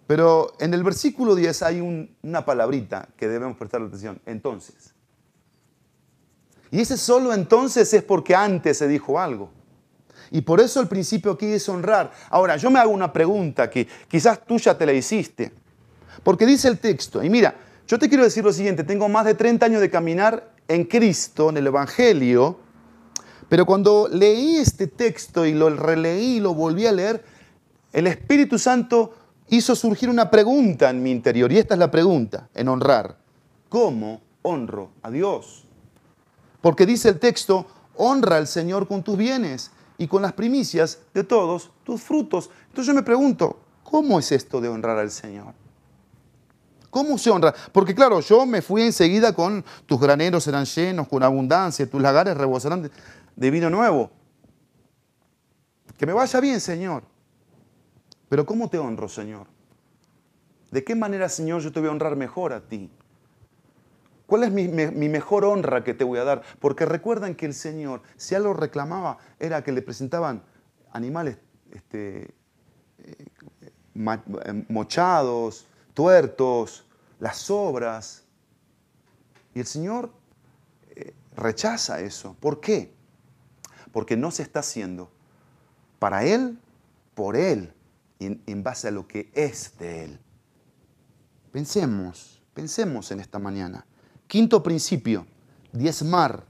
Pero 0.07 0.53
en 0.59 0.73
el 0.73 0.83
versículo 0.83 1.35
10 1.35 1.61
hay 1.63 2.15
una 2.21 2.45
palabrita 2.45 3.09
que 3.17 3.27
debemos 3.27 3.57
prestar 3.57 3.81
atención. 3.81 4.19
Entonces. 4.25 4.93
Y 6.71 6.81
ese 6.81 6.97
solo 6.97 7.33
entonces 7.33 7.93
es 7.93 8.03
porque 8.03 8.35
antes 8.35 8.77
se 8.77 8.87
dijo 8.87 9.19
algo. 9.19 9.49
Y 10.31 10.41
por 10.41 10.59
eso 10.59 10.81
el 10.81 10.87
principio 10.87 11.31
aquí 11.31 11.45
es 11.47 11.69
honrar. 11.69 12.11
Ahora, 12.29 12.57
yo 12.57 12.69
me 12.69 12.79
hago 12.79 12.91
una 12.91 13.13
pregunta 13.13 13.69
que 13.69 13.87
quizás 14.07 14.45
tú 14.45 14.57
ya 14.57 14.77
te 14.77 14.85
la 14.85 14.93
hiciste. 14.93 15.51
Porque 16.23 16.45
dice 16.45 16.67
el 16.67 16.79
texto, 16.79 17.23
y 17.23 17.29
mira, 17.29 17.55
yo 17.87 17.99
te 17.99 18.09
quiero 18.09 18.23
decir 18.23 18.43
lo 18.43 18.51
siguiente, 18.51 18.83
tengo 18.83 19.07
más 19.07 19.25
de 19.25 19.35
30 19.35 19.65
años 19.65 19.81
de 19.81 19.89
caminar 19.89 20.51
en 20.67 20.85
Cristo, 20.85 21.49
en 21.49 21.57
el 21.57 21.67
Evangelio, 21.67 22.59
pero 23.47 23.65
cuando 23.65 24.07
leí 24.11 24.55
este 24.55 24.87
texto 24.87 25.45
y 25.45 25.53
lo 25.53 25.69
releí 25.69 26.37
y 26.37 26.39
lo 26.39 26.53
volví 26.53 26.87
a 26.87 26.91
leer, 26.91 27.23
el 27.93 28.07
Espíritu 28.07 28.57
Santo 28.57 29.13
hizo 29.49 29.75
surgir 29.75 30.09
una 30.09 30.29
pregunta 30.29 30.89
en 30.89 31.01
mi 31.01 31.11
interior, 31.11 31.51
y 31.51 31.57
esta 31.57 31.75
es 31.75 31.79
la 31.79 31.91
pregunta, 31.91 32.49
en 32.53 32.67
honrar. 32.67 33.17
¿Cómo 33.69 34.21
honro 34.41 34.91
a 35.01 35.11
Dios? 35.11 35.65
Porque 36.61 36.85
dice 36.85 37.09
el 37.09 37.19
texto, 37.19 37.67
honra 37.95 38.37
al 38.37 38.47
Señor 38.47 38.87
con 38.87 39.03
tus 39.03 39.17
bienes 39.17 39.71
y 39.97 40.07
con 40.07 40.21
las 40.21 40.33
primicias 40.33 40.99
de 41.13 41.23
todos 41.23 41.71
tus 41.83 42.01
frutos. 42.01 42.49
Entonces 42.67 42.87
yo 42.87 42.93
me 42.93 43.03
pregunto, 43.03 43.59
¿cómo 43.83 44.19
es 44.19 44.31
esto 44.31 44.59
de 44.61 44.69
honrar 44.69 44.97
al 44.97 45.11
Señor? 45.11 45.53
¿Cómo 46.89 47.17
se 47.17 47.29
honra? 47.29 47.53
Porque 47.73 47.93
claro, 47.93 48.21
yo 48.21 48.45
me 48.45 48.61
fui 48.61 48.81
enseguida 48.81 49.33
con 49.33 49.65
tus 49.85 49.99
graneros 49.99 50.45
serán 50.45 50.63
llenos, 50.63 51.09
con 51.09 51.23
abundancia, 51.23 51.89
tus 51.89 52.01
lagares 52.01 52.37
rebosarán 52.37 52.89
de, 53.35 53.51
vino 53.51 53.69
nuevo. 53.69 54.09
Que 55.97 56.05
me 56.05 56.13
vaya 56.13 56.39
bien, 56.39 56.61
Señor. 56.61 57.03
Pero 58.35 58.45
¿cómo 58.45 58.69
te 58.69 58.77
honro, 58.77 59.07
Señor? 59.07 59.47
¿De 60.69 60.83
qué 60.83 60.93
manera, 60.93 61.29
Señor, 61.29 61.61
yo 61.61 61.71
te 61.71 61.79
voy 61.79 61.87
a 61.87 61.93
honrar 61.93 62.17
mejor 62.17 62.51
a 62.51 62.59
ti? 62.59 62.91
¿Cuál 64.27 64.43
es 64.43 64.51
mi, 64.51 64.67
mejor 65.07 65.45
honra 65.45 65.85
que 65.85 65.93
te 65.93 66.03
voy 66.03 66.19
a 66.19 66.25
dar? 66.25 66.41
Porque 66.59 66.85
recuerdan 66.85 67.35
que 67.35 67.45
el 67.45 67.53
Señor, 67.53 68.01
si 68.17 68.35
algo 68.35 68.53
reclamaba, 68.53 69.19
era 69.39 69.63
que 69.63 69.71
le 69.71 69.81
presentaban 69.81 70.43
animales 70.91 71.37
este, 71.71 72.33
eh, 72.97 74.65
mochados, 74.67 75.65
tuertos, 75.93 76.85
las 77.21 77.49
obras. 77.49 78.25
Y 79.53 79.61
el 79.61 79.65
Señor 79.65 80.11
eh, 80.93 81.13
rechaza 81.37 82.01
eso. 82.01 82.35
¿Por 82.41 82.59
qué? 82.59 82.91
Porque 83.93 84.17
no 84.17 84.29
se 84.29 84.43
está 84.43 84.59
haciendo 84.59 85.09
para 85.99 86.25
Él, 86.25 86.59
por 87.13 87.37
Él, 87.37 87.71
en, 88.19 88.63
base 88.63 88.87
a 88.87 88.91
lo 88.91 89.07
que 89.07 89.29
es 89.33 89.77
de 89.77 90.05
Él. 90.05 90.19
Pensemos, 91.51 92.41
pensemos 92.53 93.11
en 93.11 93.19
esta 93.19 93.39
mañana. 93.39 93.85
Quinto 94.27 94.63
principio, 94.63 95.25
diezmar, 95.71 96.45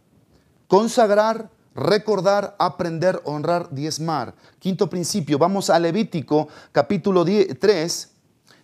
consagrar, 0.68 1.50
recordar, 1.74 2.56
aprender, 2.60 3.22
honrar, 3.26 3.70
diezmar. 3.72 4.36
Quinto 4.60 4.90
principio, 4.90 5.38
vamos 5.38 5.70
a 5.70 5.80
Levítico 5.80 6.48
capítulo 6.72 7.26
3, 7.26 8.12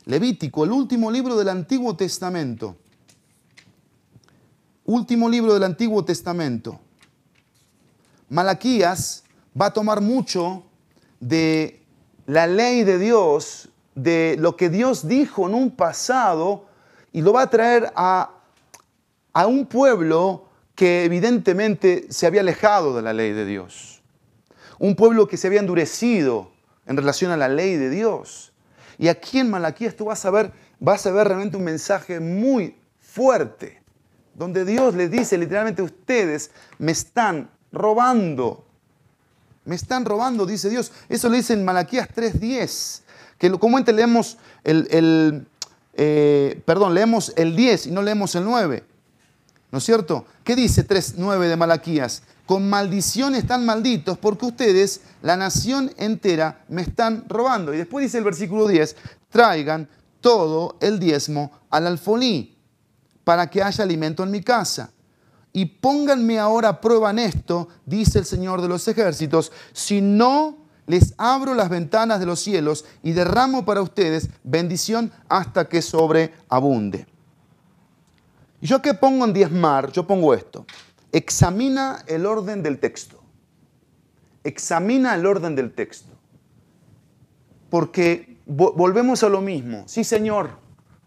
Levítico, 0.06 0.64
el 0.64 0.72
último 0.72 1.12
libro 1.12 1.36
del 1.36 1.50
Antiguo 1.50 1.96
Testamento. 1.96 2.78
Último 4.86 5.30
libro 5.30 5.54
del 5.54 5.64
Antiguo 5.64 6.04
Testamento. 6.04 6.80
Malaquías 8.30 9.24
va 9.60 9.68
a 9.68 9.74
tomar 9.74 10.02
mucho 10.02 10.64
de 11.20 11.81
la 12.32 12.48
ley 12.48 12.86
de 12.86 12.98
Dios, 12.98 13.68
de 13.94 14.38
lo 14.40 14.56
que 14.56 14.70
Dios 14.70 15.06
dijo 15.06 15.50
en 15.50 15.54
un 15.54 15.70
pasado, 15.70 16.64
y 17.12 17.22
lo 17.22 17.34
va 17.34 17.42
a 17.42 17.50
traer 17.50 17.92
a, 17.94 18.32
a 19.34 19.48
un 19.48 19.66
pueblo 19.66 20.46
que 20.74 21.04
evidentemente 21.04 22.06
se 22.10 22.28
había 22.28 22.40
alejado 22.40 22.96
de 22.96 23.02
la 23.02 23.12
ley 23.12 23.34
de 23.34 23.46
Dios. 23.46 24.02
Un 24.80 24.96
pueblo 24.96 25.28
que 25.28 25.36
se 25.36 25.48
había 25.48 25.60
endurecido 25.60 26.54
en 26.86 26.96
relación 26.96 27.32
a 27.32 27.38
la 27.38 27.50
ley 27.50 27.76
de 27.76 27.90
Dios. 27.90 28.54
Y 28.98 29.10
aquí 29.10 29.40
en 29.40 29.50
Malaquías 29.50 29.98
tú 29.98 30.06
vas 30.06 30.24
a 30.24 30.32
ver, 30.32 30.54
vas 30.80 31.06
a 31.06 31.12
ver 31.12 31.28
realmente 31.28 31.58
un 31.58 31.66
mensaje 31.66 32.22
muy 32.22 32.78
fuerte, 33.02 33.84
donde 34.36 34.64
Dios 34.64 34.96
les 34.96 35.12
dice 35.12 35.38
literalmente, 35.38 35.82
ustedes 35.82 36.52
me 36.78 36.94
están 36.94 37.52
robando. 37.74 38.71
Me 39.66 39.76
están 39.76 40.06
robando, 40.06 40.46
dice 40.46 40.70
Dios. 40.70 40.92
Eso 41.10 41.30
lo 41.30 41.36
dice 41.36 41.54
en 41.54 41.64
Malaquías 41.64 42.10
3.10. 42.10 43.02
Que 43.38 43.52
comúnmente 43.52 43.94
leemos 43.94 44.38
el, 44.64 44.88
el 44.92 45.48
eh, 45.94 46.62
perdón, 46.66 46.94
leemos 46.94 47.34
el 47.36 47.56
10 47.56 47.88
y 47.88 47.92
no 47.92 48.02
leemos 48.02 48.36
el 48.36 48.44
9. 48.44 48.84
¿No 49.72 49.78
es 49.78 49.84
cierto? 49.84 50.26
¿Qué 50.44 50.56
dice 50.56 50.88
3.9 50.88 51.48
de 51.48 51.56
Malaquías? 51.56 52.24
con 52.52 52.70
maldición 52.70 53.34
están 53.34 53.66
malditos 53.66 54.18
porque 54.18 54.46
ustedes, 54.46 55.00
la 55.22 55.38
nación 55.38 55.90
entera, 55.96 56.66
me 56.68 56.82
están 56.82 57.24
robando. 57.30 57.74
Y 57.74 57.78
después 57.78 58.04
dice 58.04 58.18
el 58.18 58.26
versículo 58.26 58.68
10, 58.68 58.94
traigan 59.30 59.88
todo 60.20 60.76
el 60.82 61.00
diezmo 61.00 61.50
al 61.70 61.88
alfolí 61.88 62.58
para 63.24 63.50
que 63.50 63.64
haya 63.64 63.86
alimento 63.86 64.24
en 64.24 64.32
mi 64.32 64.42
casa. 64.42 64.92
Y 65.54 65.66
pónganme 65.66 66.40
ahora 66.40 66.70
a 66.70 66.82
prueba 66.82 67.12
en 67.12 67.20
esto, 67.20 67.68
dice 67.86 68.20
el 68.20 68.26
Señor 68.26 68.62
de 68.62 68.70
los 68.70 68.88
ejércitos, 68.88 69.52
si 69.74 70.02
no 70.02 70.58
les 70.88 71.14
abro 71.18 71.54
las 71.54 71.70
ventanas 71.70 72.20
de 72.20 72.26
los 72.26 72.40
cielos 72.40 72.86
y 73.04 73.12
derramo 73.12 73.66
para 73.66 73.82
ustedes 73.82 74.30
bendición 74.44 75.12
hasta 75.30 75.68
que 75.68 75.82
sobreabunde. 75.82 77.06
¿Y 78.62 78.68
yo 78.68 78.82
qué 78.82 78.94
pongo 78.94 79.26
en 79.26 79.34
diezmar? 79.34 79.92
Yo 79.92 80.06
pongo 80.06 80.34
esto. 80.34 80.66
Examina 81.12 82.04
el 82.08 82.26
orden 82.26 82.62
del 82.62 82.80
texto. 82.80 83.22
Examina 84.44 85.16
el 85.16 85.26
orden 85.26 85.56
del 85.56 85.74
texto. 85.74 86.12
Porque 87.70 88.38
volvemos 88.46 89.24
a 89.24 89.30
lo 89.30 89.42
mismo. 89.42 89.84
Sí, 89.88 90.04
Señor, 90.04 90.52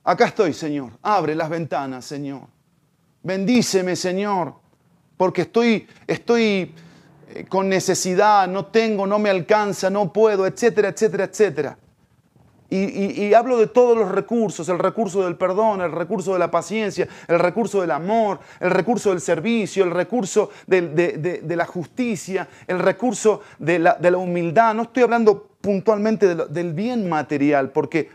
acá 0.02 0.26
estoy, 0.26 0.52
Señor. 0.52 0.92
Abre 1.02 1.34
las 1.34 1.48
ventanas, 1.48 2.04
Señor. 2.04 2.53
Bendíceme, 3.24 3.96
Señor, 3.96 4.54
porque 5.16 5.42
estoy, 5.42 5.88
estoy 6.06 6.74
eh, 7.30 7.46
con 7.48 7.70
necesidad, 7.70 8.46
no 8.46 8.66
tengo, 8.66 9.06
no 9.06 9.18
me 9.18 9.30
alcanza, 9.30 9.88
no 9.88 10.12
puedo, 10.12 10.46
etcétera, 10.46 10.88
etcétera, 10.88 11.24
etcétera. 11.24 11.78
Y, 12.68 13.32
hablo 13.34 13.58
de 13.58 13.68
todos 13.68 13.96
los 13.96 14.10
recursos, 14.10 14.68
el 14.68 14.80
recurso 14.80 15.22
del 15.22 15.36
perdón, 15.36 15.80
el 15.80 15.92
recurso 15.92 16.32
de 16.32 16.40
la 16.40 16.50
paciencia, 16.50 17.06
el 17.28 17.38
recurso 17.38 17.80
del 17.80 17.92
amor, 17.92 18.40
el 18.58 18.70
recurso 18.70 19.10
del 19.10 19.20
servicio, 19.20 19.84
el 19.84 19.92
recurso 19.92 20.50
de, 20.66 21.40
la 21.46 21.66
justicia, 21.66 22.48
el 22.66 22.80
recurso 22.80 23.42
de 23.60 23.78
la, 23.78 24.18
humildad. 24.18 24.74
No 24.74 24.82
estoy 24.82 25.04
hablando 25.04 25.50
puntualmente 25.60 26.34
del 26.34 26.72
bien 26.72 27.08
material, 27.08 27.70
porque 27.70 28.10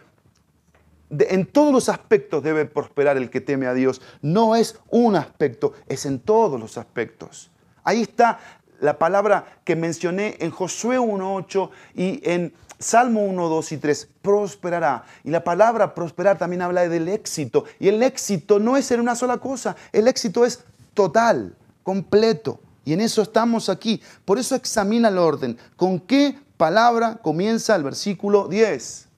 en 1.09 1.45
todos 1.45 1.73
los 1.73 1.89
aspectos 1.89 2.43
debe 2.43 2.65
prosperar 2.65 3.17
el 3.17 3.29
que 3.29 3.41
teme 3.41 3.67
a 3.67 3.73
Dios. 3.73 4.01
No 4.21 4.55
es 4.55 4.79
un 4.89 5.15
aspecto, 5.15 5.73
es 5.87 6.05
en 6.05 6.19
todos 6.19 6.59
los 6.59 6.77
aspectos. 6.77 7.51
Ahí 7.83 8.01
está 8.01 8.39
la 8.79 8.97
palabra 8.97 9.59
que 9.63 9.75
mencioné 9.75 10.37
en 10.39 10.51
Josué 10.51 10.99
1.8 10.99 11.69
y 11.95 12.21
en 12.23 12.53
Salmo 12.77 13.25
1, 13.25 13.49
2 13.49 13.71
y 13.73 13.77
3, 13.77 14.09
prosperará. 14.21 15.03
Y 15.23 15.31
la 15.31 15.43
palabra 15.43 15.93
prosperar 15.93 16.37
también 16.37 16.61
habla 16.61 16.87
del 16.87 17.09
éxito. 17.09 17.65
Y 17.77 17.89
el 17.89 18.01
éxito 18.03 18.59
no 18.59 18.77
es 18.77 18.89
en 18.91 19.01
una 19.01 19.15
sola 19.15 19.37
cosa, 19.37 19.75
el 19.91 20.07
éxito 20.07 20.45
es 20.45 20.63
total, 20.93 21.55
completo. 21.83 22.61
Y 22.85 22.93
en 22.93 23.01
eso 23.01 23.21
estamos 23.21 23.69
aquí. 23.69 24.01
Por 24.23 24.39
eso 24.39 24.55
examina 24.55 25.09
el 25.09 25.17
orden. 25.17 25.57
¿Con 25.75 25.99
qué 25.99 26.39
palabra 26.55 27.19
comienza 27.21 27.75
el 27.75 27.83
versículo 27.83 28.47
10? 28.47 29.08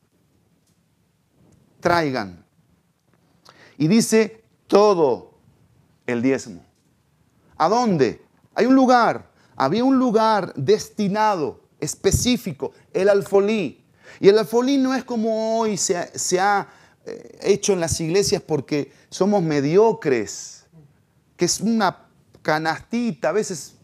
Traigan. 1.81 2.45
Y 3.77 3.87
dice 3.87 4.43
todo 4.67 5.33
el 6.05 6.21
diezmo. 6.21 6.63
¿A 7.57 7.67
dónde? 7.67 8.23
Hay 8.55 8.65
un 8.65 8.75
lugar. 8.75 9.29
Había 9.55 9.83
un 9.83 9.97
lugar 9.97 10.53
destinado 10.55 11.61
específico, 11.79 12.71
el 12.93 13.09
alfolí. 13.09 13.83
Y 14.19 14.29
el 14.29 14.37
alfolí 14.37 14.77
no 14.77 14.93
es 14.93 15.03
como 15.03 15.59
hoy 15.59 15.77
se 15.77 15.97
ha, 16.39 16.67
eh, 17.05 17.39
hecho 17.41 17.73
en 17.73 17.79
las 17.79 17.99
iglesias 17.99 18.41
porque 18.41 18.91
somos 19.09 19.41
mediocres, 19.41 20.65
que 21.35 21.45
es 21.45 21.59
una 21.59 22.05
canastita, 22.41 23.29
a 23.29 23.31
veces 23.31 23.75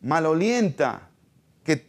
malolienta, 0.00 1.09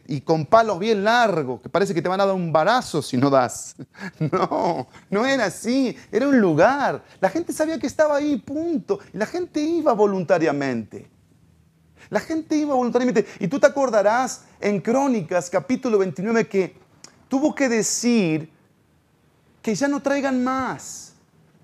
y 0.06 0.20
con 0.20 0.46
palos 0.46 0.78
bien 0.78 1.04
largos, 1.04 1.60
que 1.60 1.68
parece 1.68 1.94
que 1.94 2.02
te 2.02 2.08
van 2.08 2.20
a 2.20 2.26
dar 2.26 2.34
un 2.34 2.52
barazo 2.52 3.02
si 3.02 3.16
no 3.16 3.30
das. 3.30 3.76
No, 4.18 4.88
no 5.10 5.26
era 5.26 5.46
así, 5.46 5.96
era 6.10 6.26
un 6.26 6.40
lugar. 6.40 7.02
La 7.20 7.28
gente 7.28 7.52
sabía 7.52 7.78
que 7.78 7.86
estaba 7.86 8.16
ahí, 8.16 8.36
punto. 8.36 9.00
Y 9.12 9.18
la 9.18 9.26
gente 9.26 9.60
iba 9.60 9.92
voluntariamente. 9.92 11.10
La 12.10 12.20
gente 12.20 12.56
iba 12.56 12.74
voluntariamente. 12.74 13.26
Y 13.40 13.48
tú 13.48 13.58
te 13.58 13.66
acordarás 13.66 14.44
en 14.60 14.80
Crónicas 14.80 15.48
capítulo 15.48 15.98
29 15.98 16.46
que 16.46 16.76
tuvo 17.28 17.54
que 17.54 17.68
decir 17.68 18.50
que 19.62 19.74
ya 19.74 19.88
no 19.88 20.02
traigan 20.02 20.44
más. 20.44 21.14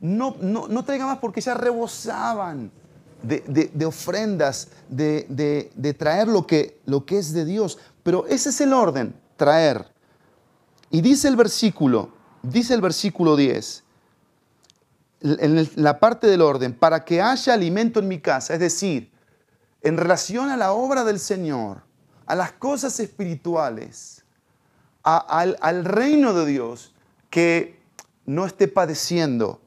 No, 0.01 0.37
no, 0.41 0.85
traigan 0.85 1.09
más 1.09 1.19
porque 1.19 1.41
ya 1.41 1.53
rebosaban 1.55 2.71
de, 3.23 3.85
ofrendas, 3.85 4.69
de, 4.89 5.71
de, 5.75 5.95
traer 5.95 6.29
lo 6.29 6.47
que, 6.47 6.81
lo 6.87 7.05
que 7.05 7.19
es 7.19 7.33
de 7.33 7.45
Dios. 7.45 7.79
Pero 8.09 8.27
ese 8.27 8.49
es 8.49 8.61
el 8.63 8.73
orden, 8.73 9.15
traer. 9.37 9.85
Y 10.89 11.03
dice 11.03 11.29
el 11.29 11.37
versículo, 11.37 12.09
dice 12.43 12.73
el 12.73 12.81
versículo 12.81 13.37
10, 13.37 13.85
en 15.21 15.71
la 15.75 16.01
parte 16.01 16.27
del 16.27 16.41
orden, 16.41 16.73
para 16.73 17.05
que 17.05 17.21
haya 17.21 17.53
alimento 17.53 18.01
en 18.01 18.09
mi 18.09 18.19
casa, 18.19 18.55
es 18.55 18.61
decir, 18.61 19.13
en 19.83 19.99
relación 19.99 20.49
a 20.49 20.57
la 20.57 20.73
obra 20.73 21.05
del 21.05 21.19
Señor, 21.19 21.83
a 22.25 22.35
las 22.35 22.53
cosas 22.53 22.99
espirituales, 22.99 24.25
al, 25.03 25.59
al, 25.61 25.85
reino 25.85 26.33
de 26.33 26.47
Dios, 26.47 26.95
que 27.29 27.79
no 28.25 28.47
esté 28.47 28.69
padeciendo, 28.69 29.61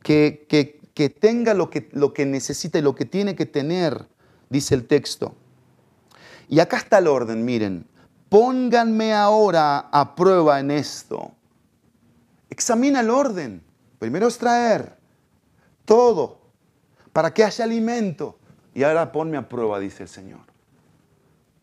que, 0.00 0.46
que, 0.48 0.80
que 0.94 1.10
tenga 1.10 1.54
lo 1.54 1.70
que, 1.70 1.88
lo 1.90 2.14
que 2.14 2.24
necesita 2.24 2.78
y 2.78 2.82
lo 2.82 2.94
que 2.94 3.04
tiene 3.04 3.34
que 3.34 3.46
tener, 3.46 4.06
dice 4.48 4.76
el 4.76 4.86
texto. 4.86 5.34
Y 6.48 6.60
acá 6.60 6.78
está 6.78 6.98
el 6.98 7.06
orden, 7.06 7.44
miren, 7.44 7.86
pónganme 8.28 9.12
ahora 9.12 9.88
a 9.90 10.14
prueba 10.14 10.60
en 10.60 10.70
esto. 10.70 11.32
Examina 12.50 13.00
el 13.00 13.10
orden. 13.10 13.62
Primero 13.98 14.28
es 14.28 14.38
traer 14.38 14.96
todo 15.84 16.40
para 17.12 17.32
que 17.32 17.44
haya 17.44 17.64
alimento. 17.64 18.38
Y 18.74 18.82
ahora 18.82 19.12
ponme 19.12 19.36
a 19.36 19.48
prueba, 19.48 19.78
dice 19.78 20.02
el 20.02 20.08
Señor. 20.08 20.40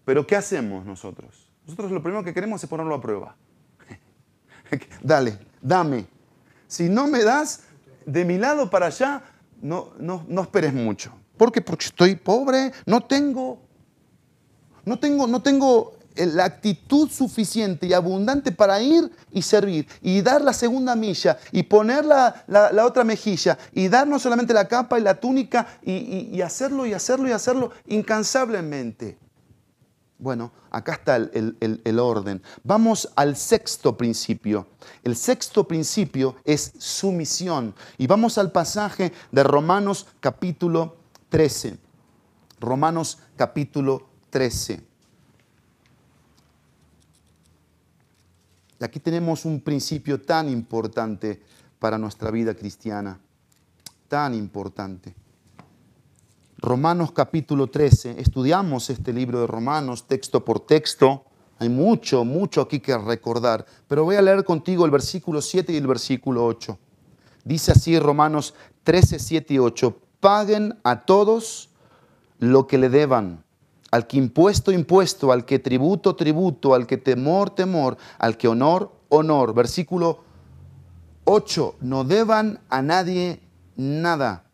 Pero 0.06 0.26
¿qué 0.26 0.36
hacemos 0.36 0.86
nosotros? 0.86 1.52
Nosotros 1.66 1.92
lo 1.92 2.02
primero 2.02 2.24
que 2.24 2.34
queremos 2.34 2.64
es 2.64 2.70
ponerlo 2.70 2.96
a 2.96 3.02
prueba. 3.02 3.36
Dale, 5.04 5.38
dame. 5.62 6.08
Si 6.68 6.90
no 6.90 7.08
me 7.08 7.24
das 7.24 7.64
de 8.06 8.26
mi 8.26 8.38
lado 8.38 8.70
para 8.70 8.88
allá, 8.88 9.22
no, 9.62 9.90
no, 10.00 10.26
no 10.28 10.42
esperes 10.42 10.74
mucho. 10.74 11.14
¿Por 11.38 11.52
qué? 11.52 11.62
Porque 11.62 11.86
estoy 11.86 12.16
pobre, 12.16 12.72
no 12.86 13.02
tengo, 13.02 13.62
no 14.86 15.00
tengo, 15.00 15.28
no 15.28 15.42
tengo 15.42 15.94
la 16.16 16.46
actitud 16.46 17.10
suficiente 17.10 17.88
y 17.88 17.94
abundante 17.94 18.52
para 18.52 18.82
ir 18.82 19.12
y 19.32 19.42
servir 19.42 19.88
y 20.02 20.22
dar 20.22 20.42
la 20.42 20.54
segunda 20.54 20.96
milla 20.96 21.38
y 21.52 21.64
poner 21.64 22.06
la, 22.06 22.44
otra 22.86 23.04
mejilla 23.04 23.58
y 23.74 23.88
dar 23.88 24.08
no 24.08 24.20
solamente 24.20 24.54
la 24.54 24.68
capa 24.68 25.00
y 25.00 25.04
la 25.04 25.20
túnica 25.20 25.68
y, 25.84 26.42
hacerlo 26.42 26.86
y 26.86 26.94
hacerlo 26.94 27.28
y 27.28 27.32
hacerlo 27.32 27.72
incansablemente. 27.88 29.18
Bueno, 30.18 30.52
acá 30.70 30.94
está 30.94 31.16
el, 31.16 31.58
el, 31.60 32.00
orden. 32.00 32.44
Vamos 32.64 33.10
al 33.16 33.36
sexto 33.36 33.98
principio. 33.98 34.68
El 35.04 35.16
sexto 35.16 35.68
principio 35.68 36.36
es 36.46 36.74
sumisión. 36.78 37.74
Y 37.98 38.06
vamos 38.06 38.38
al 38.38 38.52
pasaje 38.52 39.14
de 39.32 39.44
Romanos 39.44 40.06
capítulo 40.20 40.98
13. 41.30 41.80
Romanos 42.60 43.18
capítulo 43.36 43.98
13. 43.98 44.11
Y 48.80 48.84
aquí 48.84 49.00
tenemos 49.00 49.46
un 49.46 49.62
principio 49.62 50.22
tan 50.22 50.50
importante 50.50 51.42
para 51.78 51.98
nuestra 51.98 52.32
vida 52.32 52.56
cristiana, 52.56 53.20
tan 54.08 54.34
importante. 54.34 55.14
Romanos 56.58 57.12
capítulo 57.12 57.68
13, 57.68 58.20
estudiamos 58.20 58.90
este 58.90 59.12
libro 59.14 59.42
de 59.42 59.48
Romanos 59.48 60.08
texto 60.08 60.46
por 60.46 60.62
texto, 60.62 61.26
hay 61.60 61.70
mucho, 61.70 62.24
mucho 62.24 62.62
aquí 62.62 62.80
que 62.80 62.98
recordar, 62.98 63.66
pero 63.88 64.04
voy 64.04 64.16
a 64.16 64.22
leer 64.22 64.44
contigo 64.44 64.86
el 64.86 64.92
versículo 64.92 65.42
7 65.42 65.74
y 65.74 65.78
el 65.78 65.88
versículo 65.88 66.46
8. 66.46 66.78
Dice 67.44 67.74
así 67.74 68.00
Romanos 68.00 68.54
13, 68.84 69.20
7 69.20 69.54
y 69.56 69.60
8, 69.60 70.00
paguen 70.20 70.80
a 70.84 71.02
todos 71.02 71.70
lo 72.40 72.66
que 72.66 72.78
le 72.78 72.90
deban 72.90 73.44
al 73.92 74.08
que 74.08 74.18
impuesto, 74.18 74.72
impuesto, 74.72 75.32
al 75.34 75.46
que 75.46 75.60
tributo, 75.60 76.16
tributo, 76.16 76.74
al 76.74 76.88
que 76.88 76.98
temor, 76.98 77.50
temor, 77.50 77.98
al 78.18 78.38
que 78.38 78.48
honor, 78.48 78.92
honor. 79.10 79.54
Versículo 79.54 80.24
8, 81.26 81.76
no 81.82 82.06
deban 82.06 82.60
a 82.70 82.82
nadie 82.82 83.42
nada, 83.76 84.46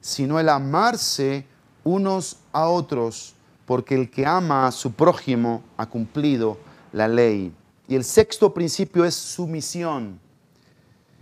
sino 0.00 0.38
el 0.38 0.48
amarse 0.48 1.46
unos 1.82 2.38
a 2.52 2.68
otros, 2.68 3.34
porque 3.66 3.96
el 3.96 4.10
que 4.10 4.24
ama 4.24 4.66
a 4.68 4.72
su 4.72 4.92
prójimo 4.92 5.62
ha 5.76 5.86
cumplido 5.86 6.56
la 6.92 7.08
ley. 7.08 7.52
Y 7.88 7.96
el 7.96 8.04
sexto 8.04 8.54
principio 8.54 9.04
es 9.04 9.14
sumisión. 9.14 10.20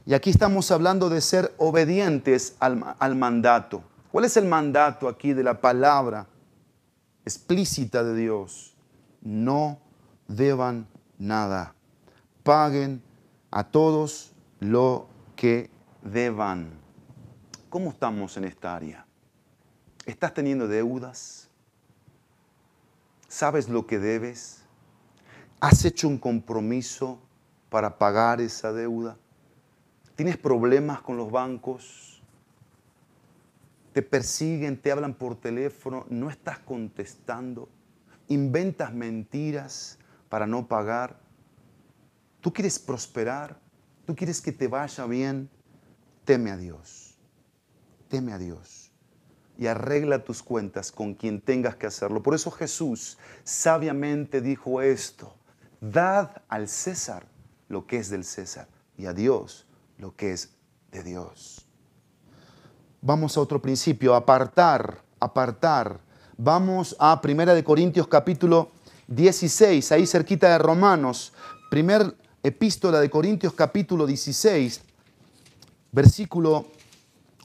Y 0.05 0.15
aquí 0.15 0.31
estamos 0.31 0.71
hablando 0.71 1.09
de 1.09 1.21
ser 1.21 1.55
obedientes 1.57 2.57
al, 2.61 2.95
al 2.99 3.17
mandato. 3.17 3.83
¿Cuál 4.11 4.27
es 4.27 4.37
el 4.37 4.45
mandato 4.45 5.09
aquí 5.09 5.33
de 5.33 5.45
la 5.45 5.61
palabra? 5.61 6.27
Explícita 7.25 8.03
de 8.05 8.17
Dios, 8.17 8.75
no 9.21 9.79
deban 10.29 10.87
nada. 11.19 11.75
Paguen 12.43 13.03
a 13.51 13.65
todos 13.65 14.33
lo 14.61 15.07
que 15.37 15.71
deban. 16.03 16.71
¿Cómo 17.69 17.91
estamos 17.91 18.37
en 18.37 18.45
esta 18.45 18.75
área? 18.75 19.07
¿Estás 20.05 20.35
teniendo 20.35 20.67
deudas? 20.67 21.49
¿Sabes 23.29 23.69
lo 23.69 23.87
que 23.87 23.99
debes? 23.99 24.63
¿Has 25.61 25.85
hecho 25.85 26.09
un 26.09 26.19
compromiso 26.19 27.19
para 27.71 27.97
pagar 27.99 28.41
esa 28.41 28.73
deuda? 28.73 29.17
¿Tienes 30.17 30.37
problemas 30.37 31.01
con 31.01 31.17
los 31.17 31.31
bancos? 31.31 32.12
Te 33.93 34.03
persiguen, 34.03 34.81
te 34.81 34.91
hablan 34.91 35.15
por 35.15 35.37
teléfono, 35.37 36.07
no 36.09 36.31
estás 36.31 36.59
contestando, 36.59 37.69
inventas 38.29 38.93
mentiras 38.93 39.99
para 40.29 40.47
no 40.47 40.67
pagar. 40.67 41.21
Tú 42.41 42.53
quieres 42.53 42.79
prosperar, 42.79 43.61
tú 44.07 44.17
quieres 44.17 44.41
que 44.41 44.53
te 44.53 44.67
vaya 44.67 45.07
bien, 45.07 45.51
teme 46.25 46.51
a 46.51 46.57
Dios, 46.57 47.19
teme 48.09 48.33
a 48.33 48.39
Dios 48.39 48.93
y 49.59 49.67
arregla 49.67 50.25
tus 50.25 50.43
cuentas 50.43 50.91
con 50.91 51.15
quien 51.15 51.41
tengas 51.41 51.77
que 51.77 51.87
hacerlo. 51.87 52.23
Por 52.23 52.35
eso 52.35 52.51
Jesús 52.51 53.19
sabiamente 53.45 54.41
dijo 54.41 54.81
esto, 54.81 55.37
dad 55.81 56.43
al 56.49 56.69
César 56.69 57.27
lo 57.69 57.87
que 57.87 57.99
es 57.99 58.09
del 58.09 58.25
César 58.25 58.69
y 58.97 59.07
a 59.07 59.13
Dios 59.13 59.67
lo 59.99 60.17
que 60.17 60.33
es 60.33 60.57
de 60.91 61.03
Dios. 61.03 61.69
Vamos 63.05 63.37
a 63.37 63.41
otro 63.41 63.61
principio, 63.61 64.15
apartar, 64.15 65.03
apartar. 65.19 65.99
Vamos 66.37 66.95
a 67.01 67.21
Primera 67.21 67.53
de 67.53 67.65
Corintios 67.65 68.07
capítulo 68.07 68.71
16, 69.09 69.91
ahí 69.91 70.07
cerquita 70.07 70.49
de 70.51 70.59
Romanos. 70.59 71.33
Primer 71.69 72.17
epístola 72.45 73.01
de 73.01 73.11
Corintios 73.11 73.55
capítulo 73.55 74.07
16, 74.07 74.83
versículo 75.91 76.69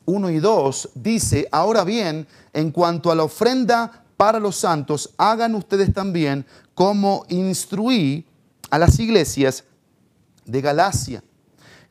1 0.06 0.30
y 0.30 0.38
2, 0.38 0.90
dice, 0.94 1.50
ahora 1.52 1.84
bien, 1.84 2.28
en 2.54 2.70
cuanto 2.70 3.12
a 3.12 3.16
la 3.16 3.24
ofrenda 3.24 4.04
para 4.16 4.40
los 4.40 4.58
santos, 4.58 5.16
hagan 5.18 5.56
ustedes 5.56 5.92
también 5.92 6.46
como 6.76 7.26
instruí 7.30 8.28
a 8.70 8.78
las 8.78 9.00
iglesias 9.00 9.64
de 10.46 10.62
Galacia, 10.62 11.24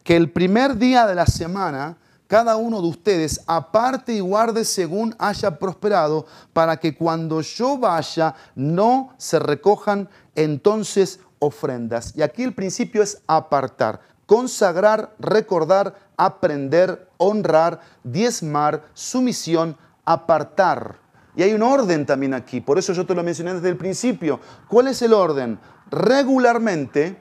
que 0.04 0.14
el 0.14 0.30
primer 0.30 0.78
día 0.78 1.04
de 1.08 1.16
la 1.16 1.26
semana 1.26 1.98
cada 2.26 2.56
uno 2.56 2.80
de 2.80 2.88
ustedes 2.88 3.40
aparte 3.46 4.14
y 4.14 4.20
guarde 4.20 4.64
según 4.64 5.14
haya 5.18 5.58
prosperado, 5.58 6.26
para 6.52 6.76
que 6.76 6.96
cuando 6.96 7.40
yo 7.40 7.78
vaya 7.78 8.34
no 8.54 9.14
se 9.16 9.38
recojan 9.38 10.08
entonces 10.34 11.20
ofrendas. 11.38 12.12
Y 12.16 12.22
aquí 12.22 12.42
el 12.42 12.54
principio 12.54 13.02
es 13.02 13.22
apartar, 13.26 14.00
consagrar, 14.26 15.14
recordar, 15.18 15.94
aprender, 16.16 17.08
honrar, 17.16 17.80
diezmar, 18.02 18.84
sumisión, 18.94 19.76
apartar. 20.04 20.98
Y 21.36 21.42
hay 21.42 21.52
un 21.52 21.62
orden 21.62 22.06
también 22.06 22.34
aquí, 22.34 22.60
por 22.60 22.78
eso 22.78 22.92
yo 22.92 23.04
te 23.04 23.14
lo 23.14 23.22
mencioné 23.22 23.54
desde 23.54 23.68
el 23.68 23.76
principio. 23.76 24.40
¿Cuál 24.68 24.88
es 24.88 25.02
el 25.02 25.12
orden? 25.12 25.58
Regularmente, 25.90 27.20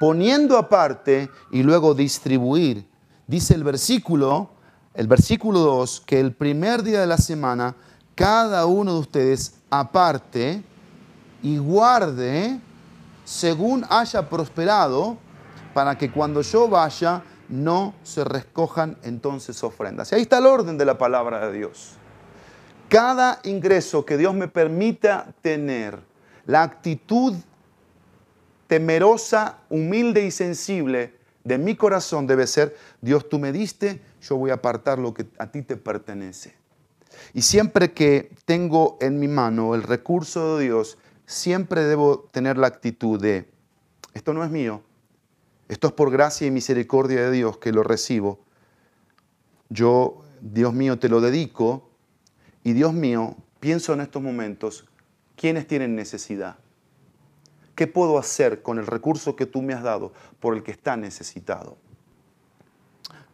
poniendo 0.00 0.58
aparte 0.58 1.30
y 1.52 1.62
luego 1.62 1.94
distribuir 1.94 2.91
dice 3.26 3.54
el 3.54 3.64
versículo, 3.64 4.50
el 4.94 5.06
versículo 5.06 5.60
2, 5.60 6.02
que 6.06 6.20
el 6.20 6.32
primer 6.32 6.82
día 6.82 7.00
de 7.00 7.06
la 7.06 7.18
semana 7.18 7.74
cada 8.14 8.66
uno 8.66 8.94
de 8.94 9.00
ustedes 9.00 9.54
aparte 9.70 10.62
y 11.42 11.56
guarde 11.58 12.60
según 13.24 13.84
haya 13.88 14.28
prosperado, 14.28 15.16
para 15.74 15.96
que 15.96 16.10
cuando 16.10 16.42
yo 16.42 16.68
vaya 16.68 17.22
no 17.48 17.94
se 18.02 18.24
recojan 18.24 18.98
entonces 19.02 19.62
ofrendas. 19.64 20.12
Y 20.12 20.16
ahí 20.16 20.22
está 20.22 20.38
el 20.38 20.46
orden 20.46 20.76
de 20.76 20.84
la 20.84 20.98
palabra 20.98 21.46
de 21.46 21.58
Dios. 21.58 21.92
Cada 22.88 23.40
ingreso 23.44 24.04
que 24.04 24.18
Dios 24.18 24.34
me 24.34 24.48
permita 24.48 25.32
tener, 25.40 25.98
la 26.44 26.62
actitud 26.62 27.34
temerosa, 28.66 29.58
humilde 29.70 30.26
y 30.26 30.30
sensible 30.30 31.14
de 31.44 31.58
mi 31.58 31.74
corazón 31.76 32.26
debe 32.26 32.46
ser, 32.46 32.76
Dios 33.00 33.28
tú 33.28 33.38
me 33.38 33.52
diste, 33.52 34.00
yo 34.20 34.36
voy 34.36 34.50
a 34.50 34.54
apartar 34.54 34.98
lo 34.98 35.12
que 35.12 35.26
a 35.38 35.50
ti 35.50 35.62
te 35.62 35.76
pertenece. 35.76 36.54
Y 37.34 37.42
siempre 37.42 37.92
que 37.92 38.32
tengo 38.44 38.96
en 39.00 39.18
mi 39.18 39.28
mano 39.28 39.74
el 39.74 39.82
recurso 39.82 40.56
de 40.56 40.64
Dios, 40.64 40.98
siempre 41.26 41.84
debo 41.84 42.28
tener 42.32 42.58
la 42.58 42.66
actitud 42.66 43.20
de, 43.20 43.48
esto 44.14 44.34
no 44.34 44.44
es 44.44 44.50
mío, 44.50 44.82
esto 45.68 45.88
es 45.88 45.92
por 45.92 46.10
gracia 46.10 46.46
y 46.46 46.50
misericordia 46.50 47.22
de 47.22 47.30
Dios 47.30 47.58
que 47.58 47.72
lo 47.72 47.82
recibo, 47.82 48.40
yo, 49.68 50.22
Dios 50.40 50.74
mío, 50.74 50.98
te 50.98 51.08
lo 51.08 51.20
dedico 51.20 51.90
y 52.62 52.74
Dios 52.74 52.92
mío, 52.92 53.36
pienso 53.58 53.94
en 53.94 54.02
estos 54.02 54.22
momentos, 54.22 54.86
¿quiénes 55.34 55.66
tienen 55.66 55.96
necesidad? 55.96 56.56
¿Qué 57.74 57.86
puedo 57.86 58.18
hacer 58.18 58.62
con 58.62 58.78
el 58.78 58.86
recurso 58.86 59.34
que 59.36 59.46
tú 59.46 59.62
me 59.62 59.72
has 59.72 59.82
dado 59.82 60.12
por 60.40 60.54
el 60.54 60.62
que 60.62 60.72
está 60.72 60.96
necesitado? 60.96 61.76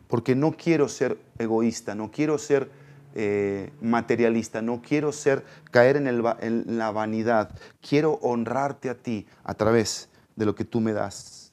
Porque 0.07 0.35
no 0.35 0.53
quiero 0.53 0.89
ser 0.89 1.19
egoísta, 1.39 1.95
no 1.95 2.11
quiero 2.11 2.39
ser 2.39 2.71
eh, 3.15 3.73
materialista, 3.81 4.63
no 4.63 4.81
quiero 4.81 5.13
ser 5.13 5.45
caer 5.71 5.97
en, 5.97 6.07
en 6.07 6.79
la 6.79 6.91
vanidad, 6.91 7.51
quiero 7.81 8.15
honrarte 8.23 8.91
a 8.91 8.95
ti 8.95 9.27
a 9.45 9.55
través 9.55 10.09
de 10.37 10.47
lo 10.47 10.55
que 10.55 10.65
tú 10.65 10.81
me 10.81 10.93
das. 10.93 11.53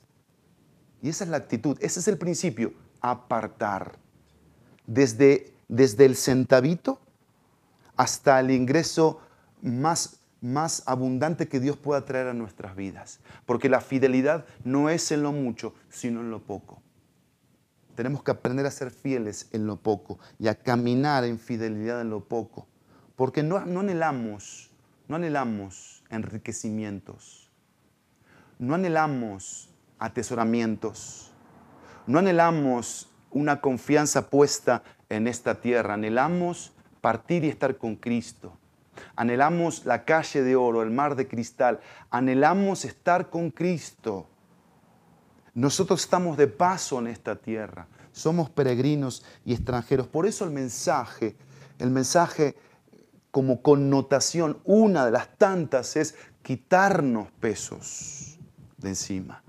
Y 1.01 1.09
esa 1.09 1.23
es 1.23 1.29
la 1.29 1.37
actitud, 1.37 1.77
ese 1.81 1.99
es 1.99 2.07
el 2.07 2.17
principio, 2.17 2.73
apartar. 3.01 3.97
Desde, 4.87 5.53
desde 5.67 6.05
el 6.05 6.15
centavito 6.15 6.99
hasta 7.95 8.39
el 8.39 8.51
ingreso 8.51 9.19
más 9.61 10.19
más 10.45 10.83
abundante 10.85 11.47
que 11.47 11.59
Dios 11.59 11.75
pueda 11.75 12.05
traer 12.05 12.27
a 12.27 12.33
nuestras 12.33 12.75
vidas. 12.75 13.19
Porque 13.45 13.67
la 13.67 13.81
fidelidad 13.81 14.45
no 14.63 14.89
es 14.89 15.11
en 15.11 15.23
lo 15.23 15.31
mucho, 15.31 15.73
sino 15.89 16.21
en 16.21 16.29
lo 16.29 16.41
poco. 16.43 16.81
Tenemos 17.95 18.23
que 18.23 18.31
aprender 18.31 18.65
a 18.65 18.71
ser 18.71 18.91
fieles 18.91 19.49
en 19.51 19.65
lo 19.65 19.77
poco 19.77 20.19
y 20.37 20.47
a 20.47 20.55
caminar 20.55 21.23
en 21.23 21.39
fidelidad 21.39 22.01
en 22.01 22.09
lo 22.09 22.25
poco. 22.25 22.67
Porque 23.15 23.41
no, 23.41 23.57
anhelamos, 23.57 24.71
no 25.07 25.15
anhelamos 25.15 26.03
enriquecimientos. 26.09 27.49
No 28.59 28.75
anhelamos 28.75 29.69
atesoramientos. 29.97 31.31
No 32.05 32.19
anhelamos 32.19 33.09
una 33.31 33.61
confianza 33.61 34.29
puesta 34.29 34.83
en 35.09 35.27
esta 35.27 35.59
tierra. 35.61 35.95
Anhelamos 35.95 36.73
partir 37.01 37.43
y 37.45 37.49
estar 37.49 37.77
con 37.77 37.95
Cristo 37.95 38.57
anhelamos 39.15 39.85
la 39.85 40.03
calle 40.05 40.41
de 40.41 40.55
oro, 40.55 40.81
el 40.81 40.91
mar 40.91 41.15
de 41.15 41.27
cristal, 41.27 41.79
anhelamos 42.09 42.85
estar 42.85 43.29
con 43.29 43.51
Cristo. 43.51 44.27
Nosotros 45.53 46.01
estamos 46.01 46.37
de 46.37 46.47
paso 46.47 46.99
en 46.99 47.07
esta 47.07 47.35
tierra, 47.35 47.87
somos 48.11 48.49
peregrinos 48.49 49.23
y 49.45 49.53
extranjeros. 49.53 50.07
Por 50.07 50.25
eso 50.25 50.45
el 50.45 50.51
mensaje, 50.51 51.35
el 51.79 51.89
mensaje 51.89 52.57
como 53.31 53.61
connotación, 53.61 54.59
una 54.63 55.05
de 55.05 55.11
las 55.11 55.37
tantas 55.37 55.95
es 55.95 56.15
quitarnos 56.41 57.29
pesos 57.39 58.37
de 58.77 58.89
encima 58.89 59.44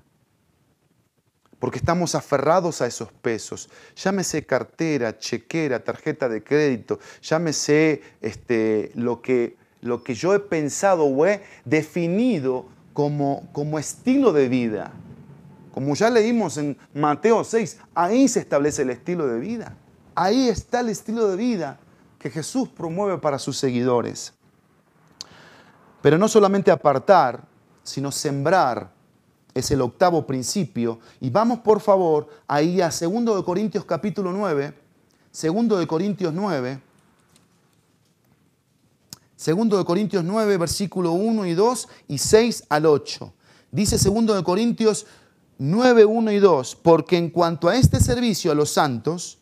porque 1.66 1.78
estamos 1.80 2.14
aferrados 2.14 2.80
a 2.80 2.86
esos 2.86 3.10
pesos. 3.10 3.68
Llámese 3.96 4.46
cartera, 4.46 5.18
chequera, 5.18 5.82
tarjeta 5.82 6.28
de 6.28 6.44
crédito, 6.44 7.00
llámese 7.20 8.02
este, 8.20 8.92
lo, 8.94 9.20
que, 9.20 9.56
lo 9.80 10.04
que 10.04 10.14
yo 10.14 10.32
he 10.32 10.38
pensado 10.38 11.06
o 11.06 11.26
he 11.26 11.42
definido 11.64 12.66
como, 12.92 13.48
como 13.50 13.80
estilo 13.80 14.32
de 14.32 14.48
vida. 14.48 14.92
Como 15.74 15.96
ya 15.96 16.08
leímos 16.08 16.56
en 16.56 16.78
Mateo 16.94 17.42
6, 17.42 17.78
ahí 17.96 18.28
se 18.28 18.38
establece 18.38 18.82
el 18.82 18.90
estilo 18.90 19.26
de 19.26 19.40
vida. 19.40 19.76
Ahí 20.14 20.48
está 20.48 20.78
el 20.78 20.90
estilo 20.90 21.26
de 21.26 21.36
vida 21.36 21.80
que 22.20 22.30
Jesús 22.30 22.68
promueve 22.68 23.18
para 23.18 23.40
sus 23.40 23.58
seguidores. 23.58 24.34
Pero 26.00 26.16
no 26.16 26.28
solamente 26.28 26.70
apartar, 26.70 27.42
sino 27.82 28.12
sembrar 28.12 28.94
es 29.56 29.70
el 29.70 29.80
octavo 29.80 30.26
principio. 30.26 31.00
Y 31.18 31.30
vamos 31.30 31.60
por 31.60 31.80
favor 31.80 32.28
ahí 32.46 32.82
a 32.82 32.90
2 32.90 33.00
de 33.36 33.42
Corintios 33.42 33.86
capítulo 33.86 34.30
9, 34.30 34.74
2 35.32 35.78
de 35.78 35.86
Corintios 35.86 36.34
9, 36.34 36.80
2 39.46 39.68
de 39.78 39.84
Corintios 39.86 40.24
9, 40.24 40.58
versículo 40.58 41.12
1 41.12 41.46
y 41.46 41.54
2 41.54 41.88
y 42.08 42.18
6 42.18 42.64
al 42.68 42.84
8. 42.84 43.32
Dice 43.70 43.96
2 43.96 44.36
de 44.36 44.44
Corintios 44.44 45.06
9, 45.56 46.04
1 46.04 46.32
y 46.32 46.38
2, 46.38 46.76
porque 46.76 47.16
en 47.16 47.30
cuanto 47.30 47.68
a 47.68 47.76
este 47.76 47.98
servicio 47.98 48.52
a 48.52 48.54
los 48.54 48.68
santos, 48.70 49.38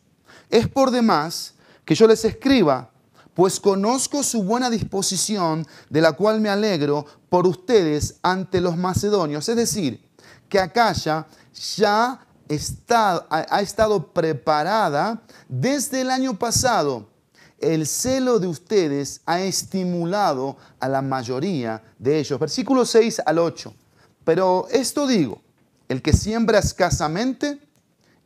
es 0.48 0.68
por 0.68 0.92
demás 0.92 1.54
que 1.84 1.96
yo 1.96 2.06
les 2.06 2.24
escriba, 2.24 2.92
pues 3.34 3.58
conozco 3.58 4.22
su 4.22 4.44
buena 4.44 4.70
disposición, 4.70 5.66
de 5.90 6.00
la 6.00 6.12
cual 6.12 6.40
me 6.40 6.48
alegro 6.48 7.04
por 7.28 7.46
ustedes 7.46 8.16
ante 8.22 8.60
los 8.60 8.76
macedonios. 8.76 9.48
Es 9.48 9.56
decir, 9.56 10.08
que 10.48 10.60
Acaya 10.60 11.26
ya 11.76 12.20
ha 12.48 13.60
estado 13.60 14.12
preparada 14.12 15.20
desde 15.48 16.02
el 16.02 16.10
año 16.10 16.38
pasado. 16.38 17.08
El 17.58 17.86
celo 17.86 18.38
de 18.38 18.46
ustedes 18.46 19.20
ha 19.26 19.40
estimulado 19.40 20.56
a 20.78 20.88
la 20.88 21.02
mayoría 21.02 21.82
de 21.98 22.18
ellos. 22.18 22.38
Versículo 22.38 22.84
6 22.84 23.22
al 23.24 23.38
8. 23.38 23.74
Pero 24.24 24.66
esto 24.70 25.06
digo, 25.06 25.40
el 25.88 26.02
que 26.02 26.12
siembra 26.12 26.58
escasamente, 26.58 27.58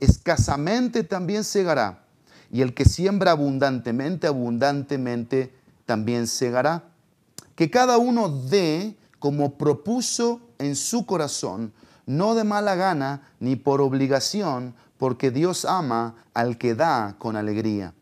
escasamente 0.01 1.05
también 1.05 1.45
segará. 1.45 2.05
Y 2.51 2.63
el 2.63 2.75
que 2.75 2.85
siembra 2.85 3.33
abundantemente, 3.33 4.27
abundantemente 4.27 5.53
también 5.87 6.27
segará. 6.27 6.85
Que 7.55 7.71
cada 7.71 7.99
uno 7.99 8.29
dé 8.29 8.97
como 9.19 9.59
propuso 9.59 10.41
en 10.59 10.77
su 10.77 11.07
corazón, 11.07 11.73
no 12.07 12.35
de 12.35 12.45
mala 12.45 12.75
gana 12.75 13.23
ni 13.41 13.57
por 13.57 13.81
obligación, 13.81 14.75
porque 14.97 15.31
Dios 15.31 15.65
ama 15.65 16.15
al 16.35 16.59
que 16.59 16.75
da 16.75 17.17
con 17.19 17.37
alegría. 17.37 17.95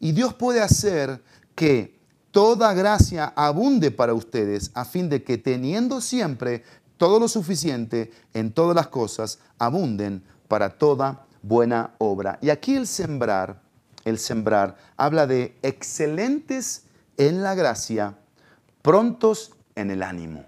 Y 0.00 0.12
Dios 0.12 0.34
puede 0.34 0.60
hacer 0.60 1.22
que 1.54 1.98
toda 2.32 2.74
gracia 2.74 3.32
abunde 3.36 3.90
para 3.90 4.14
ustedes, 4.14 4.70
a 4.74 4.84
fin 4.84 5.08
de 5.08 5.22
que 5.22 5.38
teniendo 5.38 6.00
siempre 6.00 6.64
todo 6.96 7.20
lo 7.20 7.28
suficiente 7.28 8.10
en 8.34 8.52
todas 8.52 8.74
las 8.74 8.88
cosas, 8.88 9.38
abunden 9.58 10.24
para 10.48 10.70
toda 10.70 11.26
buena 11.42 11.94
obra. 11.98 12.38
Y 12.42 12.50
aquí 12.50 12.74
el 12.74 12.86
sembrar, 12.86 13.61
el 14.04 14.18
sembrar, 14.18 14.76
habla 14.96 15.26
de 15.26 15.56
excelentes 15.62 16.86
en 17.16 17.42
la 17.42 17.54
gracia, 17.54 18.18
prontos 18.82 19.54
en 19.74 19.90
el 19.90 20.02
ánimo. 20.02 20.46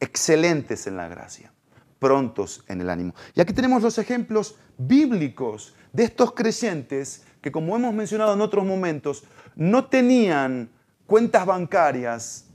Excelentes 0.00 0.86
en 0.86 0.96
la 0.96 1.08
gracia 1.08 1.52
prontos 1.98 2.64
en 2.68 2.80
el 2.80 2.90
ánimo. 2.90 3.14
Y 3.34 3.40
aquí 3.40 3.52
tenemos 3.52 3.82
los 3.82 3.98
ejemplos 3.98 4.56
bíblicos 4.76 5.74
de 5.92 6.04
estos 6.04 6.32
creyentes 6.32 7.24
que, 7.40 7.52
como 7.52 7.76
hemos 7.76 7.94
mencionado 7.94 8.34
en 8.34 8.40
otros 8.40 8.64
momentos, 8.64 9.24
no 9.54 9.86
tenían 9.86 10.70
cuentas 11.06 11.46
bancarias 11.46 12.46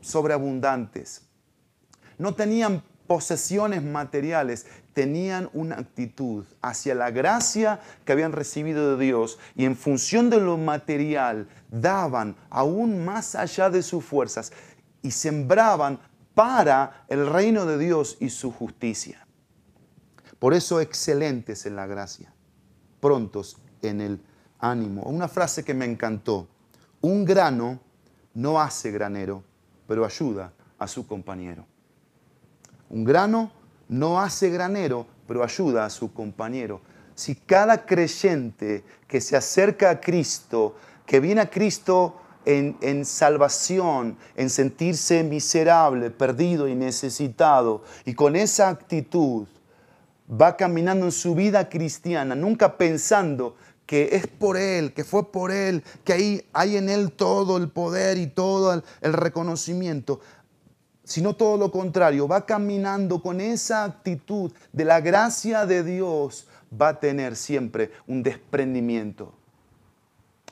sobreabundantes, 0.00 1.26
no 2.18 2.34
tenían 2.34 2.82
posesiones 3.06 3.82
materiales, 3.82 4.66
tenían 4.92 5.48
una 5.52 5.76
actitud 5.76 6.44
hacia 6.62 6.94
la 6.94 7.10
gracia 7.10 7.80
que 8.04 8.12
habían 8.12 8.32
recibido 8.32 8.96
de 8.96 9.04
Dios 9.04 9.38
y 9.54 9.64
en 9.64 9.76
función 9.76 10.30
de 10.30 10.40
lo 10.40 10.56
material 10.56 11.48
daban 11.70 12.36
aún 12.50 13.04
más 13.04 13.34
allá 13.34 13.70
de 13.70 13.82
sus 13.82 14.04
fuerzas 14.04 14.52
y 15.02 15.10
sembraban 15.10 16.00
para 16.34 17.04
el 17.08 17.26
reino 17.26 17.66
de 17.66 17.78
Dios 17.78 18.16
y 18.20 18.30
su 18.30 18.52
justicia. 18.52 19.26
Por 20.38 20.54
eso 20.54 20.80
excelentes 20.80 21.66
en 21.66 21.76
la 21.76 21.86
gracia, 21.86 22.32
prontos 23.00 23.58
en 23.82 24.00
el 24.00 24.22
ánimo. 24.58 25.02
Una 25.02 25.28
frase 25.28 25.64
que 25.64 25.74
me 25.74 25.84
encantó. 25.84 26.48
Un 27.00 27.24
grano 27.24 27.80
no 28.34 28.60
hace 28.60 28.90
granero, 28.90 29.42
pero 29.86 30.04
ayuda 30.04 30.52
a 30.78 30.86
su 30.86 31.06
compañero. 31.06 31.66
Un 32.88 33.04
grano 33.04 33.52
no 33.90 34.20
hace 34.20 34.48
granero, 34.48 35.06
pero 35.26 35.42
ayuda 35.42 35.84
a 35.84 35.90
su 35.90 36.14
compañero. 36.14 36.80
Si 37.14 37.34
cada 37.34 37.84
creyente 37.84 38.84
que 39.06 39.20
se 39.20 39.36
acerca 39.36 39.90
a 39.90 40.00
Cristo, 40.00 40.76
que 41.04 41.20
viene 41.20 41.42
a 41.42 41.50
Cristo 41.50 42.16
en, 42.44 43.04
salvación, 43.04 44.16
en 44.36 44.48
sentirse 44.48 45.22
miserable, 45.24 46.10
perdido 46.10 46.68
y 46.68 46.74
necesitado. 46.74 47.82
Y 48.04 48.14
con 48.14 48.36
esa 48.36 48.68
actitud 48.68 49.46
va 50.30 50.56
caminando 50.56 51.06
en 51.06 51.12
su 51.12 51.34
vida 51.34 51.68
cristiana, 51.68 52.34
nunca 52.34 52.78
pensando 52.78 53.56
que 53.86 54.10
es 54.12 54.28
por 54.28 54.56
Él, 54.56 54.94
que 54.94 55.02
fue 55.02 55.32
por 55.32 55.50
Él, 55.50 55.82
que 56.04 56.12
ahí 56.12 56.46
hay 56.52 56.76
en 56.76 56.88
Él 56.88 57.10
todo 57.10 57.56
el 57.56 57.68
poder 57.68 58.18
y 58.18 58.28
todo 58.28 58.72
el, 58.72 58.84
el 59.00 59.12
reconocimiento, 59.12 60.20
sino 61.10 61.34
todo 61.34 61.56
lo 61.56 61.70
contrario, 61.70 62.28
va 62.28 62.46
caminando 62.46 63.20
con 63.20 63.40
esa 63.40 63.84
actitud 63.84 64.52
de 64.72 64.84
la 64.84 65.00
gracia 65.00 65.66
de 65.66 65.82
Dios, 65.82 66.46
va 66.72 66.88
a 66.88 67.00
tener 67.00 67.36
siempre 67.36 67.90
un 68.06 68.22
desprendimiento 68.22 69.34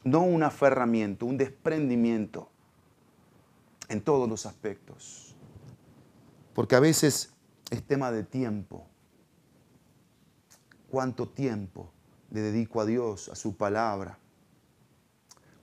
no 0.05 0.23
un 0.23 0.43
aferramiento, 0.43 1.27
un 1.27 1.37
desprendimiento 1.37 2.49
en 3.89 4.01
todos 4.01 4.29
los 4.29 4.47
aspectos. 4.47 5.35
Porque 6.55 6.77
a 6.77 6.81
veces 6.81 7.33
es 7.71 7.83
tema 7.83 8.11
de 8.11 8.25
tiempo. 8.25 8.87
¿Cuánto 10.91 11.29
tiempo 11.29 11.91
le 12.31 12.41
dedico 12.41 12.81
a 12.81 12.87
Dios, 12.87 13.29
a 13.29 13.35
su 13.35 13.57
palabra? 13.57 14.19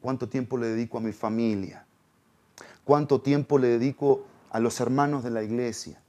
¿Cuánto 0.02 0.30
tiempo 0.30 0.58
le 0.58 0.68
dedico 0.68 1.00
a 1.00 1.02
mi 1.02 1.12
familia? 1.12 1.86
¿Cuánto 2.84 3.22
tiempo 3.22 3.58
le 3.58 3.68
dedico 3.70 4.26
a 4.56 4.60
los 4.62 4.80
hermanos 4.80 5.22
de 5.22 5.32
la 5.32 5.44
iglesia? 5.44 6.02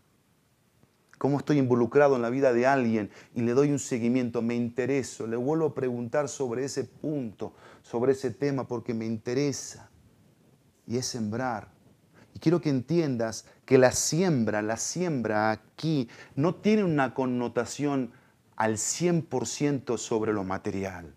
¿Cómo 1.19 1.39
estoy 1.39 1.59
involucrado 1.59 2.15
en 2.15 2.23
la 2.23 2.31
vida 2.31 2.53
de 2.53 2.65
alguien 2.65 3.11
y 3.35 3.41
le 3.41 3.55
doy 3.55 3.73
un 3.73 3.81
seguimiento? 3.81 4.41
Me 4.41 4.55
intereso, 4.55 5.27
le 5.27 5.35
vuelvo 5.35 5.67
a 5.67 5.75
preguntar 5.75 6.29
sobre 6.29 6.65
ese 6.65 6.85
punto, 6.85 7.55
sobre 7.83 8.13
ese 8.13 8.31
tema, 8.31 8.69
porque 8.69 8.95
me 8.95 9.05
interesa. 9.05 9.91
Y 10.87 10.97
es 10.97 11.07
sembrar. 11.07 11.73
Y 12.35 12.39
quiero 12.39 12.61
que 12.61 12.69
entiendas 12.69 13.47
que 13.65 13.79
la 13.79 13.91
siembra, 13.91 14.63
la 14.63 14.77
siembra 14.77 15.51
aquí 15.51 16.09
no 16.37 16.55
tiene 16.55 16.85
una 16.85 17.15
connotación 17.15 18.13
al 18.55 18.75
100% 18.75 19.99
sobre 19.99 20.33
lo 20.33 20.45
material, 20.45 21.13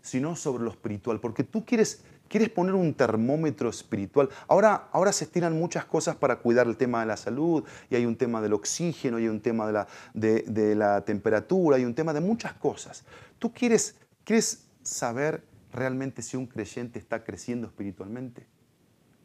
sino 0.00 0.36
sobre 0.36 0.64
lo 0.64 0.70
espiritual, 0.70 1.20
porque 1.20 1.44
tú 1.44 1.66
quieres, 1.66 2.02
quieres 2.28 2.50
poner 2.50 2.74
un 2.74 2.94
termómetro 2.94 3.68
espiritual. 3.68 4.28
Ahora, 4.46 4.88
ahora 4.92 5.12
se 5.12 5.24
estiran 5.24 5.58
muchas 5.58 5.84
cosas 5.84 6.16
para 6.16 6.36
cuidar 6.36 6.66
el 6.66 6.76
tema 6.76 7.00
de 7.00 7.06
la 7.06 7.16
salud, 7.16 7.64
y 7.90 7.96
hay 7.96 8.06
un 8.06 8.16
tema 8.16 8.40
del 8.40 8.52
oxígeno, 8.52 9.16
hay 9.16 9.28
un 9.28 9.40
tema 9.40 9.66
de 9.66 9.72
la, 9.72 9.88
de, 10.14 10.74
la 10.74 11.04
temperatura, 11.04 11.76
hay 11.76 11.84
un 11.84 11.94
tema 11.94 12.12
de 12.12 12.20
muchas 12.20 12.52
cosas. 12.54 13.04
Tú 13.38 13.52
quieres, 13.52 13.96
quieres 14.24 14.68
saber 14.82 15.44
realmente 15.72 16.22
si 16.22 16.36
un 16.36 16.46
creyente 16.46 16.98
está 16.98 17.24
creciendo 17.24 17.66
espiritualmente. 17.66 18.46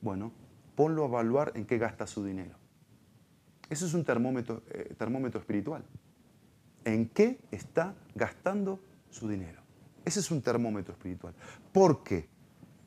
Bueno, 0.02 0.32
ponlo 0.76 1.04
a 1.04 1.08
evaluar 1.08 1.52
en 1.56 1.66
qué 1.66 1.78
gasta 1.78 2.08
su 2.08 2.26
dinero. 2.26 2.58
Eso 3.70 3.86
es 3.86 3.94
un 3.94 4.04
termómetro, 4.04 4.62
eh, 4.70 4.94
termómetro 4.98 5.40
espiritual 5.40 5.84
en 6.86 7.10
qué 7.10 7.40
está 7.52 7.96
gastando 8.16 8.80
su 9.10 9.28
dinero. 9.28 9.62
Ese 10.06 10.20
es 10.20 10.32
un 10.32 10.42
termómetro 10.42 10.94
espiritual. 10.94 11.34
Porque 11.72 12.30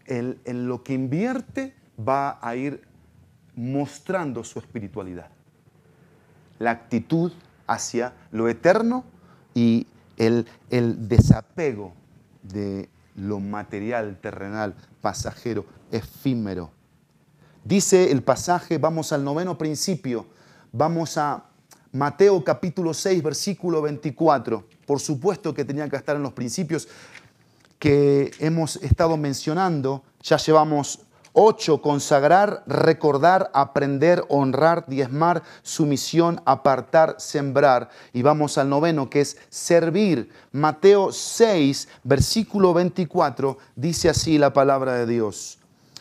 en 0.07 0.69
lo 0.69 0.83
que 0.83 0.95
invierte 0.95 1.75
va 1.99 2.39
a 2.41 2.57
ir 2.57 2.83
mostrando 3.55 4.45
su 4.45 4.59
espiritualidad. 4.59 5.29
La 6.59 6.71
actitud 6.71 7.33
hacia 7.67 8.13
lo 8.31 8.49
eterno 8.49 9.05
y 9.55 9.87
el, 10.17 10.47
el 10.71 11.09
desapego 11.09 11.93
de 12.43 12.89
lo 13.17 13.41
material, 13.41 14.19
terrenal, 14.21 14.75
pasajero, 15.01 15.65
efímero. 15.91 16.71
Dice 17.65 18.13
el 18.13 18.23
pasaje, 18.23 18.79
vamos 18.79 19.13
al 19.13 19.25
noveno 19.25 19.59
principio, 19.59 20.27
vamos 20.73 21.17
a 21.19 21.47
Mateo 21.93 22.45
capítulo 22.45 22.93
6, 22.93 23.23
versículo 23.23 23.81
24. 23.81 24.69
Por 24.87 25.01
supuesto 25.01 25.55
que 25.55 25.65
tenía 25.65 25.89
que 25.89 25.97
estar 25.97 26.15
en 26.15 26.23
los 26.23 26.35
principios 26.35 26.89
que 27.79 28.31
hemos 28.39 28.77
estado 28.77 29.16
mencionando. 29.16 30.03
Ya 30.22 30.37
llevamos 30.39 31.01
ocho, 31.39 31.83
consagrar, 31.83 32.64
recordar, 32.66 33.51
aprender, 33.53 34.24
honrar, 34.29 34.87
diezmar, 34.87 35.43
sumisión, 35.62 36.41
apartar, 36.47 37.16
sembrar. 37.18 37.91
Y 38.14 38.22
vamos 38.22 38.57
al 38.57 38.70
noveno, 38.70 39.11
que 39.11 39.20
es 39.20 39.37
servir. 39.51 40.31
Mateo 40.53 41.12
6, 41.12 41.89
versículo 42.05 42.72
24, 42.72 43.59
dice 43.77 44.09
así 44.09 44.39
la 44.39 44.55
palabra 44.55 44.95
de 44.95 45.07
Dios. 45.07 45.59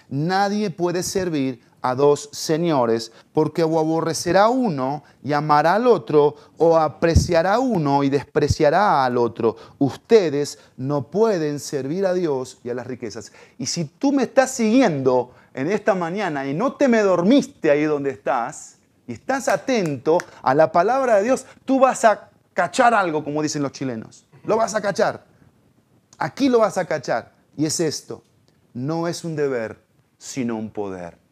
Nadie 0.07 0.69
puede 0.69 1.03
servir 1.03 1.61
a 1.85 1.93
dos 1.93 2.29
señores, 2.31 3.11
porque 3.31 3.63
o 3.63 3.77
aborrecerá 3.77 4.49
uno 4.49 5.03
y 5.23 5.33
amará 5.33 5.75
al 5.75 5.85
otro, 5.85 6.35
o 6.57 6.77
apreciará 6.77 7.59
uno 7.59 8.03
y 8.03 8.09
despreciará 8.09 9.05
al 9.05 9.19
otro. 9.19 9.55
Ustedes 9.77 10.57
no 10.77 11.11
pueden 11.11 11.59
servir 11.59 12.07
a 12.07 12.15
Dios 12.15 12.57
y 12.63 12.71
a 12.71 12.73
las 12.73 12.87
riquezas. 12.87 13.31
Y 13.59 13.67
si 13.67 13.85
tú 13.85 14.11
me 14.11 14.23
estás 14.23 14.49
siguiendo 14.49 15.31
en 15.53 15.71
esta 15.71 15.93
mañana 15.93 16.47
y 16.47 16.55
no 16.55 16.73
te 16.73 16.87
me 16.87 17.01
dormiste 17.01 17.69
ahí 17.69 17.83
donde 17.83 18.09
estás, 18.09 18.77
y 19.05 19.13
estás 19.13 19.47
atento 19.47 20.17
a 20.41 20.55
la 20.55 20.71
palabra 20.71 21.17
de 21.17 21.23
Dios, 21.25 21.45
tú 21.65 21.79
vas 21.79 22.03
a 22.03 22.31
cachar 22.55 22.95
algo, 22.95 23.23
como 23.23 23.43
dicen 23.43 23.61
los 23.61 23.73
chilenos. 23.73 24.25
Lo 24.43 24.57
vas 24.57 24.73
a 24.73 24.81
cachar. 24.81 25.23
Aquí 26.17 26.49
lo 26.49 26.57
vas 26.59 26.79
a 26.79 26.85
cachar. 26.85 27.33
Y 27.55 27.67
es 27.67 27.79
esto. 27.79 28.23
No 28.73 29.07
es 29.07 29.23
un 29.23 29.35
deber, 29.35 29.85
sino 30.17 30.55
un 30.55 30.71
poder 30.71 31.24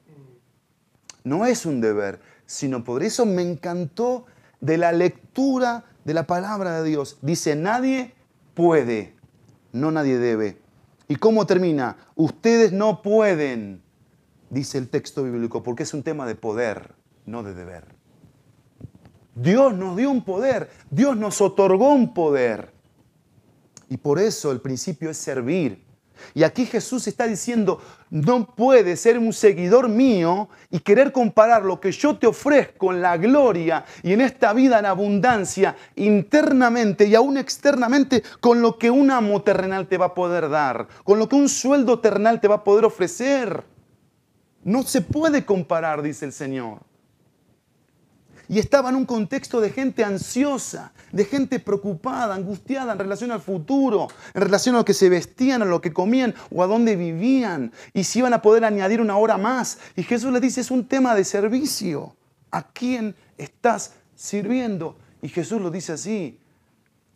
no 1.23 1.45
es 1.45 1.65
un 1.65 1.81
deber, 1.81 2.19
sino 2.45 2.83
por 2.83 3.03
eso 3.03 3.25
me 3.25 3.41
encantó 3.41 4.25
de 4.61 4.77
la 4.77 4.91
lectura 4.91 5.85
de 6.05 6.13
la 6.13 6.27
palabra 6.27 6.81
de 6.81 6.89
Dios. 6.89 7.17
Dice, 7.21 7.55
nadie 7.55 8.13
puede, 8.53 9.15
no 9.71 9.91
nadie 9.91 10.17
debe. 10.17 10.59
¿Y 11.07 11.15
cómo 11.15 11.45
termina? 11.45 11.97
Ustedes 12.15 12.71
no 12.71 13.01
pueden, 13.01 13.81
dice 14.49 14.77
el 14.77 14.89
texto 14.89 15.23
bíblico, 15.23 15.63
porque 15.63 15.83
es 15.83 15.93
un 15.93 16.03
tema 16.03 16.25
de 16.25 16.35
poder, 16.35 16.95
no 17.25 17.43
de 17.43 17.53
deber. 17.53 17.85
Dios 19.35 19.73
nos 19.73 19.97
dio 19.97 20.11
un 20.11 20.23
poder, 20.23 20.69
Dios 20.89 21.17
nos 21.17 21.41
otorgó 21.41 21.93
un 21.93 22.13
poder. 22.13 22.71
Y 23.89 23.97
por 23.97 24.19
eso 24.19 24.51
el 24.51 24.61
principio 24.61 25.09
es 25.09 25.17
servir. 25.17 25.83
Y 26.33 26.43
aquí 26.43 26.65
Jesús 26.65 27.07
está 27.07 27.27
diciendo, 27.27 27.81
no 28.09 28.45
puedes 28.45 28.99
ser 28.99 29.17
un 29.17 29.33
seguidor 29.33 29.89
mío 29.89 30.49
y 30.69 30.79
querer 30.79 31.11
comparar 31.11 31.63
lo 31.63 31.79
que 31.79 31.91
yo 31.91 32.17
te 32.17 32.27
ofrezco 32.27 32.91
en 32.91 33.01
la 33.01 33.17
gloria 33.17 33.85
y 34.03 34.13
en 34.13 34.21
esta 34.21 34.53
vida 34.53 34.79
en 34.79 34.85
abundancia 34.85 35.75
internamente 35.95 37.05
y 37.05 37.15
aún 37.15 37.37
externamente 37.37 38.23
con 38.39 38.61
lo 38.61 38.77
que 38.77 38.89
un 38.89 39.11
amo 39.11 39.41
terrenal 39.41 39.87
te 39.87 39.97
va 39.97 40.07
a 40.07 40.13
poder 40.13 40.49
dar, 40.49 40.87
con 41.03 41.19
lo 41.19 41.27
que 41.27 41.35
un 41.35 41.49
sueldo 41.49 41.99
terrenal 41.99 42.39
te 42.39 42.47
va 42.47 42.55
a 42.55 42.63
poder 42.63 42.85
ofrecer. 42.85 43.63
No 44.63 44.83
se 44.83 45.01
puede 45.01 45.45
comparar, 45.45 46.01
dice 46.01 46.25
el 46.25 46.33
Señor 46.33 46.92
y 48.53 48.59
estaba 48.59 48.89
en 48.89 48.95
un 48.95 49.07
contexto 49.07 49.59
de 49.59 49.71
gente 49.71 50.03
ansiosa, 50.03 50.93
de 51.11 51.25
gente 51.25 51.59
preocupada, 51.59 52.35
angustiada 52.35 52.93
en 52.93 52.99
relación 52.99 53.31
al 53.31 53.41
futuro, 53.41 54.09
en 54.31 54.41
relación 54.41 54.75
a 54.75 54.77
lo 54.77 54.85
que 54.85 54.93
se 54.93 55.09
vestían, 55.09 55.63
a 55.63 55.65
lo 55.65 55.81
que 55.81 55.91
comían 55.91 56.35
o 56.51 56.61
a 56.61 56.67
dónde 56.67 56.95
vivían, 56.95 57.71
y 57.95 58.03
si 58.03 58.19
iban 58.19 58.31
a 58.31 58.43
poder 58.43 58.63
añadir 58.63 59.01
una 59.01 59.17
hora 59.17 59.37
más. 59.37 59.79
Y 59.95 60.03
Jesús 60.03 60.31
les 60.31 60.39
dice, 60.39 60.61
es 60.61 60.69
un 60.69 60.87
tema 60.87 61.15
de 61.15 61.23
servicio. 61.23 62.15
¿A 62.51 62.61
quién 62.61 63.15
estás 63.39 63.93
sirviendo? 64.15 64.99
Y 65.23 65.29
Jesús 65.29 65.59
lo 65.59 65.71
dice 65.71 65.93
así, 65.93 66.39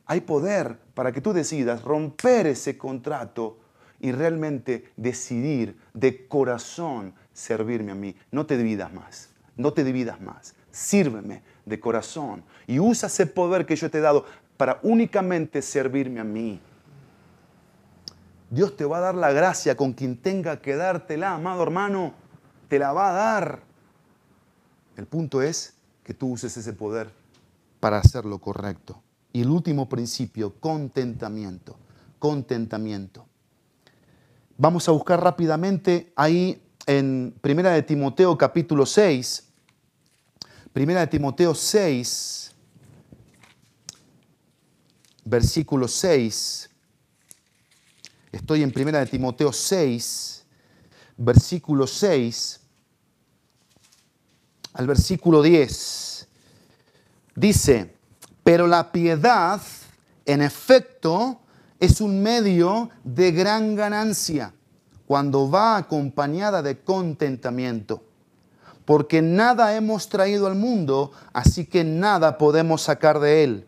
hay 0.07 0.21
poder 0.21 0.79
para 0.95 1.11
que 1.11 1.21
tú 1.21 1.33
decidas 1.33 1.83
romper 1.83 2.47
ese 2.47 2.79
contrato 2.79 3.59
y 3.99 4.11
realmente 4.11 4.91
decidir 4.97 5.77
de 5.93 6.27
corazón 6.27 7.13
servirme 7.31 7.91
a 7.91 7.95
mí. 7.95 8.15
No 8.31 8.47
te 8.47 8.57
dividas 8.57 8.91
más, 8.91 9.29
no 9.55 9.71
te 9.73 9.83
dividas 9.83 10.19
más 10.19 10.55
sírveme 10.77 11.41
de 11.65 11.79
corazón 11.79 12.43
y 12.67 12.79
usa 12.79 13.07
ese 13.07 13.25
poder 13.25 13.65
que 13.65 13.75
yo 13.75 13.89
te 13.89 13.97
he 13.97 14.01
dado 14.01 14.25
para 14.57 14.79
únicamente 14.83 15.61
servirme 15.61 16.19
a 16.19 16.23
mí. 16.23 16.59
Dios 18.49 18.77
te 18.77 18.85
va 18.85 18.99
a 18.99 19.01
dar 19.01 19.15
la 19.15 19.31
gracia 19.31 19.75
con 19.75 19.93
quien 19.93 20.17
tenga 20.17 20.61
que 20.61 20.75
dártela, 20.75 21.33
amado 21.33 21.63
hermano, 21.63 22.13
te 22.69 22.79
la 22.79 22.93
va 22.93 23.09
a 23.09 23.13
dar. 23.13 23.59
El 24.95 25.07
punto 25.07 25.41
es 25.41 25.73
que 26.03 26.13
tú 26.13 26.31
uses 26.31 26.55
ese 26.55 26.73
poder 26.73 27.09
para 27.79 27.97
hacer 27.97 28.25
lo 28.25 28.39
correcto. 28.39 29.01
Y 29.33 29.41
el 29.41 29.49
último 29.49 29.89
principio, 29.89 30.53
contentamiento, 30.59 31.77
contentamiento. 32.19 33.25
Vamos 34.57 34.87
a 34.87 34.91
buscar 34.91 35.21
rápidamente 35.21 36.13
ahí 36.15 36.61
en 36.85 37.35
Primera 37.41 37.71
de 37.71 37.83
Timoteo 37.83 38.37
capítulo 38.37 38.85
6, 38.85 39.46
Primera 40.73 41.01
de 41.01 41.07
Timoteo 41.07 41.55
6, 41.55 42.51
versículo 45.25 45.87
6. 45.87 46.69
Estoy 48.31 48.63
en 48.63 48.71
Primera 48.71 48.99
de 48.99 49.05
Timoteo 49.05 49.51
6, 49.51 50.45
versículo 51.17 51.87
6 51.87 52.59
al 54.73 54.85
versículo 54.85 55.41
10. 55.41 56.27
Dice, 57.35 57.95
pero 58.43 58.67
la 58.67 58.91
piedad, 58.91 59.59
en 60.25 60.41
efecto, 60.41 61.41
es 61.79 61.99
un 61.99 62.21
medio 62.21 62.89
de 63.03 63.31
gran 63.31 63.75
ganancia 63.75 64.53
cuando 65.07 65.49
va 65.49 65.77
acompañada 65.77 66.61
de 66.61 66.79
contentamiento 66.79 68.06
porque 68.87 69.21
nada 69.21 69.75
hemos 69.75 70.07
traído 70.07 70.47
al 70.47 70.55
mundo, 70.55 71.11
así 71.33 71.65
que 71.65 71.83
nada 71.83 72.37
podemos 72.37 72.83
sacar 72.83 73.19
de 73.19 73.43
él. 73.43 73.67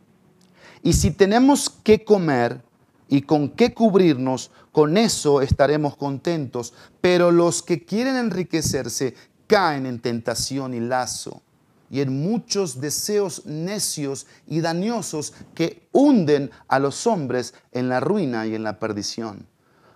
Y 0.82 0.94
si 0.94 1.12
tenemos 1.12 1.70
que 1.70 2.06
comer 2.06 2.62
y 3.10 3.24
con 3.24 3.50
qué 3.50 3.74
cubrirnos, 3.74 4.50
con 4.72 4.96
eso 4.96 5.42
estaremos 5.42 5.98
contentos. 5.98 6.74
Pero 7.02 7.32
los 7.32 7.62
que 7.62 7.84
quieren 7.84 8.16
enriquecerse 8.16 9.14
caen 9.46 9.86
en 9.88 10.00
tentación 10.00 10.74
y 10.74 10.80
lazo, 10.80 11.42
y 11.90 12.00
en 12.00 12.24
muchos 12.24 12.80
deseos 12.80 13.46
necios 13.46 14.26
y 14.48 14.62
dañosos 14.62 15.34
que 15.54 15.90
hunden 15.92 16.50
a 16.70 16.80
los 16.80 17.06
hombres 17.08 17.56
en 17.74 17.90
la 17.90 18.00
ruina 18.00 18.48
y 18.48 18.56
en 18.56 18.64
la 18.64 18.80
perdición. 18.80 19.48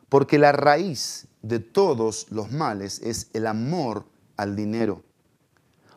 Porque 0.09 0.37
la 0.37 0.51
raíz 0.51 1.27
de 1.41 1.59
todos 1.59 2.27
los 2.29 2.51
males 2.51 2.99
es 3.01 3.29
el 3.31 3.47
amor 3.47 4.05
al 4.35 4.57
dinero, 4.57 5.01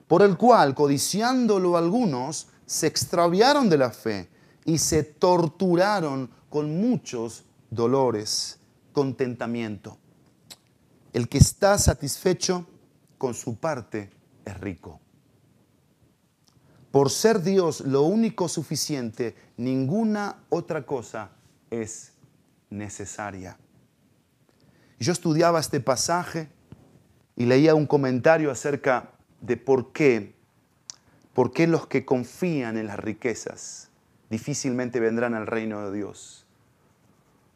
por 0.09 0.23
el 0.23 0.37
cual, 0.37 0.75
codiciándolo 0.75 1.77
algunos, 1.77 2.49
se 2.65 2.87
extraviaron 2.87 3.69
de 3.69 3.79
la 3.79 3.91
fe 3.91 4.29
y 4.65 4.79
se 4.79 5.03
torturaron 5.03 6.31
con 6.49 6.81
muchos 6.81 7.45
dolores, 7.71 8.59
contentamiento. 8.93 9.99
El 11.13 11.29
que 11.29 11.39
está 11.39 11.79
satisfecho 11.79 12.67
con 13.19 13.35
su 13.35 13.57
parte 13.57 14.11
es 14.45 14.61
rico. 14.61 15.01
Por 16.91 17.11
ser 17.11 17.43
Dios 17.43 17.81
lo 17.81 18.03
único 18.03 18.49
suficiente, 18.49 19.35
ninguna 19.57 20.45
otra 20.49 20.87
cosa 20.87 21.31
es 21.71 22.13
necesaria. 22.71 23.59
Yo 24.99 25.13
estudiaba 25.13 25.61
este 25.61 25.81
pasaje 25.81 26.49
y 27.37 27.45
leía 27.45 27.75
un 27.75 27.87
comentario 27.87 28.51
acerca 28.51 29.11
de 29.41 29.57
por 29.57 29.93
qué, 29.93 30.34
por 31.34 31.53
qué 31.53 31.66
los 31.66 31.87
que 31.87 32.05
confían 32.05 32.76
en 32.76 32.87
las 32.87 32.99
riquezas 32.99 33.91
difícilmente 34.30 35.01
vendrán 35.01 35.34
al 35.34 35.47
reino 35.47 35.89
de 35.89 35.97
Dios. 35.97 36.47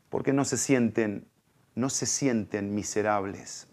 Porque 0.08 0.32
no 0.32 0.44
se 0.44 0.56
sienten, 0.56 1.26
no 1.74 1.90
se 1.90 2.06
sienten 2.06 2.74
miserables 2.74 3.68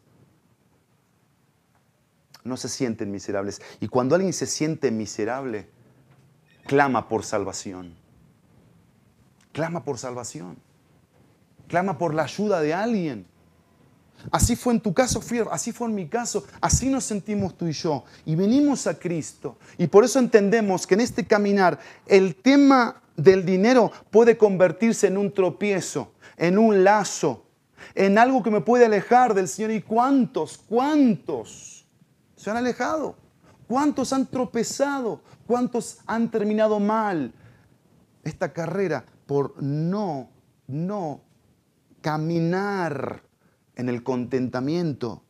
no 2.47 2.57
se 2.57 2.69
sienten 2.69 3.11
miserables. 3.11 3.61
Y 3.79 3.87
cuando 3.87 4.15
alguien 4.15 4.33
se 4.33 4.47
siente 4.47 4.89
miserable, 4.89 5.69
clama 6.65 7.07
por 7.07 7.23
salvación. 7.23 7.95
Clama 9.51 9.83
por 9.83 9.99
salvación. 9.99 10.57
Clama 11.67 11.97
por 11.97 12.13
la 12.13 12.23
ayuda 12.23 12.61
de 12.61 12.73
alguien. 12.73 13.27
Así 14.31 14.55
fue 14.55 14.73
en 14.73 14.81
tu 14.81 14.93
caso, 14.93 15.21
así 15.51 15.71
fue 15.71 15.87
en 15.87 15.95
mi 15.95 16.07
caso, 16.07 16.45
así 16.59 16.89
nos 16.89 17.03
sentimos 17.03 17.57
tú 17.57 17.67
y 17.67 17.71
yo. 17.71 18.03
Y 18.25 18.35
venimos 18.35 18.87
a 18.87 18.97
Cristo. 18.97 19.57
Y 19.77 19.87
por 19.87 20.03
eso 20.03 20.19
entendemos 20.19 20.85
que 20.85 20.95
en 20.95 21.01
este 21.01 21.25
caminar 21.25 21.79
el 22.05 22.35
tema 22.35 23.01
del 23.15 23.45
dinero 23.45 23.91
puede 24.11 24.37
convertirse 24.37 25.07
en 25.07 25.17
un 25.17 25.33
tropiezo, 25.33 26.13
en 26.37 26.57
un 26.57 26.83
lazo, 26.83 27.45
en 27.95 28.17
algo 28.17 28.43
que 28.43 28.51
me 28.51 28.61
puede 28.61 28.85
alejar 28.85 29.33
del 29.33 29.47
Señor. 29.47 29.71
¿Y 29.71 29.81
cuántos, 29.81 30.57
cuántos? 30.57 31.77
se 32.37 32.51
han 32.51 32.57
alejado? 32.57 33.15
¿Cuántos 33.67 34.13
han 34.13 34.27
tropezado? 34.27 35.21
¿Cuántos 35.45 35.99
han 36.05 36.31
terminado 36.31 36.79
mal 36.79 37.33
esta 38.23 38.53
carrera 38.53 39.03
por 39.25 39.61
no, 39.61 40.29
no 40.67 41.21
caminar 42.01 43.23
en 43.77 43.87
el 43.87 44.03
contentamiento? 44.03 45.23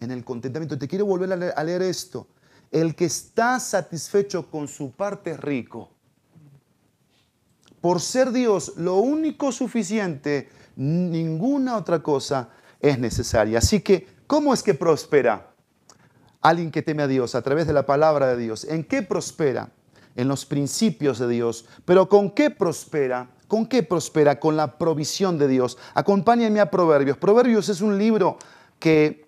En 0.00 0.10
el 0.10 0.24
contentamiento. 0.24 0.76
Te 0.76 0.86
quiero 0.86 1.06
volver 1.06 1.32
a 1.32 1.64
leer, 1.64 1.82
esto. 1.82 2.28
El 2.70 2.94
que 2.94 3.06
está 3.06 3.58
satisfecho 3.58 4.50
con 4.50 4.68
su 4.68 4.92
parte 4.92 5.30
es 5.30 5.40
rico. 5.40 5.90
Por 7.80 8.00
ser 8.00 8.32
Dios 8.32 8.74
lo 8.76 8.96
único 8.96 9.52
suficiente, 9.52 10.50
ninguna 10.76 11.76
otra 11.76 12.02
cosa 12.02 12.50
es 12.80 12.98
necesaria. 12.98 13.58
Así 13.58 13.80
que, 13.80 14.06
¿cómo 14.26 14.52
es 14.52 14.62
que 14.62 14.74
prospera? 14.74 15.48
alguien 16.40 16.70
que 16.70 16.82
teme 16.82 17.02
a 17.02 17.08
Dios 17.08 17.34
a 17.34 17.42
través 17.42 17.66
de 17.66 17.72
la 17.72 17.86
palabra 17.86 18.28
de 18.28 18.36
Dios. 18.36 18.64
¿En 18.64 18.84
qué 18.84 19.02
prospera? 19.02 19.70
En 20.16 20.28
los 20.28 20.46
principios 20.46 21.18
de 21.18 21.28
Dios. 21.28 21.66
Pero 21.84 22.08
¿con 22.08 22.30
qué 22.30 22.50
prospera? 22.50 23.30
¿Con 23.48 23.66
qué 23.66 23.82
prospera? 23.82 24.38
Con 24.38 24.56
la 24.56 24.78
provisión 24.78 25.38
de 25.38 25.48
Dios. 25.48 25.78
Acompáñenme 25.94 26.60
a 26.60 26.70
Proverbios. 26.70 27.16
Proverbios 27.16 27.68
es 27.70 27.80
un 27.80 27.98
libro 27.98 28.38
que 28.78 29.26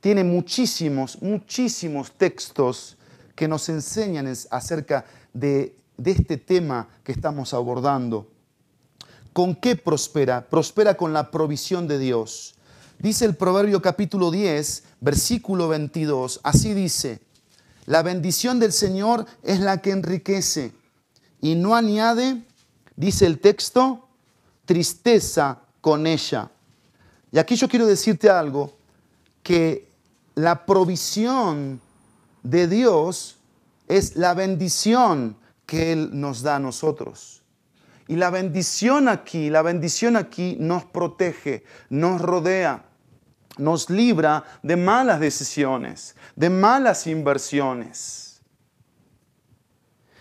tiene 0.00 0.24
muchísimos, 0.24 1.20
muchísimos 1.20 2.12
textos 2.12 2.96
que 3.36 3.46
nos 3.46 3.68
enseñan 3.68 4.26
acerca 4.50 5.04
de, 5.32 5.76
este 6.02 6.38
tema 6.38 6.88
que 7.04 7.12
estamos 7.12 7.52
abordando. 7.52 8.26
¿Con 9.34 9.54
qué 9.54 9.76
prospera? 9.76 10.48
Prospera 10.48 10.96
con 10.96 11.12
la 11.12 11.30
provisión 11.30 11.86
de 11.86 11.98
Dios. 11.98 12.54
Dice 12.98 13.26
el 13.26 13.36
Proverbio 13.36 13.80
capítulo 13.82 14.30
10, 14.30 14.84
versículo 15.00 15.68
22, 15.68 16.40
así 16.42 16.74
dice, 16.74 17.20
la 17.86 18.02
bendición 18.02 18.58
del 18.58 18.72
Señor 18.72 19.26
es 19.42 19.60
la 19.60 19.80
que 19.80 19.90
enriquece 19.90 20.72
y 21.40 21.54
no 21.54 21.74
añade, 21.74 22.42
dice 23.00 23.26
el 23.26 23.40
texto, 23.40 24.08
tristeza 24.64 25.58
con 25.80 26.06
ella. 26.06 26.50
Y 27.32 27.38
aquí 27.38 27.56
yo 27.56 27.68
quiero 27.68 27.86
decirte 27.86 28.28
algo, 28.28 28.76
que 29.42 29.88
la 30.34 30.66
provisión 30.66 31.80
de 32.42 32.68
Dios 32.68 33.38
es 33.88 34.16
la 34.16 34.34
bendición 34.34 35.36
que 35.66 35.92
Él 35.92 36.10
nos 36.12 36.42
da 36.42 36.56
a 36.56 36.60
nosotros. 36.60 37.42
Y 38.06 38.16
la 38.16 38.30
bendición 38.30 39.08
aquí, 39.08 39.50
la 39.50 39.62
bendición 39.62 40.16
aquí 40.16 40.56
nos 40.58 40.84
protege, 40.84 41.64
nos 41.88 42.20
rodea 42.20 42.84
nos 43.58 43.90
libra 43.90 44.44
de 44.62 44.76
malas 44.76 45.20
decisiones, 45.20 46.16
de 46.34 46.50
malas 46.50 47.06
inversiones. 47.06 48.29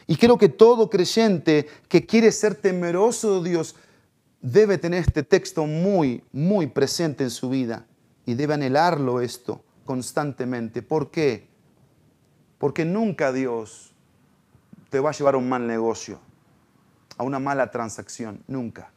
Y 0.10 0.18
creo 0.18 0.38
que 0.38 0.50
todo 0.50 0.90
creyente 0.90 1.70
que 1.88 2.06
quiere 2.06 2.34
ser 2.34 2.56
temeroso 2.56 3.42
de 3.42 3.52
Dios 3.52 3.78
debe 4.42 4.78
tener 4.78 5.02
este 5.02 5.24
texto 5.24 5.66
muy, 5.66 6.22
muy 6.34 6.68
presente 6.68 7.24
en 7.24 7.30
su 7.30 7.50
vida 7.50 7.86
y 8.26 8.34
debe 8.34 8.56
anhelarlo 8.56 9.22
esto 9.22 9.64
constantemente. 9.86 10.82
¿Por 10.82 11.12
qué? 11.12 11.48
Porque 12.58 12.84
nunca 12.84 13.32
Dios 13.32 13.94
te 14.90 15.00
va 15.00 15.12
a 15.12 15.14
llevar 15.14 15.36
a 15.36 15.38
un 15.38 15.48
mal 15.48 15.66
negocio, 15.66 16.20
a 17.18 17.24
una 17.24 17.40
mala 17.40 17.72
transacción, 17.72 18.44
nunca. 18.48 18.92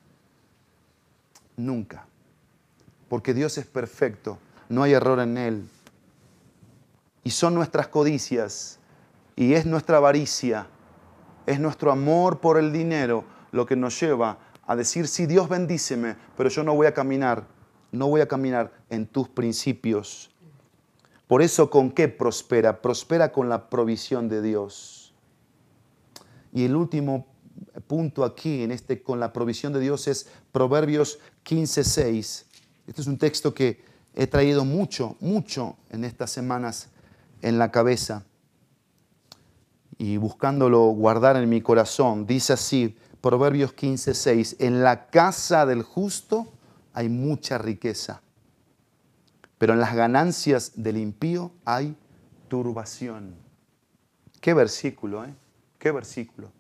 Nunca 1.57 2.07
porque 3.13 3.35
Dios 3.35 3.59
es 3.59 3.67
perfecto, 3.67 4.39
no 4.71 4.83
hay 4.83 4.95
error 4.95 5.21
en 5.21 5.37
Él. 5.37 5.69
Y 7.23 7.29
son 7.29 7.55
nuestras 7.55 7.89
codicias 7.89 8.79
y 9.37 9.53
es 9.53 9.67
nuestra 9.67 9.99
avaricia, 9.99 10.67
es 11.47 11.61
nuestro 11.61 11.91
amor 11.91 12.41
por 12.41 12.59
el 12.59 12.73
dinero 12.73 13.25
lo 13.51 13.67
que 13.67 13.77
nos 13.77 13.99
lleva 14.01 14.39
a 14.67 14.77
decir, 14.77 15.09
sí, 15.09 15.27
Dios 15.27 15.49
bendíceme, 15.49 16.17
pero 16.37 16.49
yo 16.49 16.63
no 16.63 16.75
voy 16.75 16.87
a 16.87 16.95
caminar, 16.95 17.47
no 17.91 18.09
voy 18.09 18.21
a 18.21 18.29
caminar 18.29 18.73
en 18.91 19.07
tus 19.07 19.29
principios. 19.29 20.31
Por 21.27 21.43
eso, 21.43 21.71
¿con 21.71 21.91
qué 21.91 22.09
prospera? 22.09 22.81
Prospera 22.81 23.33
con 23.33 23.49
la 23.49 23.69
provisión 23.69 24.29
de 24.29 24.43
Dios. 24.43 25.15
Y 26.53 26.65
el 26.65 26.77
último 26.77 27.27
punto 27.87 28.25
aquí, 28.25 28.63
en 28.63 28.71
este, 28.71 29.03
con 29.03 29.19
la 29.19 29.33
provisión 29.33 29.73
de 29.73 29.81
Dios, 29.81 30.09
es 30.09 30.29
Proverbios 30.53 31.19
15, 31.43 31.85
6. 31.85 32.47
Este 32.87 33.01
es 33.01 33.07
un 33.07 33.19
texto 33.19 33.55
que 33.55 33.85
he 34.15 34.27
traído 34.27 34.65
mucho, 34.65 35.17
mucho 35.21 35.77
en 35.91 36.05
estas 36.05 36.31
semanas 36.31 36.91
en 37.41 37.59
la 37.59 37.71
cabeza 37.71 38.25
y 40.03 40.17
buscándolo 40.17 40.87
guardar 40.87 41.37
en 41.37 41.49
mi 41.49 41.61
corazón. 41.61 42.27
Dice 42.27 42.55
así, 42.55 42.97
Proverbios 43.21 43.73
15, 43.73 44.15
6, 44.15 44.57
en 44.59 44.83
la 44.83 45.07
casa 45.07 45.65
del 45.65 45.85
justo 45.85 46.49
hay 46.93 47.09
mucha 47.09 47.57
riqueza, 47.57 48.21
pero 49.59 49.75
en 49.75 49.79
las 49.79 49.95
ganancias 49.95 50.73
del 50.75 50.97
impío 50.97 51.53
hay 51.65 51.97
turbación. 52.49 53.37
Qué 54.41 54.55
versículo, 54.55 55.25
¿eh? 55.25 55.37
Qué 55.79 55.93
versículo. 55.93 56.51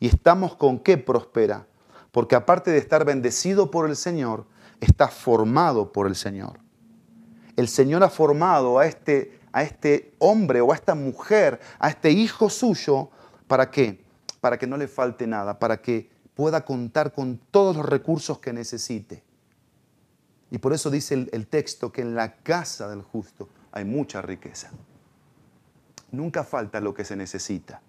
Y 0.00 0.06
estamos 0.06 0.54
con 0.54 0.78
qué 0.78 0.96
prospera, 0.96 1.66
porque 2.12 2.34
aparte 2.34 2.70
de 2.70 2.78
estar 2.78 3.04
bendecido 3.04 3.70
por 3.70 3.90
el 3.90 3.96
Señor, 3.96 4.46
está 4.80 5.08
formado 5.08 5.92
por 5.92 6.06
el 6.06 6.16
Señor. 6.16 6.60
El 7.56 7.68
Señor 7.68 8.02
ha 8.04 8.08
formado 8.08 8.78
a 8.78 8.86
este, 8.86 9.38
a 9.56 9.62
este 9.62 10.12
hombre 10.18 10.60
o 10.60 10.70
a 10.70 10.74
esta 10.74 10.94
mujer, 10.94 11.58
a 11.78 11.88
este 11.88 12.10
hijo 12.10 12.50
suyo, 12.50 13.08
¿para 13.46 13.70
qué? 13.70 14.04
Para 14.42 14.58
que 14.58 14.66
no 14.66 14.76
le 14.76 14.86
falte 14.86 15.26
nada, 15.26 15.58
para 15.58 15.80
que 15.80 16.10
pueda 16.34 16.62
contar 16.62 17.14
con 17.14 17.38
todos 17.50 17.74
los 17.74 17.86
recursos 17.86 18.38
que 18.38 18.52
necesite. 18.52 19.24
Y 20.50 20.58
por 20.58 20.74
eso 20.74 20.90
dice 20.90 21.14
el, 21.14 21.30
el 21.32 21.46
texto 21.46 21.90
que 21.90 22.02
en 22.02 22.14
la 22.14 22.36
casa 22.36 22.90
del 22.90 23.00
justo 23.00 23.48
hay 23.72 23.86
mucha 23.86 24.20
riqueza. 24.20 24.68
Nunca 26.10 26.44
falta 26.44 26.78
lo 26.78 26.92
que 26.92 27.06
se 27.06 27.16
necesita. 27.16 27.80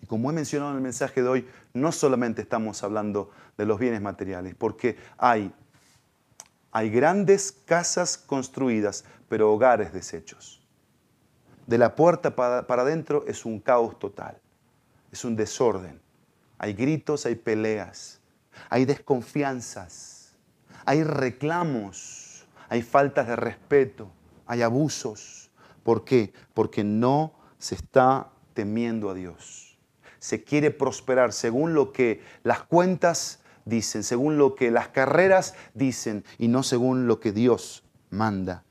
Y 0.00 0.06
como 0.06 0.30
he 0.30 0.32
mencionado 0.32 0.70
en 0.70 0.76
el 0.76 0.82
mensaje 0.84 1.24
de 1.24 1.28
hoy, 1.28 1.48
no 1.74 1.90
solamente 1.90 2.42
estamos 2.42 2.84
hablando 2.84 3.32
de 3.58 3.66
los 3.66 3.80
bienes 3.80 4.00
materiales, 4.00 4.54
porque 4.54 4.96
hay, 5.18 5.52
hay 6.76 6.90
grandes 6.90 7.52
casas 7.52 8.18
construidas, 8.18 9.06
pero 9.30 9.50
hogares 9.50 9.94
deshechos. 9.94 10.62
de 11.66 11.78
la 11.78 11.96
puerta 11.96 12.36
para, 12.36 12.58
adentro 12.82 13.24
es 13.26 13.46
un 13.46 13.60
caos 13.60 13.98
total, 13.98 14.38
es 15.10 15.24
un 15.24 15.36
desorden. 15.36 16.02
Hay 16.58 16.74
gritos, 16.74 17.24
hay 17.24 17.36
peleas, 17.36 18.20
hay 18.68 18.84
desconfianzas, 18.84 20.36
hay 20.84 21.02
reclamos, 21.02 22.46
hay 22.68 22.82
faltas 22.82 23.26
de 23.26 23.36
respeto, 23.36 24.10
hay 24.44 24.60
abusos. 24.60 25.50
¿Por 25.82 26.04
qué? 26.04 26.34
Porque 26.52 26.84
no 26.84 27.32
se 27.58 27.74
está 27.74 28.28
temiendo 28.52 29.08
a 29.08 29.14
Dios. 29.14 29.78
Se 30.18 30.44
quiere 30.44 30.70
prosperar 30.70 31.32
según 31.32 31.72
lo 31.72 31.90
que 31.94 32.22
las 32.42 32.64
cuentas 32.64 33.40
dicen, 33.66 34.02
según 34.02 34.38
lo 34.38 34.54
que 34.54 34.70
las 34.70 34.88
carreras 34.88 35.54
dicen 35.74 36.24
y 36.38 36.48
no 36.48 36.62
según 36.62 37.06
lo 37.06 37.20
que 37.20 37.32
Dios 37.32 37.84
manda. 38.08 38.64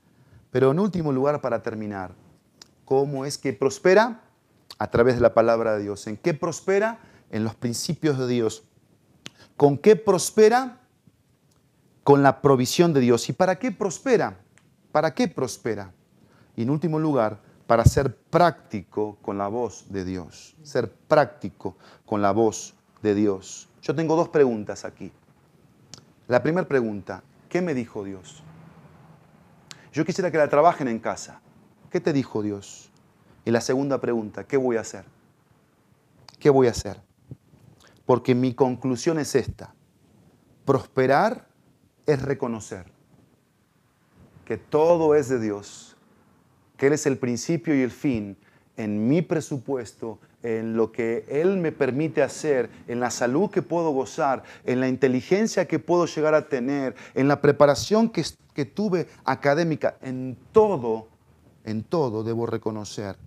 Pero 0.49 0.71
en 0.71 0.79
último 0.79 1.11
lugar, 1.11 1.41
para 1.41 1.61
terminar, 1.61 2.15
¿cómo 2.85 3.25
es 3.25 3.37
que 3.37 3.53
prospera? 3.53 4.23
A 4.79 4.89
través 4.89 5.15
de 5.15 5.21
la 5.21 5.33
palabra 5.33 5.75
de 5.75 5.83
Dios. 5.83 6.07
¿En 6.07 6.17
qué 6.17 6.33
prospera? 6.33 6.99
En 7.29 7.43
los 7.43 7.53
principios 7.55 8.17
de 8.17 8.25
Dios. 8.27 8.63
¿Con 9.57 9.77
qué 9.77 9.95
prospera? 9.95 10.79
Con 12.03 12.23
la 12.23 12.41
provisión 12.41 12.93
de 12.93 13.01
Dios. 13.01 13.29
¿Y 13.29 13.33
para 13.33 13.59
qué 13.59 13.71
prospera? 13.71 14.39
¿Para 14.91 15.13
qué 15.13 15.27
prospera? 15.27 15.91
Y 16.55 16.63
en 16.63 16.69
último 16.69 16.99
lugar, 16.99 17.41
para 17.67 17.83
ser 17.83 18.15
práctico 18.15 19.17
con 19.21 19.37
la 19.37 19.47
voz 19.47 19.85
de 19.89 20.05
Dios. 20.05 20.55
Ser 20.63 20.89
práctico 20.91 21.75
con 22.05 22.21
la 22.21 22.31
voz 22.31 22.75
de 23.01 23.13
Dios. 23.15 23.67
Yo 23.85 23.93
tengo 23.93 24.15
dos 24.15 24.29
preguntas 24.29 24.83
aquí. 24.83 25.11
La 26.27 26.41
primera 26.41 26.67
pregunta, 26.67 27.21
¿qué 27.47 27.61
me 27.61 27.75
dijo 27.75 28.03
Dios? 28.03 28.41
Yo 29.93 30.03
quisiera 30.03 30.31
que 30.31 30.39
la 30.39 30.49
trabajen 30.49 30.87
en 30.87 30.97
casa. 30.97 31.39
¿Qué 31.91 32.01
te 32.01 32.11
dijo 32.11 32.41
Dios? 32.41 32.89
Y 33.45 33.51
la 33.51 33.61
segunda 33.61 34.01
pregunta, 34.01 34.43
¿qué 34.43 34.57
voy 34.57 34.77
a 34.77 34.81
hacer? 34.81 35.05
¿Qué 36.39 36.49
voy 36.49 36.65
a 36.65 36.71
hacer? 36.71 36.99
Porque 38.07 38.33
mi 38.33 38.55
conclusión 38.55 39.19
es 39.19 39.35
esta. 39.35 39.75
Prosperar 40.65 41.47
es 42.07 42.23
reconocer 42.23 42.87
que 44.45 44.57
todo 44.57 45.13
es 45.13 45.29
de 45.29 45.39
Dios, 45.39 45.95
que 46.75 46.87
Él 46.87 46.93
es 46.93 47.05
el 47.05 47.19
principio 47.19 47.75
y 47.75 47.83
el 47.83 47.91
fin 47.91 48.35
en 48.77 49.07
mi 49.07 49.21
presupuesto, 49.21 50.19
en 50.45 50.77
lo 50.77 50.91
que 50.91 51.25
Él 51.27 51.57
me 51.57 51.71
permite 51.71 52.21
hacer, 52.21 52.69
en 52.87 52.99
la 52.99 53.09
salud 53.09 53.49
que 53.49 53.63
puedo 53.63 53.89
gozar, 53.89 54.43
en 54.63 54.79
la 54.79 54.87
inteligencia 54.87 55.67
que 55.67 55.79
puedo 55.79 56.05
llegar 56.05 56.35
a 56.35 56.47
tener, 56.47 56.95
en 57.15 57.27
la 57.27 57.41
preparación 57.41 58.09
que, 58.09 58.23
que 58.53 58.65
tuve 58.65 59.07
académica, 59.23 59.97
en 60.01 60.37
todo, 60.51 61.07
en 61.63 61.83
todo 61.83 62.23
debo 62.23 62.45
reconocer. 62.45 63.17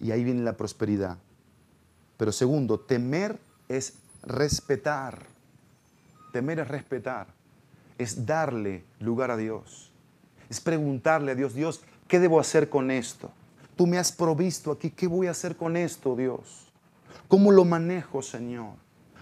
Y 0.00 0.10
ahí 0.10 0.24
viene 0.24 0.42
la 0.42 0.56
prosperidad. 0.56 1.18
Pero 2.16 2.32
segundo, 2.32 2.80
temer 2.80 3.38
es 3.68 3.98
respetar. 4.22 5.26
Temer 6.32 6.60
es 6.60 6.68
respetar. 6.68 7.26
Es 7.98 8.24
darle 8.24 8.82
lugar 8.98 9.30
a 9.30 9.36
Dios. 9.36 9.92
Es 10.48 10.60
preguntarle 10.62 11.32
a 11.32 11.34
Dios, 11.34 11.52
Dios, 11.52 11.82
¿qué 12.06 12.18
debo 12.18 12.40
hacer 12.40 12.70
con 12.70 12.90
esto? 12.90 13.30
Tú 13.78 13.86
me 13.86 13.96
has 13.96 14.10
provisto 14.10 14.72
aquí, 14.72 14.90
¿qué 14.90 15.06
voy 15.06 15.28
a 15.28 15.30
hacer 15.30 15.54
con 15.54 15.76
esto, 15.76 16.16
Dios? 16.16 16.66
¿Cómo 17.28 17.52
lo 17.52 17.64
manejo, 17.64 18.22
Señor? 18.22 18.72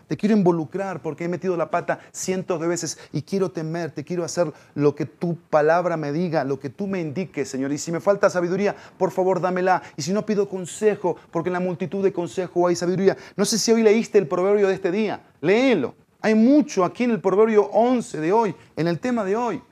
Te 0.09 0.17
quiero 0.17 0.35
involucrar 0.35 1.03
porque 1.03 1.25
he 1.25 1.29
metido 1.29 1.59
la 1.59 1.71
pata 1.71 2.01
cientos 2.11 2.59
de 2.59 2.67
veces 2.67 2.97
y 3.13 3.21
quiero 3.21 3.51
temer, 3.51 3.91
te 3.91 4.03
quiero 4.03 4.25
hacer 4.25 4.51
lo 4.75 4.95
que 4.95 5.05
tu 5.05 5.37
palabra 5.37 5.99
me 5.99 6.11
diga, 6.11 6.43
lo 6.43 6.59
que 6.59 6.71
tú 6.71 6.87
me 6.87 7.03
indiques, 7.03 7.51
Señor. 7.51 7.71
Y 7.71 7.77
si 7.77 7.93
me 7.93 8.01
falta 8.01 8.31
sabiduría, 8.31 8.75
por 8.97 9.11
favor, 9.11 9.43
dámela. 9.43 9.83
Y 9.95 10.01
si 10.01 10.15
no 10.15 10.25
pido 10.25 10.49
consejo, 10.49 11.19
porque 11.31 11.51
en 11.51 11.53
la 11.53 11.61
multitud 11.61 12.03
de 12.03 12.15
consejos 12.15 12.67
hay 12.67 12.77
sabiduría. 12.77 13.15
No 13.37 13.45
sé 13.45 13.59
si 13.59 13.73
hoy 13.73 13.83
leíste 13.83 14.17
el 14.17 14.27
proverbio 14.27 14.69
de 14.69 14.75
este 14.75 14.91
día. 14.91 15.23
Léelo. 15.43 15.95
Hay 16.23 16.35
mucho 16.35 16.83
aquí 16.83 17.05
en 17.05 17.11
el 17.11 17.21
proverbio 17.21 17.67
11 17.67 18.21
de 18.23 18.33
hoy, 18.33 18.57
en 18.75 18.89
el 18.89 19.01
tema 19.01 19.23
de 19.23 19.37
hoy. 19.37 19.63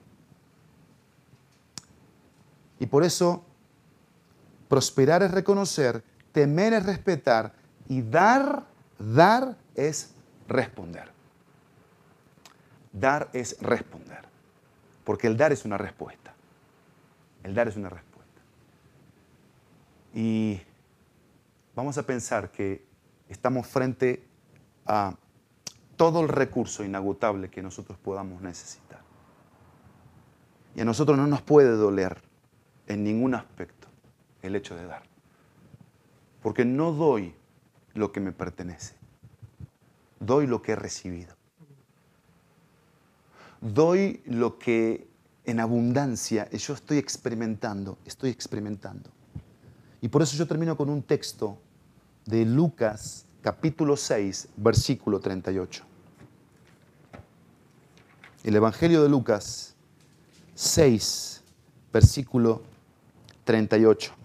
Y 2.79 2.85
por 2.85 3.03
eso, 3.03 3.47
prosperar 4.75 5.23
es 5.23 5.31
reconocer, 5.31 6.03
temer 6.33 6.73
es 6.73 6.85
respetar 6.85 7.53
y 7.89 8.03
dar, 8.03 8.65
dar 8.99 9.57
es 9.77 10.13
responder. 10.49 11.13
Dar 12.93 13.31
es 13.33 13.57
responder, 13.61 14.25
porque 15.05 15.29
el 15.29 15.37
dar 15.37 15.53
es 15.53 15.65
una 15.65 15.79
respuesta. 15.79 16.35
El 17.45 17.55
dar 17.55 17.69
es 17.69 17.77
una 17.77 17.89
respuesta. 17.89 18.41
Y 20.13 20.61
vamos 21.77 21.97
a 21.97 22.03
pensar 22.03 22.51
que 22.51 22.85
estamos 23.29 23.69
frente 23.69 24.27
a 24.87 25.15
todo 25.95 26.21
el 26.21 26.29
recurso 26.29 26.83
inagotable 26.83 27.49
que 27.49 27.63
nosotros 27.63 27.97
podamos 27.97 28.43
necesitar. 28.43 28.99
Y 30.75 30.81
a 30.81 30.85
nosotros 30.85 31.17
no 31.17 31.29
nos 31.29 31.43
puede 31.43 31.71
doler 31.77 32.21
en 32.89 33.05
ningún 33.05 33.37
aspecto 33.37 33.74
el 34.47 34.57
hecho 34.57 34.77
de 34.77 34.87
dar. 34.87 35.03
Porque 36.43 36.65
no 36.65 36.93
doy 36.93 37.35
lo 37.95 38.13
que 38.13 38.21
me 38.21 38.33
pertenece 38.33 38.95
doy 40.25 40.47
lo 40.47 40.63
que 40.63 40.73
he 40.73 40.77
recibido. 40.77 41.35
Doy 43.61 44.23
lo 44.27 44.59
que 44.59 45.07
en 45.45 45.61
abundancia 45.61 46.51
yo 46.51 46.75
estoy 46.75 46.99
experimentando, 46.99 47.99
estoy 48.05 48.31
experimentando. 48.31 49.11
Y 50.01 50.09
por 50.09 50.23
eso 50.23 50.37
yo 50.37 50.47
termino 50.47 50.77
con 50.77 50.91
un 50.91 51.03
texto 51.03 51.59
de 52.27 52.45
Lucas 52.45 53.27
capítulo 53.43 53.97
6, 53.97 54.49
versículo 54.57 55.21
38. 55.21 55.83
El 58.43 58.57
Evangelio 58.57 59.03
de 59.03 59.09
Lucas 59.09 59.75
6, 60.55 61.43
versículo 61.93 62.63
38. 63.45 64.24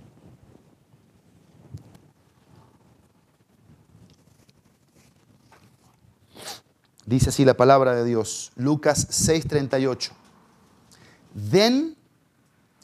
Dice 7.10 7.30
así 7.30 7.43
la 7.43 7.55
palabra 7.55 7.95
de 7.95 8.05
Dios, 8.05 8.51
Lucas 8.55 9.07
6:38. 9.10 10.12
Den 11.34 11.97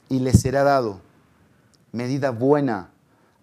y 0.10 0.18
les 0.18 0.42
será 0.42 0.64
dado 0.64 1.00
medida 1.92 2.32
buena, 2.32 2.90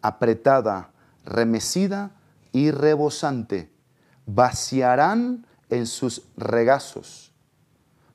apretada, 0.01 0.91
remecida 1.25 2.11
y 2.51 2.73
rebosante. 2.73 3.71
Vaciarán 4.27 5.47
en 5.71 5.87
sus 5.87 6.25
regazos, 6.37 7.33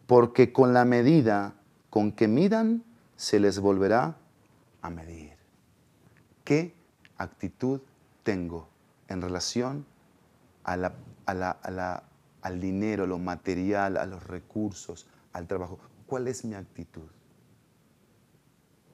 porque 0.05 0.51
con 0.51 0.73
la 0.73 0.83
medida 0.83 1.53
con 1.89 2.11
que 2.11 2.27
midan, 2.27 2.83
se 3.15 3.39
les 3.39 3.59
volverá 3.59 4.17
a 4.81 4.89
medir. 4.89 5.37
¿Qué 6.43 6.75
actitud 7.17 7.79
tengo 8.23 8.67
en 9.07 9.21
relación 9.21 9.85
a 10.65 10.75
la, 10.75 10.91
a 11.25 11.33
la, 11.33 11.51
a 11.51 11.71
la 11.71 12.03
al 12.41 12.59
dinero, 12.59 13.03
a 13.03 13.07
lo 13.07 13.17
material, 13.17 13.97
a 13.97 14.05
los 14.05 14.25
recursos, 14.25 15.07
al 15.33 15.47
trabajo. 15.47 15.79
¿Cuál 16.05 16.27
es 16.27 16.45
mi 16.45 16.55
actitud? 16.55 17.09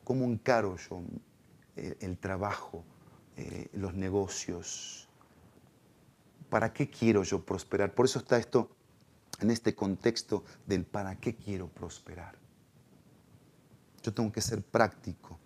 ¿Cómo 0.04 0.26
encaro 0.26 0.76
yo 0.78 1.02
eh, 1.76 1.98
el 2.02 2.18
trabajo, 2.18 2.84
eh, 3.38 3.70
los 3.74 3.94
negocios? 3.94 5.08
¿Para 6.50 6.74
qué 6.74 6.90
quiero 6.90 7.24
yo 7.24 7.44
prosperar? 7.44 7.94
Por 7.94 8.06
eso 8.06 8.20
está 8.20 8.38
esto 8.38 8.70
en 9.40 9.52
este 9.52 9.76
contexto 9.76 10.44
del 10.66 10.86
para 10.86 11.16
qué 11.16 11.36
quiero 11.36 11.68
prosperar. 11.68 12.36
Yo 14.02 14.14
tengo 14.14 14.32
que 14.32 14.42
ser 14.42 14.62
práctico, 14.62 15.40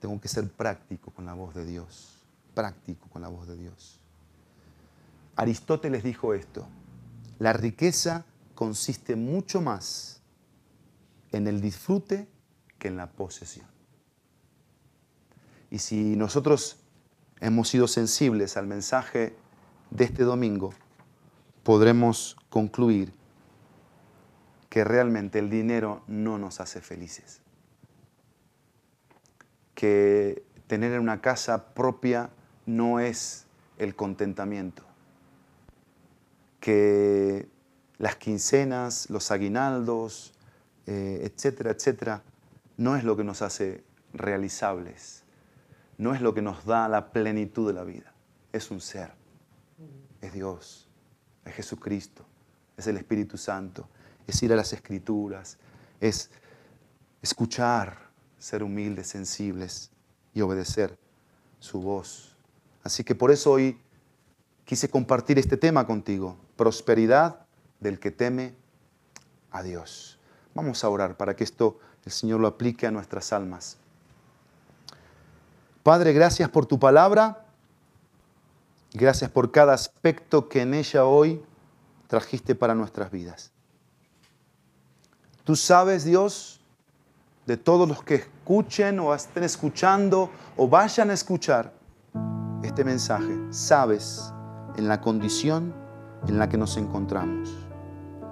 tengo 0.00 0.20
que 0.20 0.28
ser 0.28 0.48
práctico 0.50 1.10
con 1.10 1.26
la 1.26 1.34
voz 1.34 1.54
de 1.54 1.64
Dios, 1.64 2.24
práctico 2.54 3.08
con 3.08 3.22
la 3.22 3.28
voz 3.28 3.48
de 3.48 3.56
Dios. 3.56 4.00
Aristóteles 5.34 6.02
dijo 6.04 6.34
esto, 6.34 6.66
la 7.42 7.52
riqueza 7.52 8.24
consiste 8.54 9.16
mucho 9.16 9.60
más 9.60 10.22
en 11.32 11.48
el 11.48 11.60
disfrute 11.60 12.28
que 12.78 12.86
en 12.86 12.96
la 12.96 13.10
posesión. 13.10 13.66
Y 15.68 15.80
si 15.80 16.14
nosotros 16.14 16.76
hemos 17.40 17.68
sido 17.68 17.88
sensibles 17.88 18.56
al 18.56 18.68
mensaje 18.68 19.34
de 19.90 20.04
este 20.04 20.22
domingo, 20.22 20.72
podremos 21.64 22.36
concluir 22.48 23.12
que 24.68 24.84
realmente 24.84 25.40
el 25.40 25.50
dinero 25.50 26.04
no 26.06 26.38
nos 26.38 26.60
hace 26.60 26.80
felices. 26.80 27.40
Que 29.74 30.44
tener 30.68 31.00
una 31.00 31.20
casa 31.20 31.74
propia 31.74 32.30
no 32.66 33.00
es 33.00 33.46
el 33.78 33.96
contentamiento 33.96 34.91
que 36.62 37.48
las 37.98 38.14
quincenas, 38.14 39.10
los 39.10 39.32
aguinaldos, 39.32 40.32
eh, 40.86 41.28
etcétera, 41.28 41.72
etcétera, 41.72 42.22
no 42.76 42.94
es 42.94 43.02
lo 43.02 43.16
que 43.16 43.24
nos 43.24 43.42
hace 43.42 43.82
realizables. 44.12 45.24
no 45.98 46.14
es 46.14 46.20
lo 46.20 46.34
que 46.34 46.42
nos 46.42 46.64
da 46.64 46.88
la 46.88 47.12
plenitud 47.12 47.66
de 47.66 47.74
la 47.74 47.84
vida, 47.84 48.12
es 48.52 48.70
un 48.70 48.80
ser, 48.80 49.12
es 50.20 50.32
Dios, 50.32 50.88
es 51.44 51.54
Jesucristo, 51.54 52.24
es 52.76 52.86
el 52.86 52.96
Espíritu 52.96 53.36
Santo, 53.36 53.88
es 54.26 54.42
ir 54.42 54.52
a 54.52 54.56
las 54.56 54.72
escrituras, 54.72 55.58
es 56.00 56.30
escuchar, 57.20 58.10
ser 58.38 58.62
humildes, 58.62 59.08
sensibles 59.08 59.90
y 60.34 60.40
obedecer 60.40 60.98
su 61.60 61.80
voz. 61.80 62.36
Así 62.82 63.04
que 63.04 63.14
por 63.14 63.30
eso 63.30 63.52
hoy 63.52 63.78
quise 64.64 64.88
compartir 64.88 65.38
este 65.38 65.56
tema 65.56 65.86
contigo, 65.86 66.36
prosperidad 66.62 67.40
del 67.80 67.98
que 67.98 68.12
teme 68.12 68.54
a 69.50 69.64
Dios. 69.64 70.20
Vamos 70.54 70.84
a 70.84 70.88
orar 70.88 71.16
para 71.16 71.34
que 71.34 71.42
esto 71.42 71.80
el 72.04 72.12
Señor 72.12 72.38
lo 72.38 72.46
aplique 72.46 72.86
a 72.86 72.92
nuestras 72.92 73.32
almas. 73.32 73.78
Padre, 75.82 76.12
gracias 76.12 76.48
por 76.48 76.64
tu 76.66 76.78
palabra. 76.78 77.44
Gracias 78.92 79.28
por 79.28 79.50
cada 79.50 79.72
aspecto 79.72 80.48
que 80.48 80.62
en 80.62 80.74
ella 80.74 81.04
hoy 81.04 81.42
trajiste 82.06 82.54
para 82.54 82.76
nuestras 82.76 83.10
vidas. 83.10 83.50
Tú 85.42 85.56
sabes, 85.56 86.04
Dios, 86.04 86.60
de 87.44 87.56
todos 87.56 87.88
los 87.88 88.04
que 88.04 88.14
escuchen 88.14 89.00
o 89.00 89.12
estén 89.12 89.42
escuchando 89.42 90.30
o 90.56 90.68
vayan 90.68 91.10
a 91.10 91.14
escuchar 91.14 91.72
este 92.62 92.84
mensaje, 92.84 93.36
sabes 93.50 94.32
en 94.76 94.86
la 94.86 95.00
condición 95.00 95.81
en 96.26 96.38
la 96.38 96.48
que 96.48 96.56
nos 96.56 96.76
encontramos. 96.76 97.56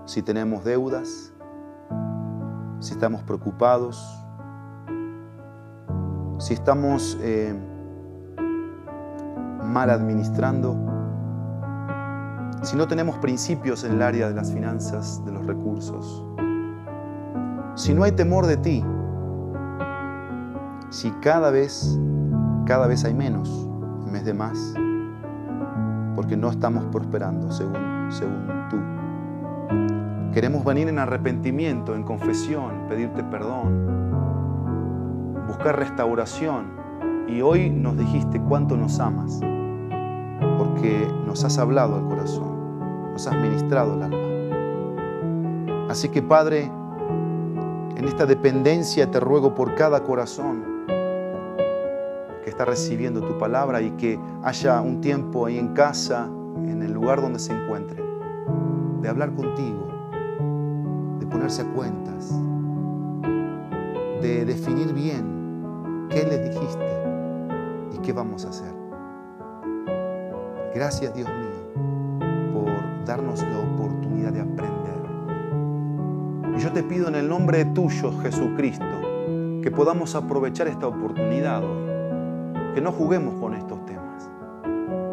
Si 0.07 0.22
tenemos 0.22 0.64
deudas, 0.64 1.32
si 2.80 2.93
estamos 2.93 3.22
preocupados, 3.22 4.03
si 6.38 6.55
estamos 6.55 7.18
eh, 7.20 7.55
mal 9.62 9.91
administrando, 9.91 10.76
si 12.62 12.76
no 12.76 12.88
tenemos 12.88 13.18
principios 13.18 13.84
en 13.84 13.93
el 13.93 14.03
área 14.03 14.28
de 14.28 14.34
las 14.34 14.53
finanzas, 14.53 15.24
de 15.24 15.32
los 15.32 15.47
recursos, 15.47 16.24
si 17.74 17.95
no 17.95 18.05
hay 18.05 18.12
temor 18.12 18.47
de 18.47 18.57
ti, 18.57 18.84
si 20.91 21.11
cada 21.22 21.51
vez, 21.51 21.99
cada 22.66 22.86
vez 22.86 23.05
hay 23.05 23.14
menos 23.14 23.68
en 24.07 24.12
vez 24.12 24.24
de 24.24 24.34
más, 24.34 24.74
porque 26.20 26.36
no 26.36 26.50
estamos 26.50 26.84
prosperando 26.92 27.50
según, 27.50 28.08
según 28.10 28.46
tú. 28.68 28.76
Queremos 30.34 30.62
venir 30.66 30.86
en 30.86 30.98
arrepentimiento, 30.98 31.94
en 31.94 32.02
confesión, 32.02 32.88
pedirte 32.90 33.24
perdón, 33.24 33.86
buscar 35.48 35.78
restauración. 35.78 36.66
Y 37.26 37.40
hoy 37.40 37.70
nos 37.70 37.96
dijiste 37.96 38.38
cuánto 38.38 38.76
nos 38.76 39.00
amas, 39.00 39.40
porque 40.58 41.08
nos 41.24 41.42
has 41.42 41.56
hablado 41.56 41.96
al 41.96 42.06
corazón, 42.06 43.12
nos 43.12 43.26
has 43.26 43.36
ministrado 43.36 43.94
el 43.94 44.02
alma. 44.02 45.88
Así 45.88 46.10
que 46.10 46.20
Padre, 46.20 46.70
en 47.96 48.04
esta 48.04 48.26
dependencia 48.26 49.10
te 49.10 49.20
ruego 49.20 49.54
por 49.54 49.74
cada 49.74 50.04
corazón 50.04 50.69
que 52.43 52.51
está 52.51 52.64
recibiendo 52.64 53.20
tu 53.20 53.38
palabra 53.38 53.80
y 53.80 53.91
que 53.93 54.18
haya 54.43 54.80
un 54.80 55.01
tiempo 55.01 55.47
ahí 55.47 55.59
en 55.59 55.68
casa, 55.74 56.26
en 56.57 56.82
el 56.82 56.93
lugar 56.93 57.20
donde 57.20 57.38
se 57.38 57.53
encuentren, 57.53 58.05
de 59.03 59.09
hablar 59.09 59.34
contigo, 59.34 59.88
de 61.18 61.26
ponerse 61.26 61.62
a 61.62 61.66
cuentas, 61.72 62.32
de 64.22 64.45
definir 64.45 64.93
bien 64.93 66.09
qué 66.11 66.24
les 66.24 66.51
dijiste 66.51 66.86
y 67.95 67.99
qué 67.99 68.12
vamos 68.12 68.45
a 68.45 68.51
hacer. 68.51 68.72
Gracias 70.74 71.14
Dios 71.14 71.28
mío 71.28 71.51
por 72.53 73.05
darnos 73.05 73.43
la 73.43 73.59
oportunidad 73.59 74.32
de 74.32 74.41
aprender. 74.41 74.70
Y 76.57 76.61
yo 76.61 76.72
te 76.72 76.82
pido 76.82 77.09
en 77.09 77.14
el 77.14 77.28
nombre 77.28 77.64
tuyo, 77.66 78.12
Jesucristo, 78.22 78.84
que 79.62 79.70
podamos 79.70 80.14
aprovechar 80.14 80.68
esta 80.68 80.86
oportunidad 80.86 81.62
hoy 81.62 81.89
que 82.74 82.80
no 82.80 82.92
juguemos 82.92 83.34
con 83.40 83.54
estos 83.54 83.84
temas, 83.86 84.30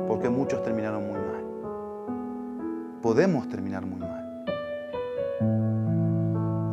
porque 0.08 0.30
muchos 0.30 0.64
terminaron 0.64 1.08
muy 1.08 1.18
mal. 1.18 1.46
Podemos 3.02 3.48
terminar 3.50 3.86
muy 3.86 4.00
mal. 4.00 4.18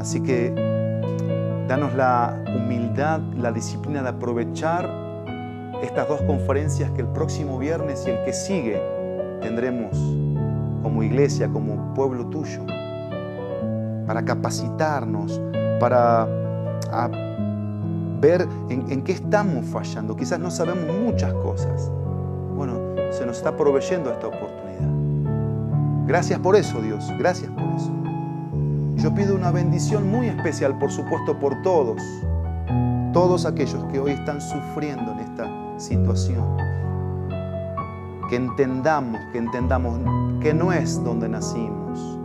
Así 0.01 0.21
que 0.23 0.53
danos 1.67 1.95
la 1.95 2.43
humildad, 2.55 3.21
la 3.37 3.53
disciplina 3.53 4.03
de 4.03 4.11
aprovechar 4.11 4.91
estas 5.83 6.09
dos 6.09 6.21
conferencias 6.23 6.91
que 6.91 7.01
el 7.01 7.09
próximo 7.09 7.59
viernes 7.59 8.05
y 8.07 8.11
el 8.11 8.25
que 8.25 8.33
sigue 8.33 8.81
tendremos 9.41 9.97
como 10.83 11.03
iglesia, 11.03 11.49
como 11.49 11.95
pueblo 11.95 12.27
tuyo, 12.27 12.61
para 14.07 14.23
capacitarnos, 14.25 15.41
para 15.81 16.29
ver 18.25 18.49
en, 18.71 19.03
qué 19.03 19.13
estamos 19.13 19.67
fallando. 19.67 20.17
Quizás 20.17 20.41
no 20.41 20.51
sabemos 20.51 20.97
muchas 20.99 21.33
cosas. 21.35 21.91
Bueno, 22.57 22.79
se 23.13 23.27
nos 23.27 23.37
está 23.37 23.55
proveyendo 23.55 24.11
esta 24.11 24.29
oportunidad. 24.29 26.07
Gracias 26.07 26.41
por 26.41 26.57
eso, 26.57 26.81
Dios. 26.81 27.05
Gracias 27.19 27.51
por 27.51 27.65
eso. 27.77 27.93
Yo 28.97 29.15
pido 29.15 29.35
una 29.35 29.51
bendición 29.51 30.11
muy 30.11 30.29
especial, 30.29 30.79
por 30.79 30.91
supuesto, 30.91 31.39
por 31.39 31.61
todos. 31.63 32.01
Todos 33.13 33.45
aquellos 33.45 33.85
que 33.93 34.01
hoy 34.01 34.13
están 34.13 34.41
sufriendo 34.41 35.13
en 35.13 35.19
esta 35.19 35.79
situación. 35.79 36.57
Que 38.31 38.37
entendamos, 38.37 39.21
que 39.33 39.39
entendamos 39.39 40.01
que 40.41 40.55
no 40.55 40.73
es 40.73 41.03
donde 41.05 41.29
nacimos. 41.29 42.19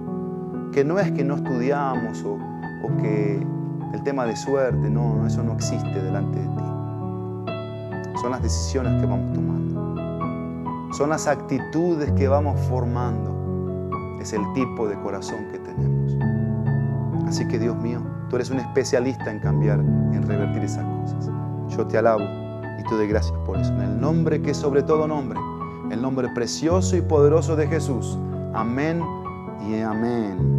Que 0.72 0.86
no 0.86 0.97
es 0.97 1.12
que 1.12 1.26
no 1.26 1.36
estudiamos 1.36 2.24
o, 2.24 2.36
o 2.36 2.97
que 3.02 3.45
el 3.94 4.04
tema 4.04 4.26
de 4.26 4.36
suerte, 4.36 4.90
no, 4.90 5.26
eso 5.26 5.44
no 5.44 5.54
existe 5.54 6.02
delante 6.02 6.40
de 6.40 6.46
ti. 6.46 8.20
Son 8.22 8.32
las 8.32 8.42
decisiones 8.42 9.00
que 9.02 9.08
vamos 9.08 9.34
tomando. 9.34 10.94
Son 10.94 11.10
las 11.10 11.28
actitudes 11.28 12.12
que 12.12 12.28
vamos 12.28 12.60
formando. 12.68 13.90
Es 14.20 14.34
el 14.34 14.42
tipo 14.54 14.88
de 14.88 14.96
corazón 15.02 15.48
que 15.52 15.60
tenemos. 15.60 16.18
Así 17.28 17.48
que 17.48 17.60
Dios 17.60 17.78
mío, 17.78 18.02
tú 18.30 18.36
eres 18.36 18.50
un 18.50 18.60
especialista 18.60 19.32
en 19.32 19.40
cambiar, 19.40 19.80
en 19.80 20.24
revertir 20.28 20.64
esas 20.64 20.84
cosas. 20.84 21.30
Yo 21.70 21.86
te 21.88 21.98
alabo 21.98 22.24
y 22.80 22.84
te 22.84 22.96
doy 22.96 23.08
gracias 23.08 23.38
por 23.46 23.58
eso. 23.58 23.72
En 23.74 23.82
el 23.82 24.02
nombre 24.02 24.42
que 24.42 24.52
es 24.52 24.58
sobre 24.58 24.84
todo 24.84 25.08
nombre, 25.08 25.40
el 25.92 26.02
nombre 26.02 26.28
precioso 26.30 26.98
y 26.98 27.02
poderoso 27.02 27.56
de 27.56 27.68
Jesús. 27.68 28.18
Amén 28.54 29.02
y 29.68 29.80
amén. 29.80 30.59